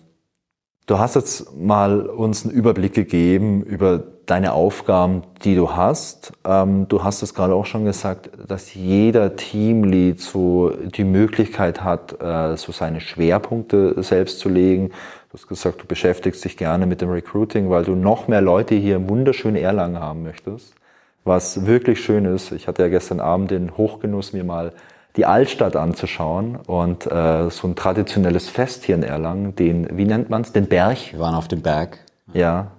Du 0.87 0.99
hast 0.99 1.15
jetzt 1.15 1.57
mal 1.57 2.01
uns 2.01 2.45
einen 2.45 2.53
Überblick 2.53 2.93
gegeben 2.93 3.63
über 3.63 4.03
deine 4.27 4.53
Aufgaben, 4.53 5.23
die 5.43 5.55
du 5.55 5.71
hast. 5.71 6.33
Ähm, 6.45 6.87
du 6.87 7.03
hast 7.03 7.23
es 7.23 7.33
gerade 7.33 7.55
auch 7.55 7.65
schon 7.65 7.85
gesagt, 7.85 8.29
dass 8.47 8.75
jeder 8.75 9.35
Teamlead 9.35 10.21
so 10.21 10.69
die 10.69 11.03
Möglichkeit 11.03 11.83
hat, 11.83 12.21
äh, 12.21 12.55
so 12.55 12.71
seine 12.71 13.01
Schwerpunkte 13.01 13.95
selbst 14.03 14.39
zu 14.39 14.47
legen. 14.47 14.89
Du 14.89 15.33
hast 15.33 15.47
gesagt, 15.47 15.81
du 15.81 15.87
beschäftigst 15.87 16.45
dich 16.45 16.55
gerne 16.55 16.85
mit 16.85 17.01
dem 17.01 17.09
Recruiting, 17.09 17.71
weil 17.71 17.83
du 17.83 17.95
noch 17.95 18.27
mehr 18.27 18.41
Leute 18.41 18.75
hier 18.75 18.97
im 18.97 19.09
wunderschönen 19.09 19.57
Erlangen 19.57 19.99
haben 19.99 20.21
möchtest. 20.21 20.75
Was 21.23 21.65
wirklich 21.65 22.03
schön 22.03 22.25
ist. 22.25 22.51
Ich 22.51 22.67
hatte 22.67 22.83
ja 22.83 22.89
gestern 22.89 23.19
Abend 23.19 23.49
den 23.49 23.75
Hochgenuss, 23.75 24.33
mir 24.33 24.43
mal 24.43 24.71
die 25.15 25.25
Altstadt 25.25 25.75
anzuschauen 25.75 26.57
und 26.67 27.09
äh, 27.09 27.49
so 27.49 27.67
ein 27.67 27.75
traditionelles 27.75 28.49
Fest 28.49 28.83
hier 28.83 28.95
in 28.95 29.03
Erlangen, 29.03 29.55
den, 29.55 29.97
wie 29.97 30.05
nennt 30.05 30.29
man 30.29 30.41
es, 30.41 30.51
den 30.51 30.67
Berg? 30.67 31.13
Wir 31.13 31.19
waren 31.19 31.35
auf 31.35 31.47
dem 31.47 31.61
Berg. 31.61 31.99
Ja. 32.33 32.71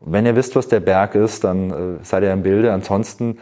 Wenn 0.00 0.24
ihr 0.24 0.36
wisst, 0.36 0.56
was 0.56 0.68
der 0.68 0.80
Berg 0.80 1.14
ist, 1.14 1.44
dann 1.44 1.70
äh, 1.70 2.04
seid 2.04 2.22
ihr 2.22 2.32
im 2.32 2.42
Bilde. 2.42 2.72
Ansonsten 2.72 3.38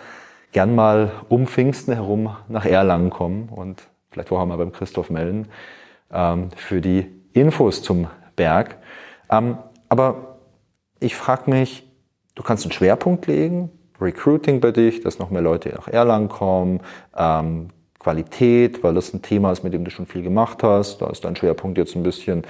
gern 0.53 0.75
mal 0.75 1.13
um 1.29 1.47
Pfingsten 1.47 1.95
herum 1.95 2.35
nach 2.49 2.65
Erlangen 2.65 3.11
kommen 3.11 3.49
und 3.49 3.83
vielleicht 4.11 4.31
vorher 4.31 4.47
mal 4.47 4.57
beim 4.57 4.73
Christoph 4.73 5.11
melden 5.11 5.49
ähm, 6.11 6.49
für 6.57 6.81
die 6.81 7.07
Infos 7.33 7.83
zum 7.83 8.09
Berg. 8.35 8.79
Ähm, 9.31 9.59
aber 9.89 10.39
ich 11.01 11.15
frage 11.15 11.51
mich, 11.51 11.89
du 12.35 12.43
kannst 12.43 12.65
einen 12.65 12.73
Schwerpunkt 12.73 13.27
legen, 13.27 13.71
Recruiting 14.01 14.61
bei 14.61 14.71
dich, 14.71 15.01
dass 15.01 15.19
noch 15.19 15.31
mehr 15.31 15.43
Leute 15.43 15.71
nach 15.71 15.89
Erlangen 15.89 16.29
kommen, 16.29 16.81
ähm, 17.17 17.69
Qualität, 17.99 18.83
weil 18.83 18.95
das 18.95 19.13
ein 19.13 19.23
Thema 19.23 19.53
ist, 19.53 19.65
mit 19.65 19.73
dem 19.73 19.85
du 19.85 19.91
schon 19.91 20.07
viel 20.07 20.23
gemacht 20.23 20.63
hast. 20.63 21.03
Da 21.03 21.11
ist 21.11 21.25
dein 21.25 21.37
Schwerpunkt 21.37 21.79
jetzt 21.79 21.97
ein 21.97 22.03
bisschen 22.03 22.45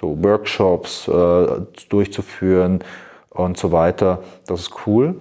so 0.00 0.22
Workshops 0.22 1.08
äh, 1.08 1.46
durchzuführen 1.88 2.80
und 3.30 3.56
so 3.56 3.72
weiter. 3.72 4.20
Das 4.46 4.60
ist 4.60 4.72
cool. 4.86 5.16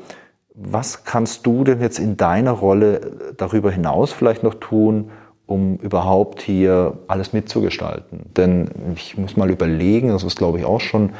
Was 0.55 1.03
kannst 1.03 1.45
du 1.45 1.63
denn 1.63 1.81
jetzt 1.81 1.99
in 1.99 2.15
deiner 2.15 2.51
Rolle 2.51 3.33
darüber 3.37 3.71
hinaus 3.71 4.13
vielleicht 4.13 4.43
noch 4.43 4.53
tun, 4.55 5.09
um 5.47 5.77
überhaupt 5.77 6.41
hier 6.41 6.99
alles 7.07 7.33
mitzugestalten? 7.33 8.21
Denn 8.37 8.69
ich 8.95 9.17
muss 9.17 9.35
mal 9.35 9.49
überlegen, 9.49 10.09
das 10.09 10.23
ist 10.23 10.37
glaube 10.37 10.59
ich 10.59 10.65
auch 10.65 10.81
schon 10.81 11.11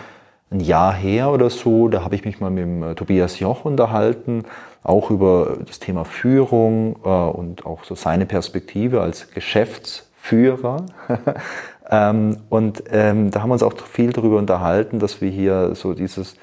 ein 0.51 0.59
Jahr 0.59 0.93
her 0.93 1.31
oder 1.31 1.49
so, 1.49 1.87
da 1.87 2.03
habe 2.03 2.15
ich 2.15 2.25
mich 2.25 2.39
mal 2.39 2.51
mit 2.51 2.63
dem 2.63 2.83
äh, 2.83 2.95
Tobias 2.95 3.39
Joch 3.39 3.65
unterhalten, 3.65 4.43
auch 4.83 5.09
über 5.09 5.57
das 5.65 5.79
Thema 5.79 6.03
Führung 6.03 6.97
äh, 7.03 7.07
und 7.07 7.65
auch 7.65 7.83
so 7.83 7.95
seine 7.95 8.25
Perspektive 8.25 9.01
als 9.01 9.31
Geschäftsführer. 9.31 10.85
ähm, 11.89 12.37
und 12.49 12.83
ähm, 12.91 13.31
da 13.31 13.41
haben 13.41 13.49
wir 13.49 13.53
uns 13.53 13.63
auch 13.63 13.77
viel 13.77 14.11
darüber 14.11 14.37
unterhalten, 14.37 14.99
dass 14.99 15.21
wir 15.21 15.29
hier 15.29 15.73
so 15.75 15.93
dieses, 15.93 16.35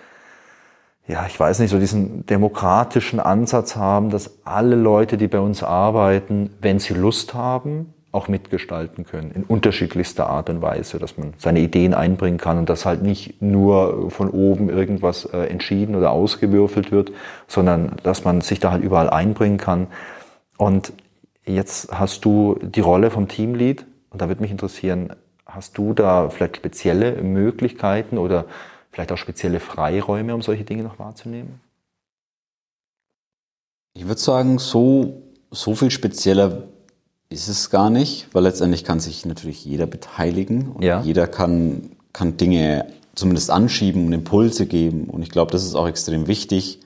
ja, 1.06 1.26
ich 1.26 1.38
weiß 1.38 1.58
nicht, 1.58 1.70
so 1.70 1.78
diesen 1.78 2.24
demokratischen 2.26 3.20
Ansatz 3.20 3.76
haben, 3.76 4.10
dass 4.10 4.38
alle 4.44 4.76
Leute, 4.76 5.18
die 5.18 5.28
bei 5.28 5.40
uns 5.40 5.62
arbeiten, 5.62 6.50
wenn 6.60 6.78
sie 6.78 6.94
Lust 6.94 7.34
haben, 7.34 7.92
auch 8.12 8.26
mitgestalten 8.26 9.04
können, 9.04 9.30
in 9.30 9.44
unterschiedlichster 9.44 10.28
Art 10.28 10.50
und 10.50 10.62
Weise, 10.62 10.98
dass 10.98 11.16
man 11.16 11.34
seine 11.38 11.60
Ideen 11.60 11.94
einbringen 11.94 12.38
kann 12.38 12.58
und 12.58 12.68
dass 12.68 12.84
halt 12.84 13.02
nicht 13.02 13.40
nur 13.40 14.10
von 14.10 14.28
oben 14.30 14.68
irgendwas 14.68 15.26
äh, 15.26 15.44
entschieden 15.44 15.94
oder 15.94 16.10
ausgewürfelt 16.10 16.90
wird, 16.90 17.12
sondern 17.46 17.96
dass 18.02 18.24
man 18.24 18.40
sich 18.40 18.58
da 18.58 18.72
halt 18.72 18.82
überall 18.82 19.08
einbringen 19.08 19.58
kann. 19.58 19.86
Und 20.56 20.92
jetzt 21.46 21.92
hast 21.92 22.24
du 22.24 22.58
die 22.60 22.80
Rolle 22.80 23.10
vom 23.10 23.28
Teamlead 23.28 23.86
und 24.10 24.20
da 24.20 24.28
würde 24.28 24.40
mich 24.40 24.50
interessieren, 24.50 25.12
hast 25.46 25.78
du 25.78 25.94
da 25.94 26.30
vielleicht 26.30 26.56
spezielle 26.56 27.22
Möglichkeiten 27.22 28.18
oder 28.18 28.46
vielleicht 28.90 29.12
auch 29.12 29.18
spezielle 29.18 29.60
Freiräume, 29.60 30.34
um 30.34 30.42
solche 30.42 30.64
Dinge 30.64 30.82
noch 30.82 30.98
wahrzunehmen? 30.98 31.60
Ich 33.94 34.06
würde 34.06 34.20
sagen, 34.20 34.58
so, 34.58 35.22
so 35.50 35.74
viel 35.74 35.90
spezieller 35.90 36.64
ist 37.30 37.48
es 37.48 37.70
gar 37.70 37.90
nicht, 37.90 38.26
weil 38.32 38.42
letztendlich 38.42 38.84
kann 38.84 39.00
sich 39.00 39.24
natürlich 39.24 39.64
jeder 39.64 39.86
beteiligen 39.86 40.72
und 40.72 40.82
ja. 40.82 41.00
jeder 41.00 41.28
kann, 41.28 41.92
kann 42.12 42.36
Dinge 42.36 42.86
zumindest 43.14 43.50
anschieben 43.50 44.06
und 44.06 44.12
Impulse 44.12 44.66
geben. 44.66 45.04
Und 45.04 45.22
ich 45.22 45.30
glaube, 45.30 45.52
das 45.52 45.64
ist 45.64 45.76
auch 45.76 45.86
extrem 45.86 46.26
wichtig, 46.26 46.80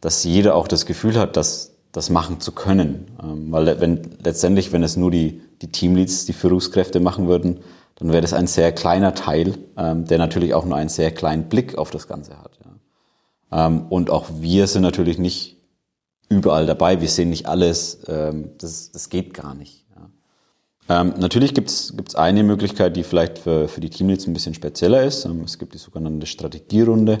dass 0.00 0.22
jeder 0.22 0.54
auch 0.54 0.68
das 0.68 0.86
Gefühl 0.86 1.18
hat, 1.18 1.36
das, 1.36 1.72
das 1.90 2.08
machen 2.08 2.40
zu 2.40 2.52
können. 2.52 3.08
Ähm, 3.22 3.50
weil 3.50 3.80
wenn, 3.80 4.16
letztendlich, 4.22 4.72
wenn 4.72 4.84
es 4.84 4.96
nur 4.96 5.10
die, 5.10 5.42
die 5.60 5.72
Teamleads, 5.72 6.24
die 6.24 6.32
Führungskräfte 6.32 7.00
machen 7.00 7.26
würden, 7.26 7.60
dann 7.96 8.10
wäre 8.10 8.22
das 8.22 8.32
ein 8.32 8.46
sehr 8.46 8.72
kleiner 8.72 9.14
Teil, 9.14 9.58
ähm, 9.76 10.06
der 10.06 10.18
natürlich 10.18 10.54
auch 10.54 10.64
nur 10.64 10.76
einen 10.76 10.88
sehr 10.88 11.10
kleinen 11.10 11.48
Blick 11.48 11.76
auf 11.76 11.90
das 11.90 12.06
Ganze 12.06 12.38
hat. 12.38 12.58
Ja. 12.64 13.66
Ähm, 13.66 13.86
und 13.90 14.08
auch 14.10 14.26
wir 14.38 14.68
sind 14.68 14.82
natürlich 14.82 15.18
nicht 15.18 15.56
überall 16.28 16.64
dabei. 16.64 17.00
Wir 17.00 17.08
sehen 17.08 17.30
nicht 17.30 17.46
alles. 17.46 18.00
Ähm, 18.06 18.52
das, 18.58 18.92
das 18.92 19.10
geht 19.10 19.34
gar 19.34 19.54
nicht. 19.54 19.79
Ähm, 20.90 21.14
natürlich 21.18 21.54
gibt 21.54 21.70
es 21.70 22.16
eine 22.16 22.42
Möglichkeit, 22.42 22.96
die 22.96 23.04
vielleicht 23.04 23.38
für, 23.38 23.68
für 23.68 23.80
die 23.80 23.90
Teamleads 23.90 24.26
ein 24.26 24.32
bisschen 24.32 24.54
spezieller 24.54 25.04
ist. 25.04 25.24
Ähm, 25.24 25.42
es 25.44 25.56
gibt 25.56 25.72
die 25.72 25.78
sogenannte 25.78 26.26
Strategierunde, 26.26 27.18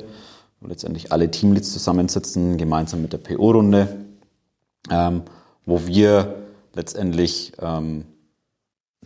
wo 0.60 0.66
letztendlich 0.66 1.12
alle 1.12 1.30
Teamleads 1.30 1.72
zusammensitzen, 1.72 2.56
gemeinsam 2.56 3.00
mit 3.00 3.12
der 3.12 3.18
PO-Runde, 3.18 4.06
ähm, 4.90 5.22
wo 5.66 5.86
wir 5.86 6.34
letztendlich 6.74 7.52
ähm, 7.60 8.06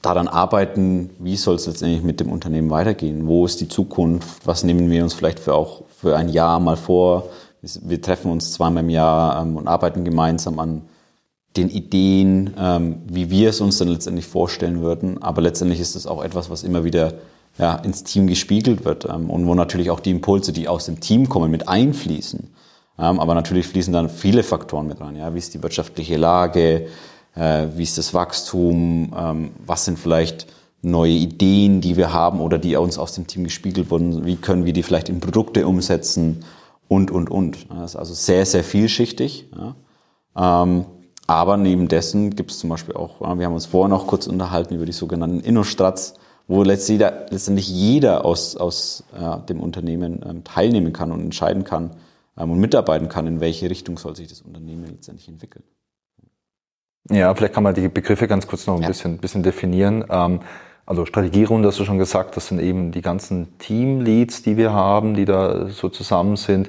daran 0.00 0.28
arbeiten, 0.28 1.10
wie 1.18 1.36
soll 1.36 1.56
es 1.56 1.66
letztendlich 1.66 2.02
mit 2.02 2.20
dem 2.20 2.32
Unternehmen 2.32 2.70
weitergehen? 2.70 3.26
Wo 3.26 3.44
ist 3.44 3.60
die 3.60 3.68
Zukunft? 3.68 4.46
Was 4.46 4.64
nehmen 4.64 4.90
wir 4.90 5.02
uns 5.02 5.12
vielleicht 5.12 5.40
für 5.40 5.52
auch 5.52 5.82
für 5.94 6.16
ein 6.16 6.30
Jahr 6.30 6.58
mal 6.58 6.78
vor? 6.78 7.28
Wir 7.60 8.00
treffen 8.00 8.30
uns 8.30 8.52
zweimal 8.52 8.82
im 8.82 8.88
Jahr 8.88 9.42
ähm, 9.42 9.58
und 9.58 9.68
arbeiten 9.68 10.04
gemeinsam 10.04 10.58
an 10.58 10.88
den 11.56 11.70
Ideen, 11.70 12.54
ähm, 12.58 13.02
wie 13.06 13.30
wir 13.30 13.50
es 13.50 13.60
uns 13.60 13.78
dann 13.78 13.88
letztendlich 13.88 14.26
vorstellen 14.26 14.80
würden. 14.80 15.22
Aber 15.22 15.42
letztendlich 15.42 15.80
ist 15.80 15.94
es 15.94 16.06
auch 16.06 16.22
etwas, 16.22 16.50
was 16.50 16.62
immer 16.62 16.84
wieder 16.84 17.14
ja, 17.58 17.76
ins 17.76 18.02
Team 18.02 18.26
gespiegelt 18.26 18.84
wird 18.84 19.04
ähm, 19.04 19.30
und 19.30 19.46
wo 19.46 19.54
natürlich 19.54 19.90
auch 19.90 20.00
die 20.00 20.10
Impulse, 20.10 20.52
die 20.52 20.68
aus 20.68 20.86
dem 20.86 21.00
Team 21.00 21.28
kommen, 21.28 21.50
mit 21.50 21.68
einfließen. 21.68 22.50
Ähm, 22.98 23.20
aber 23.20 23.34
natürlich 23.34 23.66
fließen 23.68 23.92
dann 23.92 24.08
viele 24.08 24.42
Faktoren 24.42 24.88
mit 24.88 25.00
rein. 25.00 25.16
Ja? 25.16 25.34
Wie 25.34 25.38
ist 25.38 25.54
die 25.54 25.62
wirtschaftliche 25.62 26.16
Lage? 26.16 26.88
Äh, 27.36 27.68
wie 27.76 27.84
ist 27.84 27.98
das 27.98 28.14
Wachstum? 28.14 29.14
Ähm, 29.16 29.50
was 29.64 29.84
sind 29.84 29.98
vielleicht 29.98 30.46
neue 30.82 31.12
Ideen, 31.12 31.80
die 31.80 31.96
wir 31.96 32.12
haben 32.12 32.40
oder 32.40 32.58
die 32.58 32.76
uns 32.76 32.98
aus 32.98 33.12
dem 33.12 33.26
Team 33.26 33.44
gespiegelt 33.44 33.90
wurden? 33.90 34.24
Wie 34.24 34.36
können 34.36 34.64
wir 34.64 34.72
die 34.72 34.82
vielleicht 34.82 35.08
in 35.08 35.20
Produkte 35.20 35.66
umsetzen? 35.66 36.44
und, 36.88 37.10
und, 37.10 37.30
und. 37.30 37.70
Das 37.70 37.92
ist 37.92 37.96
also 37.96 38.14
sehr, 38.14 38.46
sehr 38.46 38.64
vielschichtig. 38.64 39.48
Ja. 39.56 40.62
Ähm, 40.62 40.84
aber 41.26 41.56
neben 41.56 41.88
dessen 41.88 42.34
gibt 42.34 42.50
es 42.50 42.58
zum 42.58 42.70
Beispiel 42.70 42.94
auch, 42.94 43.20
wir 43.20 43.46
haben 43.46 43.54
uns 43.54 43.66
vorher 43.66 43.88
noch 43.88 44.06
kurz 44.06 44.26
unterhalten 44.26 44.74
über 44.74 44.86
die 44.86 44.92
sogenannten 44.92 45.40
Innostrats, 45.40 46.14
wo 46.46 46.62
letztendlich 46.62 47.68
jeder 47.68 48.24
aus, 48.24 48.56
aus 48.56 49.04
ja, 49.18 49.38
dem 49.38 49.60
Unternehmen 49.60 50.20
ähm, 50.28 50.44
teilnehmen 50.44 50.92
kann 50.92 51.10
und 51.10 51.20
entscheiden 51.20 51.64
kann 51.64 51.92
ähm, 52.36 52.50
und 52.50 52.60
mitarbeiten 52.60 53.08
kann, 53.08 53.26
in 53.26 53.40
welche 53.40 53.70
Richtung 53.70 53.96
soll 53.96 54.14
sich 54.14 54.28
das 54.28 54.42
Unternehmen 54.42 54.84
letztendlich 54.86 55.28
entwickeln. 55.28 55.64
Ja, 57.10 57.34
vielleicht 57.34 57.54
kann 57.54 57.62
man 57.62 57.74
die 57.74 57.88
Begriffe 57.88 58.28
ganz 58.28 58.46
kurz 58.46 58.66
noch 58.66 58.76
ein 58.76 58.82
ja. 58.82 58.88
bisschen, 58.88 59.18
bisschen 59.18 59.42
definieren. 59.42 60.04
Ähm, 60.10 60.40
also 60.86 61.06
Strategierunde 61.06 61.68
hast 61.68 61.78
du 61.78 61.84
schon 61.84 61.98
gesagt, 61.98 62.36
das 62.36 62.48
sind 62.48 62.60
eben 62.60 62.92
die 62.92 63.00
ganzen 63.00 63.56
Teamleads, 63.58 64.42
die 64.42 64.58
wir 64.58 64.72
haben, 64.72 65.14
die 65.14 65.24
da 65.24 65.68
so 65.68 65.88
zusammen 65.88 66.36
sind. 66.36 66.68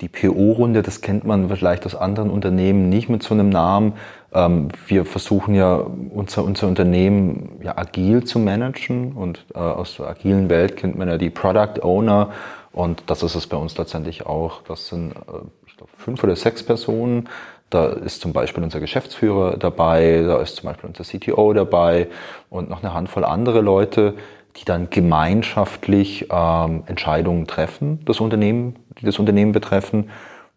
Die 0.00 0.08
PO-Runde, 0.08 0.82
das 0.82 1.02
kennt 1.02 1.24
man 1.24 1.48
vielleicht 1.48 1.86
aus 1.86 1.94
anderen 1.94 2.30
Unternehmen 2.30 2.88
nicht 2.88 3.08
mit 3.08 3.22
so 3.22 3.32
einem 3.32 3.48
Namen. 3.48 3.92
Ähm, 4.32 4.68
wir 4.86 5.04
versuchen 5.04 5.54
ja 5.54 5.76
unser, 5.76 6.42
unser 6.42 6.66
Unternehmen 6.66 7.60
ja 7.62 7.78
agil 7.78 8.24
zu 8.24 8.40
managen 8.40 9.12
und 9.12 9.44
äh, 9.54 9.58
aus 9.58 9.96
der 9.96 10.08
agilen 10.08 10.50
Welt 10.50 10.76
kennt 10.76 10.98
man 10.98 11.08
ja 11.08 11.16
die 11.16 11.30
Product 11.30 11.82
Owner 11.82 12.30
und 12.72 13.04
das 13.06 13.22
ist 13.22 13.36
es 13.36 13.46
bei 13.46 13.56
uns 13.56 13.78
letztendlich 13.78 14.26
auch. 14.26 14.62
Das 14.62 14.88
sind, 14.88 15.12
äh, 15.12 15.46
ich 15.66 15.76
glaube, 15.76 15.92
fünf 15.96 16.24
oder 16.24 16.34
sechs 16.34 16.64
Personen, 16.64 17.28
da 17.70 17.86
ist 17.86 18.20
zum 18.20 18.32
Beispiel 18.32 18.64
unser 18.64 18.80
Geschäftsführer 18.80 19.56
dabei, 19.56 20.24
da 20.26 20.40
ist 20.40 20.56
zum 20.56 20.68
Beispiel 20.68 20.88
unser 20.88 21.04
CTO 21.04 21.52
dabei 21.52 22.08
und 22.50 22.68
noch 22.68 22.82
eine 22.82 22.94
Handvoll 22.94 23.24
andere 23.24 23.60
Leute, 23.60 24.14
die 24.56 24.64
dann 24.64 24.90
gemeinschaftlich 24.90 26.28
ähm, 26.30 26.84
Entscheidungen 26.86 27.46
treffen, 27.46 28.04
das 28.04 28.20
Unternehmen, 28.20 28.76
die 29.00 29.06
das 29.06 29.18
Unternehmen 29.18 29.52
betreffen. 29.52 30.10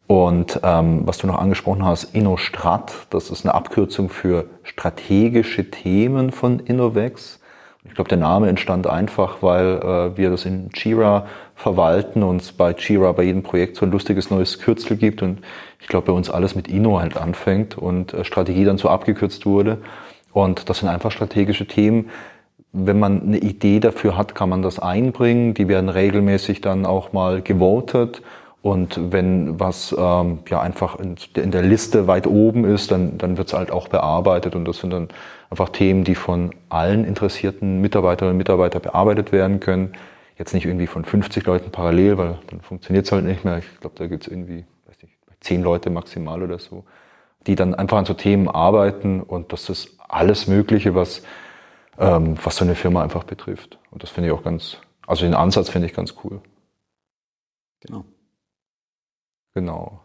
Und 0.08 0.62
ähm, 0.64 1.02
was 1.06 1.18
du 1.18 1.28
noch 1.28 1.38
angesprochen 1.38 1.86
hast, 1.86 2.16
InnoStrat, 2.16 3.08
das 3.10 3.30
ist 3.30 3.46
eine 3.46 3.54
Abkürzung 3.54 4.10
für 4.10 4.46
strategische 4.64 5.70
Themen 5.70 6.32
von 6.32 6.60
Innovex. 6.60 7.42
Ich 7.84 7.94
glaube, 7.94 8.10
der 8.10 8.18
Name 8.18 8.48
entstand 8.48 8.88
einfach, 8.88 9.38
weil 9.42 9.78
äh, 9.78 10.18
wir 10.18 10.30
das 10.30 10.46
in 10.46 10.70
Jira 10.74 11.26
verwalten 11.56 12.24
und 12.24 12.58
bei 12.58 12.72
Jira 12.72 13.12
bei 13.12 13.24
jedem 13.24 13.44
Projekt 13.44 13.76
so 13.78 13.86
ein 13.86 13.92
lustiges 13.92 14.30
neues 14.30 14.60
Kürzel 14.60 14.98
gibt 14.98 15.22
und 15.22 15.42
ich 15.80 15.88
glaube, 15.88 16.08
bei 16.08 16.14
uns 16.14 16.30
alles 16.30 16.56
mit 16.56 16.68
Inno 16.68 17.00
halt 17.00 17.18
anfängt 17.18 17.78
und 17.78 18.14
äh, 18.14 18.24
Strategie 18.24 18.66
dann 18.66 18.78
so 18.78 18.90
abgekürzt 18.90 19.46
wurde. 19.46 19.80
Und 20.32 20.70
das 20.70 20.80
sind 20.80 20.90
einfach 20.90 21.12
strategische 21.12 21.66
Themen, 21.66 22.10
wenn 22.86 23.00
man 23.00 23.22
eine 23.22 23.38
Idee 23.38 23.80
dafür 23.80 24.18
hat, 24.18 24.36
kann 24.36 24.50
man 24.50 24.62
das 24.62 24.80
einbringen. 24.80 25.54
Die 25.54 25.68
werden 25.68 25.90
regelmäßig 25.90 26.62
dann 26.62 26.86
auch 26.86 27.14
mal 27.14 27.42
gewotet. 27.42 28.22
Und 28.62 29.00
wenn 29.12 29.60
was 29.60 29.96
ähm, 29.98 30.40
ja 30.50 30.62
einfach 30.62 30.98
in, 31.00 31.52
der 31.52 31.62
Liste 31.62 32.08
weit 32.08 32.28
oben 32.28 32.66
ist, 32.66 32.92
dann, 32.92 33.18
dann 33.18 33.38
wird 33.38 33.48
es 33.48 33.54
halt 33.54 33.72
auch 33.72 33.88
bearbeitet. 33.88 34.56
Und 34.56 34.66
das 34.66 34.80
sind 34.80 34.92
dann 34.92 35.08
einfach 35.50 35.70
Themen, 35.70 36.04
die 36.04 36.16
von 36.16 36.52
allen 36.70 37.06
interessierten 37.06 37.82
Mitarbeiterinnen 37.82 38.34
und 38.34 38.38
Mitarbeitern 38.38 38.82
bearbeitet 38.82 39.32
werden 39.32 39.60
können. 39.60 39.94
Jetzt 40.38 40.54
nicht 40.54 40.66
irgendwie 40.66 40.88
von 40.88 41.06
50 41.06 41.46
Leuten 41.46 41.72
parallel, 41.72 42.18
weil 42.18 42.40
dann 42.50 42.62
funktioniert 42.62 43.06
es 43.06 43.12
halt 43.12 43.26
nicht 43.26 43.46
mehr. 43.46 43.58
Ich 43.60 43.80
glaube, 43.80 43.96
da 43.98 44.08
gibt 44.08 44.24
es 44.24 44.32
irgendwie, 44.32 44.66
weiß 44.88 45.02
nicht, 45.02 45.14
zehn 45.40 45.64
Leute 45.64 45.90
maximal 45.90 46.44
oder 46.44 46.60
so, 46.60 46.84
die 47.48 47.56
dann 47.56 47.74
einfach 47.74 47.98
an 47.98 48.06
so 48.06 48.14
Themen 48.14 48.48
arbeiten. 48.48 49.22
Und 49.22 49.54
das 49.54 49.70
ist 49.70 49.98
alles 50.10 50.48
Mögliche, 50.48 50.94
was 50.94 51.24
ähm, 51.98 52.38
was 52.44 52.58
so 52.58 52.66
eine 52.66 52.76
Firma 52.76 53.04
einfach 53.04 53.24
betrifft. 53.24 53.80
Und 53.92 54.04
das 54.04 54.10
finde 54.10 54.30
ich 54.30 54.36
auch 54.36 54.44
ganz, 54.44 54.78
also 55.06 55.26
den 55.26 55.34
Ansatz 55.34 55.70
finde 55.70 55.88
ich 55.88 55.94
ganz 55.94 56.16
cool. 56.24 56.42
Genau. 57.82 58.06
Genau. 59.54 60.00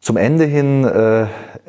Zum 0.00 0.16
Ende 0.16 0.44
hin 0.44 0.84
äh, 0.84 1.28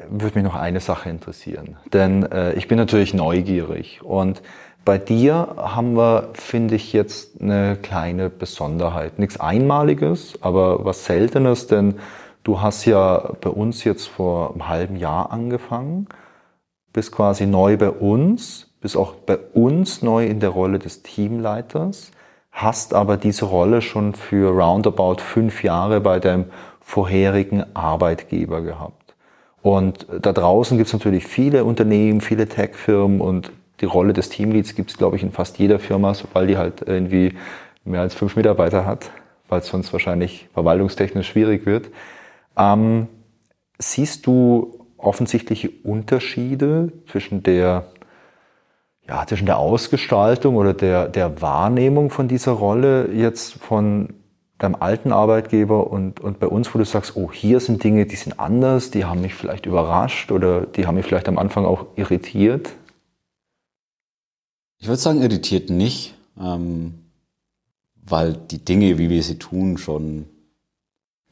würde 0.09 0.36
mich 0.36 0.43
noch 0.43 0.55
eine 0.55 0.80
Sache 0.80 1.09
interessieren, 1.09 1.78
denn 1.93 2.24
äh, 2.24 2.53
ich 2.53 2.68
bin 2.68 2.80
natürlich 2.80 3.14
neugierig 3.14 4.01
und 4.01 4.41
bei 4.86 4.97
dir 4.97 5.55
haben 5.57 5.95
wir, 5.95 6.30
finde 6.34 6.76
ich, 6.76 6.91
jetzt 6.93 7.39
eine 7.41 7.78
kleine 7.78 8.30
Besonderheit. 8.30 9.18
Nichts 9.18 9.39
Einmaliges, 9.39 10.34
aber 10.41 10.84
was 10.84 11.05
Seltenes, 11.05 11.68
denn 11.68 11.99
du 12.43 12.59
hast 12.59 12.86
ja 12.86 13.34
bei 13.39 13.49
uns 13.49 13.84
jetzt 13.84 14.07
vor 14.07 14.51
einem 14.51 14.68
halben 14.68 14.95
Jahr 14.95 15.32
angefangen 15.32 16.07
bist 16.93 17.11
quasi 17.11 17.45
neu 17.45 17.75
bei 17.77 17.89
uns, 17.89 18.69
bist 18.81 18.95
auch 18.95 19.15
bei 19.15 19.37
uns 19.53 20.01
neu 20.01 20.25
in 20.25 20.39
der 20.39 20.49
Rolle 20.49 20.79
des 20.79 21.03
Teamleiters, 21.03 22.11
hast 22.51 22.93
aber 22.93 23.17
diese 23.17 23.45
Rolle 23.45 23.81
schon 23.81 24.13
für 24.13 24.51
roundabout 24.51 25.17
fünf 25.17 25.63
Jahre 25.63 25.99
bei 25.99 26.19
deinem 26.19 26.45
vorherigen 26.79 27.65
Arbeitgeber 27.75 28.61
gehabt. 28.61 29.15
Und 29.61 30.05
da 30.21 30.33
draußen 30.33 30.77
gibt 30.77 30.87
es 30.87 30.93
natürlich 30.93 31.25
viele 31.25 31.63
Unternehmen, 31.63 32.21
viele 32.21 32.47
Tech-Firmen 32.47 33.21
und 33.21 33.51
die 33.79 33.85
Rolle 33.85 34.13
des 34.13 34.29
Teamleads 34.29 34.75
gibt 34.75 34.91
es, 34.91 34.97
glaube 34.97 35.15
ich, 35.15 35.23
in 35.23 35.31
fast 35.31 35.57
jeder 35.57 35.79
Firma, 35.79 36.13
sobald 36.13 36.49
die 36.49 36.57
halt 36.57 36.83
irgendwie 36.85 37.33
mehr 37.85 38.01
als 38.01 38.13
fünf 38.13 38.35
Mitarbeiter 38.35 38.85
hat, 38.85 39.09
weil 39.49 39.61
es 39.61 39.67
sonst 39.67 39.91
wahrscheinlich 39.93 40.47
verwaltungstechnisch 40.53 41.27
schwierig 41.27 41.65
wird. 41.65 41.87
Ähm, 42.57 43.07
siehst 43.79 44.27
du 44.27 44.82
offensichtliche 45.04 45.70
Unterschiede 45.84 46.91
zwischen 47.10 47.43
der, 47.43 47.86
ja, 49.08 49.26
zwischen 49.28 49.45
der 49.45 49.58
Ausgestaltung 49.58 50.56
oder 50.56 50.74
der, 50.74 51.08
der 51.08 51.41
Wahrnehmung 51.41 52.10
von 52.10 52.28
dieser 52.28 52.54
Rolle 52.54 53.12
jetzt 53.12 53.54
von 53.54 54.14
deinem 54.58 54.76
alten 54.76 55.12
Arbeitgeber 55.12 55.88
und, 55.91 56.20
und 56.20 56.39
bei 56.39 56.47
uns, 56.47 56.74
wo 56.74 56.80
du 56.80 56.86
sagst, 56.86 57.18
oh, 57.18 57.32
hier 57.32 57.60
sind 57.60 57.84
Dinge, 57.84 58.06
die 58.06 58.16
sind 58.16 58.39
anders, 58.39 58.91
die 58.91 59.06
haben 59.06 59.22
mich 59.22 59.34
vielleicht 59.34 59.66
überrascht 59.66 60.32
oder 60.32 60.62
die 60.62 60.88
haben 60.88 60.95
mich 60.95 61.06
vielleicht 61.06 61.28
am 61.28 61.38
Anfang 61.38 61.66
auch 61.66 61.86
irritiert? 61.95 62.70
Ich 64.80 64.88
würde 64.88 65.01
sagen, 65.01 65.22
irritiert 65.22 65.70
nicht, 65.70 66.16
ähm, 66.39 66.93
weil 68.06 68.34
die 68.34 68.64
Dinge, 68.64 68.97
wie 68.97 69.10
wir 69.10 69.24
sie 69.24 69.38
tun, 69.38 69.78
schon 69.78 70.28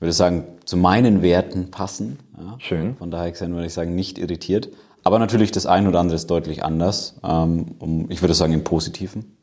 würde 0.02 0.14
sagen, 0.14 0.46
zu 0.66 0.78
meinen 0.78 1.22
Werten 1.22 1.72
passen. 1.72 2.20
Ja. 2.38 2.56
Schön. 2.60 2.96
Von 2.98 3.12
daher 3.12 3.40
würde 3.40 3.68
ich 3.68 3.74
sagen, 3.74 3.96
nicht 3.96 4.18
irritiert. 4.18 4.70
Aber 5.04 5.20
natürlich 5.20 5.52
das 5.52 5.66
eine 5.66 5.90
oder 5.90 6.00
andere 6.00 6.16
ist 6.16 6.30
deutlich 6.30 6.64
anders. 6.64 7.16
Ähm, 7.24 7.76
um, 7.80 8.10
ich 8.10 8.22
würde 8.22 8.34
sagen, 8.34 8.54
im 8.54 8.64
Positiven. 8.64 9.38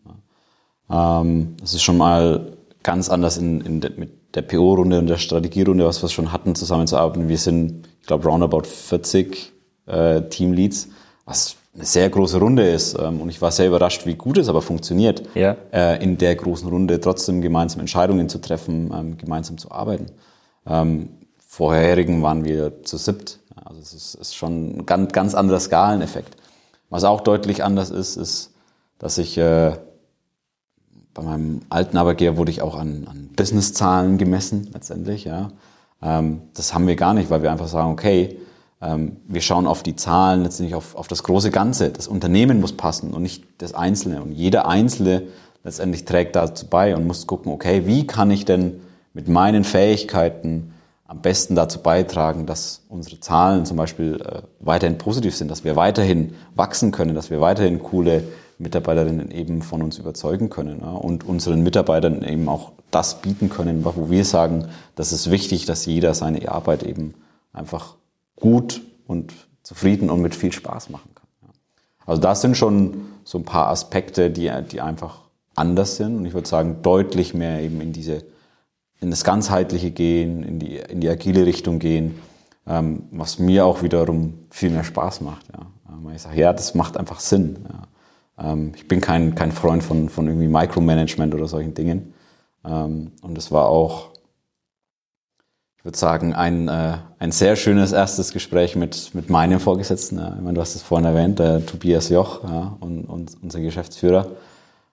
Ja. 0.90 1.20
Ähm, 1.20 1.56
es 1.62 1.74
ist 1.74 1.82
schon 1.82 1.96
mal 1.96 2.59
ganz 2.82 3.09
anders 3.09 3.38
in, 3.38 3.61
in 3.61 3.80
de, 3.80 3.92
mit 3.96 4.34
der 4.34 4.42
PO-Runde 4.42 4.98
und 4.98 5.06
der 5.06 5.18
Strategierunde, 5.18 5.84
was 5.84 6.02
wir 6.02 6.09
schon 6.09 6.32
hatten, 6.32 6.54
zusammenzuarbeiten. 6.54 7.28
Wir 7.28 7.38
sind, 7.38 7.88
ich 8.00 8.06
glaube, 8.06 8.28
roundabout 8.28 8.64
40 8.64 9.52
äh, 9.86 10.22
Teamleads, 10.22 10.88
was 11.24 11.56
eine 11.74 11.84
sehr 11.84 12.11
große 12.11 12.38
Runde 12.38 12.68
ist. 12.68 12.98
Ähm, 12.98 13.20
und 13.20 13.30
ich 13.30 13.40
war 13.40 13.50
sehr 13.50 13.68
überrascht, 13.68 14.06
wie 14.06 14.14
gut 14.14 14.38
es 14.38 14.48
aber 14.48 14.62
funktioniert, 14.62 15.22
ja. 15.34 15.56
äh, 15.72 16.02
in 16.02 16.18
der 16.18 16.34
großen 16.34 16.68
Runde 16.68 17.00
trotzdem 17.00 17.40
gemeinsam 17.40 17.80
Entscheidungen 17.80 18.28
zu 18.28 18.38
treffen, 18.38 18.92
ähm, 18.92 19.18
gemeinsam 19.18 19.59
zu 19.59 19.70
arbeiten. 19.70 20.06
Ähm, 20.68 21.08
vorherigen 21.38 22.22
waren 22.22 22.44
wir 22.44 22.84
zu 22.84 22.96
siebt. 22.96 23.40
Also 23.64 23.80
es 23.80 23.94
ist, 23.94 24.14
ist 24.14 24.36
schon 24.36 24.78
ein 24.78 24.86
ganz, 24.86 25.12
ganz 25.12 25.34
anderer 25.34 25.60
Skaleneffekt. 25.60 26.36
Was 26.90 27.04
auch 27.04 27.20
deutlich 27.20 27.64
anders 27.64 27.90
ist, 27.90 28.16
ist, 28.16 28.52
dass 28.98 29.18
ich 29.18 29.36
äh, 29.38 29.72
bei 31.14 31.22
meinem 31.22 31.60
alten 31.68 31.96
Arbeitgeber 31.96 32.36
wurde 32.36 32.50
ich 32.50 32.62
auch 32.62 32.76
an, 32.76 33.06
an 33.10 33.30
Businesszahlen 33.34 34.18
gemessen 34.18 34.70
letztendlich. 34.72 35.24
Ja. 35.24 35.50
Ähm, 36.02 36.42
das 36.54 36.74
haben 36.74 36.86
wir 36.86 36.96
gar 36.96 37.14
nicht, 37.14 37.30
weil 37.30 37.42
wir 37.42 37.50
einfach 37.50 37.68
sagen, 37.68 37.90
okay, 37.90 38.38
ähm, 38.80 39.16
wir 39.26 39.40
schauen 39.40 39.66
auf 39.66 39.82
die 39.82 39.96
Zahlen, 39.96 40.42
letztendlich 40.42 40.74
auf, 40.74 40.94
auf 40.94 41.08
das 41.08 41.24
große 41.24 41.50
Ganze. 41.50 41.90
Das 41.90 42.08
Unternehmen 42.08 42.60
muss 42.60 42.72
passen 42.72 43.12
und 43.14 43.22
nicht 43.22 43.44
das 43.58 43.74
Einzelne. 43.74 44.22
Und 44.22 44.32
jeder 44.32 44.68
Einzelne 44.68 45.24
letztendlich 45.64 46.04
trägt 46.04 46.36
dazu 46.36 46.66
bei 46.66 46.94
und 46.94 47.06
muss 47.06 47.26
gucken, 47.26 47.52
okay, 47.52 47.86
wie 47.86 48.06
kann 48.06 48.30
ich 48.30 48.44
denn 48.44 48.80
mit 49.18 49.26
meinen 49.26 49.64
Fähigkeiten 49.64 50.74
am 51.08 51.22
besten 51.22 51.56
dazu 51.56 51.80
beitragen, 51.80 52.46
dass 52.46 52.82
unsere 52.88 53.18
Zahlen 53.18 53.66
zum 53.66 53.76
Beispiel 53.76 54.20
äh, 54.24 54.42
weiterhin 54.60 54.96
positiv 54.96 55.34
sind, 55.34 55.50
dass 55.50 55.64
wir 55.64 55.74
weiterhin 55.74 56.34
wachsen 56.54 56.92
können, 56.92 57.16
dass 57.16 57.28
wir 57.28 57.40
weiterhin 57.40 57.82
coole 57.82 58.22
Mitarbeiterinnen 58.58 59.32
eben 59.32 59.62
von 59.62 59.82
uns 59.82 59.98
überzeugen 59.98 60.50
können 60.50 60.82
ja, 60.82 60.92
und 60.92 61.28
unseren 61.28 61.64
Mitarbeitern 61.64 62.22
eben 62.22 62.48
auch 62.48 62.70
das 62.92 63.20
bieten 63.20 63.48
können, 63.48 63.84
wo 63.84 64.08
wir 64.08 64.24
sagen, 64.24 64.68
das 64.94 65.12
ist 65.12 65.32
wichtig, 65.32 65.66
dass 65.66 65.84
jeder 65.84 66.14
seine 66.14 66.48
Arbeit 66.48 66.84
eben 66.84 67.14
einfach 67.52 67.96
gut 68.36 68.82
und 69.08 69.34
zufrieden 69.64 70.10
und 70.10 70.20
mit 70.20 70.36
viel 70.36 70.52
Spaß 70.52 70.90
machen 70.90 71.10
kann. 71.16 71.26
Ja. 71.42 71.48
Also 72.06 72.22
das 72.22 72.40
sind 72.40 72.56
schon 72.56 73.08
so 73.24 73.38
ein 73.38 73.44
paar 73.44 73.66
Aspekte, 73.66 74.30
die, 74.30 74.48
die 74.70 74.80
einfach 74.80 75.22
anders 75.56 75.96
sind 75.96 76.18
und 76.18 76.24
ich 76.24 76.34
würde 76.34 76.48
sagen 76.48 76.82
deutlich 76.82 77.34
mehr 77.34 77.60
eben 77.62 77.80
in 77.80 77.92
diese 77.92 78.22
in 79.01 79.11
das 79.11 79.24
Ganzheitliche 79.24 79.90
gehen, 79.90 80.42
in 80.42 80.59
die, 80.59 80.76
in 80.76 81.01
die 81.01 81.09
agile 81.09 81.46
Richtung 81.46 81.78
gehen, 81.78 82.18
ähm, 82.66 83.05
was 83.11 83.38
mir 83.38 83.64
auch 83.64 83.82
wiederum 83.82 84.34
viel 84.51 84.70
mehr 84.70 84.84
Spaß 84.84 85.20
macht. 85.20 85.46
Ja. 85.53 85.66
Ähm, 85.88 86.11
ich 86.14 86.22
sage, 86.22 86.40
ja, 86.40 86.53
das 86.53 86.74
macht 86.74 86.96
einfach 86.96 87.20
Sinn. 87.20 87.59
Ja. 87.68 88.53
Ähm, 88.53 88.72
ich 88.74 88.88
bin 88.88 89.01
kein, 89.01 89.34
kein 89.34 89.53
Freund 89.53 89.82
von, 89.82 90.09
von 90.09 90.26
irgendwie 90.26 90.49
Micromanagement 90.49 91.34
oder 91.34 91.46
solchen 91.46 91.74
Dingen. 91.74 92.14
Ähm, 92.64 93.12
und 93.22 93.36
das 93.36 93.53
war 93.53 93.68
auch, 93.68 94.11
ich 95.78 95.84
würde 95.84 95.96
sagen, 95.96 96.34
ein, 96.34 96.68
äh, 96.68 96.99
ein 97.20 97.30
sehr 97.30 97.55
schönes 97.55 97.92
erstes 97.92 98.32
Gespräch 98.32 98.74
mit, 98.74 99.14
mit 99.14 99.30
meinem 99.30 99.61
Vorgesetzten. 99.61 100.18
Ja. 100.18 100.34
Ich 100.36 100.42
meine, 100.42 100.55
du 100.55 100.61
hast 100.61 100.74
es 100.74 100.82
vorhin 100.82 101.07
erwähnt, 101.07 101.38
der 101.38 101.64
Tobias 101.64 102.09
Joch 102.09 102.42
ja, 102.44 102.76
und, 102.80 103.05
und 103.05 103.36
unser 103.42 103.61
Geschäftsführer. 103.61 104.32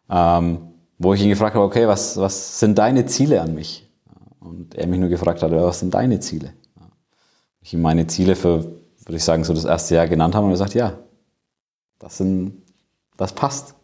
Ähm, 0.10 0.60
wo 0.98 1.14
ich 1.14 1.22
ihn 1.22 1.30
gefragt 1.30 1.56
habe, 1.56 1.66
okay, 1.66 1.88
was, 1.88 2.18
was 2.18 2.60
sind 2.60 2.78
deine 2.78 3.06
Ziele 3.06 3.42
an 3.42 3.54
mich? 3.54 3.85
Und 4.46 4.76
er 4.76 4.88
mich 4.88 5.00
nur 5.00 5.10
gefragt 5.10 5.42
hat, 5.42 5.52
was 5.52 5.80
sind 5.80 5.94
deine 5.94 6.20
Ziele? 6.20 6.54
Ich 7.62 7.74
ihm 7.74 7.82
meine 7.82 8.06
Ziele 8.06 8.36
für, 8.36 8.64
würde 8.64 9.18
ich 9.18 9.24
sagen, 9.24 9.44
so 9.44 9.54
das 9.54 9.66
erste 9.66 9.96
Jahr 9.96 10.08
genannt 10.08 10.36
habe 10.36 10.46
und 10.46 10.52
er 10.52 10.58
sagt, 10.58 10.76
ja, 10.76 11.00
das 11.98 12.18
sind, 12.18 12.62
das 13.18 13.34
passt. 13.34 13.76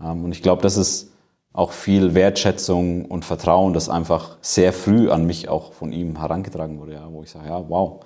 Ähm, 0.00 0.24
und 0.24 0.32
ich 0.32 0.42
glaube, 0.42 0.62
das 0.62 0.76
ist 0.76 1.12
auch 1.52 1.72
viel 1.72 2.14
Wertschätzung 2.14 3.04
und 3.04 3.24
Vertrauen, 3.24 3.74
das 3.74 3.88
einfach 3.88 4.38
sehr 4.40 4.72
früh 4.72 5.10
an 5.10 5.26
mich 5.26 5.48
auch 5.48 5.72
von 5.72 5.92
ihm 5.92 6.18
herangetragen 6.18 6.78
wurde, 6.78 7.00
wo 7.10 7.22
ich 7.22 7.30
sage, 7.30 7.48
ja, 7.48 7.68
wow, 7.68 8.04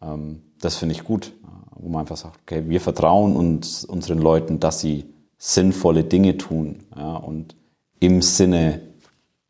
ähm, 0.00 0.42
das 0.60 0.76
finde 0.76 0.94
ich 0.94 1.04
gut. 1.04 1.32
Wo 1.78 1.90
man 1.90 2.00
einfach 2.00 2.16
sagt, 2.16 2.38
okay, 2.42 2.68
wir 2.68 2.80
vertrauen 2.80 3.36
uns 3.36 3.84
unseren 3.84 4.18
Leuten, 4.18 4.60
dass 4.60 4.80
sie 4.80 5.12
sinnvolle 5.36 6.04
Dinge 6.04 6.38
tun 6.38 6.84
ja, 6.96 7.16
und 7.16 7.54
im 8.00 8.22
Sinne 8.22 8.80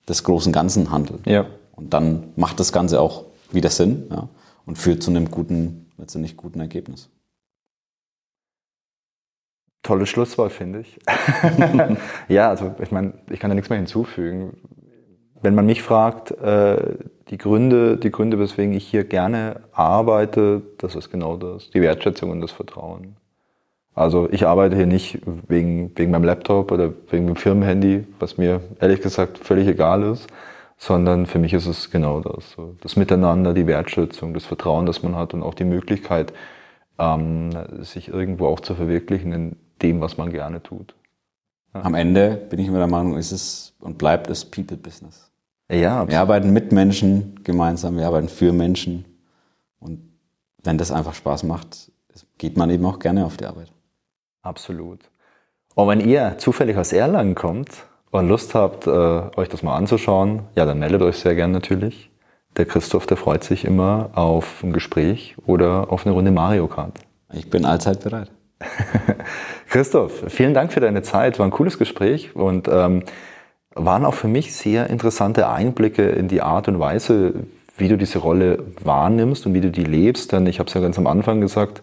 des 0.09 0.25
großen 0.25 0.53
Ganzen 0.53 0.91
handeln. 0.91 1.21
Ja. 1.25 1.47
Und 1.73 1.93
dann 1.93 2.33
macht 2.37 2.61
das 2.61 2.73
Ganze 2.73 3.01
auch 3.01 3.25
wieder 3.53 3.71
Sinn 3.71 4.07
ja, 4.11 4.29
und 4.65 4.77
führt 4.77 5.03
zu 5.03 5.11
einem 5.11 5.31
guten, 5.31 5.91
letztendlich 5.99 6.37
guten 6.37 6.61
Ergebnis. 6.61 7.11
Tolles 9.83 10.09
Schlusswort, 10.09 10.53
finde 10.53 10.81
ich. 10.81 10.99
ja, 12.29 12.49
also 12.49 12.75
ich 12.83 12.91
meine, 12.91 13.13
ich 13.31 13.39
kann 13.39 13.51
da 13.51 13.55
nichts 13.55 13.71
mehr 13.71 13.79
hinzufügen. 13.79 14.57
Wenn 15.43 15.55
man 15.55 15.67
mich 15.67 15.83
fragt, 15.83 16.33
äh, 16.33 16.97
die 17.29 17.39
Gründe, 17.39 17.97
die 17.97 18.11
Gründe, 18.11 18.39
weswegen 18.39 18.75
ich 18.75 18.87
hier 18.87 19.05
gerne 19.05 19.61
arbeite, 19.73 20.63
das 20.79 20.97
ist 20.97 21.11
genau 21.11 21.37
das, 21.37 21.71
die 21.71 21.83
Wertschätzung 21.83 22.31
und 22.31 22.41
das 22.41 22.51
Vertrauen. 22.51 23.17
Also 23.97 24.29
ich 24.31 24.47
arbeite 24.47 24.77
hier 24.77 24.87
nicht 24.87 25.21
wegen, 25.49 25.91
wegen 25.97 26.11
meinem 26.11 26.25
Laptop 26.25 26.71
oder 26.71 26.93
wegen 27.11 27.27
dem 27.27 27.37
Firmenhandy, 27.37 28.07
was 28.19 28.37
mir 28.37 28.61
ehrlich 28.79 29.01
gesagt 29.01 29.39
völlig 29.39 29.67
egal 29.67 30.03
ist, 30.03 30.27
sondern 30.77 31.25
für 31.25 31.39
mich 31.39 31.55
ist 31.55 31.67
es 31.67 31.91
genau 31.91 32.21
das. 32.21 32.51
So 32.51 32.77
das 32.83 32.97
Miteinander, 32.97 33.55
die 33.55 33.67
Wertschätzung, 33.67 34.35
das 34.35 34.45
Vertrauen, 34.45 34.85
das 34.85 35.03
man 35.03 35.17
hat 35.17 35.33
und 35.33 35.43
auch 35.43 35.55
die 35.55 35.65
Möglichkeit, 35.65 36.35
ähm, 36.99 37.51
sich 37.81 38.09
irgendwo 38.09 38.49
auch 38.49 38.61
zu 38.61 38.75
verwirklichen 38.75 39.33
in 39.33 39.57
dem, 39.81 40.03
was 40.03 40.19
man 40.19 40.31
gerne 40.31 40.63
tut. 40.63 40.95
Ja. 41.75 41.81
Am 41.83 41.95
Ende 41.95 42.37
bin 42.51 42.59
ich 42.59 42.69
immer 42.69 42.79
der 42.79 42.89
Meinung, 42.89 43.17
ist 43.17 43.33
es 43.33 43.75
und 43.81 43.97
bleibt 43.97 44.29
es 44.29 44.45
People 44.45 44.77
Business. 44.77 45.31
Ja, 45.71 45.95
absolut. 45.95 46.11
Wir 46.11 46.21
arbeiten 46.21 46.53
mit 46.53 46.71
Menschen 46.71 47.41
gemeinsam, 47.45 47.97
wir 47.97 48.07
arbeiten 48.07 48.29
für 48.29 48.53
Menschen. 48.53 49.07
Und 49.81 50.01
wenn 50.63 50.77
das 50.77 50.93
einfach 50.93 51.15
Spaß 51.15 51.45
macht, 51.45 51.91
geht 52.37 52.59
man 52.59 52.69
eben 52.69 52.85
auch 52.85 52.99
gerne 52.99 53.25
auf 53.25 53.39
die 53.39 53.47
Arbeit. 53.47 53.73
Absolut. 54.47 55.01
Und 55.75 55.89
wenn 55.89 56.01
ihr 56.01 56.37
zufällig 56.39 56.77
aus 56.77 56.93
Erlangen 56.93 57.35
kommt 57.35 57.69
und 58.13 58.29
Lust 58.29 58.55
habt, 58.55 58.87
äh, 58.87 58.91
euch 58.91 59.49
das 59.49 59.63
mal 59.63 59.77
anzuschauen, 59.77 60.43
ja, 60.55 60.65
dann 60.65 60.79
meldet 60.79 61.03
euch 61.03 61.19
sehr 61.19 61.35
gern 61.35 61.51
natürlich. 61.51 62.11
Der 62.57 62.65
Christoph, 62.65 63.07
der 63.07 63.17
freut 63.17 63.43
sich 63.43 63.65
immer 63.65 64.11
auf 64.15 64.63
ein 64.63 64.73
Gespräch 64.73 65.37
oder 65.47 65.93
auf 65.93 66.07
eine 66.07 66.15
Runde 66.15 66.31
Mario 66.31 66.69
Kart. 66.69 67.01
Ich 67.33 67.51
bin 67.51 67.65
allzeit 67.65 68.03
bereit. 68.05 68.31
Christoph, 69.69 70.25
vielen 70.29 70.55
Dank 70.55 70.73
für 70.73 70.81
deine 70.81 71.03
Zeit. 71.03 71.39
War 71.39 71.47
ein 71.47 71.51
cooles 71.51 71.77
Gespräch 71.77 72.35
und 72.37 72.69
ähm, 72.69 73.03
waren 73.75 74.05
auch 74.07 74.15
für 74.15 74.29
mich 74.29 74.55
sehr 74.55 74.89
interessante 74.89 75.49
Einblicke 75.49 76.09
in 76.09 76.29
die 76.29 76.41
Art 76.41 76.69
und 76.69 76.79
Weise, 76.79 77.35
wie 77.77 77.89
du 77.89 77.99
diese 77.99 78.21
Rolle 78.21 78.65
wahrnimmst 78.83 79.45
und 79.45 79.55
wie 79.55 79.61
du 79.61 79.71
die 79.71 79.85
lebst. 79.85 80.31
Denn 80.33 80.47
ich 80.47 80.61
habe 80.61 80.69
es 80.69 80.75
ja 80.75 80.81
ganz 80.81 80.97
am 80.97 81.09
Anfang 81.09 81.41
gesagt, 81.41 81.83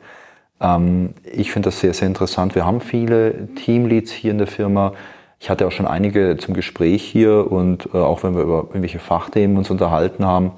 ich 1.25 1.51
finde 1.51 1.67
das 1.67 1.81
sehr, 1.81 1.93
sehr 1.93 2.07
interessant. 2.07 2.55
Wir 2.55 2.65
haben 2.65 2.79
viele 2.79 3.53
Teamleads 3.55 4.11
hier 4.11 4.31
in 4.31 4.37
der 4.37 4.47
Firma. 4.47 4.93
Ich 5.39 5.49
hatte 5.49 5.67
auch 5.67 5.73
schon 5.73 5.85
einige 5.87 6.37
zum 6.37 6.53
Gespräch 6.53 7.03
hier 7.03 7.51
und 7.51 7.89
äh, 7.93 7.97
auch 7.97 8.23
wenn 8.23 8.33
wir 8.33 8.43
über 8.43 8.67
irgendwelche 8.69 8.99
Fachthemen 8.99 9.57
uns 9.57 9.69
unterhalten 9.69 10.25
haben, 10.25 10.53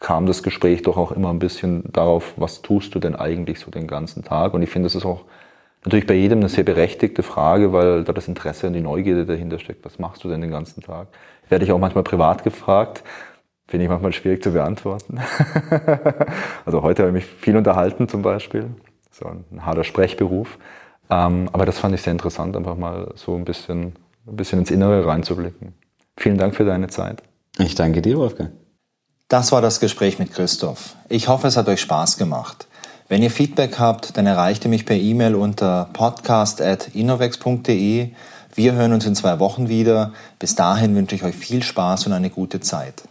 kam 0.00 0.26
das 0.26 0.42
Gespräch 0.42 0.82
doch 0.82 0.96
auch 0.96 1.12
immer 1.12 1.30
ein 1.30 1.38
bisschen 1.38 1.84
darauf, 1.92 2.34
was 2.36 2.62
tust 2.62 2.96
du 2.96 2.98
denn 2.98 3.14
eigentlich 3.14 3.60
so 3.60 3.70
den 3.70 3.86
ganzen 3.86 4.24
Tag? 4.24 4.52
Und 4.54 4.62
ich 4.62 4.70
finde, 4.70 4.86
das 4.86 4.96
ist 4.96 5.04
auch 5.04 5.20
natürlich 5.84 6.08
bei 6.08 6.14
jedem 6.14 6.40
eine 6.40 6.48
sehr 6.48 6.64
berechtigte 6.64 7.22
Frage, 7.22 7.72
weil 7.72 8.02
da 8.02 8.12
das 8.12 8.26
Interesse 8.26 8.66
und 8.66 8.72
die 8.72 8.80
Neugierde 8.80 9.24
dahinter 9.24 9.60
steckt. 9.60 9.84
Was 9.84 10.00
machst 10.00 10.24
du 10.24 10.28
denn 10.28 10.40
den 10.40 10.50
ganzen 10.50 10.82
Tag? 10.82 11.06
Werde 11.48 11.64
ich 11.64 11.70
auch 11.70 11.78
manchmal 11.78 12.02
privat 12.02 12.42
gefragt. 12.42 13.04
Finde 13.68 13.84
ich 13.84 13.88
manchmal 13.88 14.12
schwierig 14.12 14.42
zu 14.42 14.52
beantworten. 14.52 15.20
also 16.66 16.82
heute 16.82 17.04
habe 17.04 17.16
ich 17.16 17.24
mich 17.24 17.40
viel 17.40 17.56
unterhalten 17.56 18.08
zum 18.08 18.22
Beispiel 18.22 18.70
so 19.18 19.26
ein 19.26 19.64
harter 19.64 19.84
Sprechberuf. 19.84 20.58
Ähm, 21.10 21.48
aber 21.52 21.66
das 21.66 21.78
fand 21.78 21.94
ich 21.94 22.02
sehr 22.02 22.12
interessant, 22.12 22.56
einfach 22.56 22.76
mal 22.76 23.12
so 23.14 23.36
ein 23.36 23.44
bisschen, 23.44 23.94
ein 24.26 24.36
bisschen 24.36 24.60
ins 24.60 24.70
Innere 24.70 25.06
reinzublicken. 25.06 25.74
Vielen 26.16 26.38
Dank 26.38 26.54
für 26.54 26.64
deine 26.64 26.88
Zeit. 26.88 27.22
Ich 27.58 27.74
danke 27.74 28.00
dir, 28.02 28.16
Wolfgang. 28.16 28.52
Das 29.28 29.52
war 29.52 29.62
das 29.62 29.80
Gespräch 29.80 30.18
mit 30.18 30.32
Christoph. 30.32 30.96
Ich 31.08 31.28
hoffe, 31.28 31.46
es 31.46 31.56
hat 31.56 31.68
euch 31.68 31.80
Spaß 31.80 32.18
gemacht. 32.18 32.66
Wenn 33.08 33.22
ihr 33.22 33.30
Feedback 33.30 33.78
habt, 33.78 34.16
dann 34.16 34.26
erreicht 34.26 34.64
ihr 34.64 34.70
mich 34.70 34.86
per 34.86 34.96
E-Mail 34.96 35.34
unter 35.34 35.90
podcast.innovex.de. 35.92 38.10
Wir 38.54 38.72
hören 38.72 38.92
uns 38.92 39.06
in 39.06 39.14
zwei 39.14 39.38
Wochen 39.40 39.68
wieder. 39.68 40.12
Bis 40.38 40.54
dahin 40.54 40.94
wünsche 40.94 41.14
ich 41.14 41.24
euch 41.24 41.34
viel 41.34 41.62
Spaß 41.62 42.06
und 42.06 42.12
eine 42.12 42.30
gute 42.30 42.60
Zeit. 42.60 43.02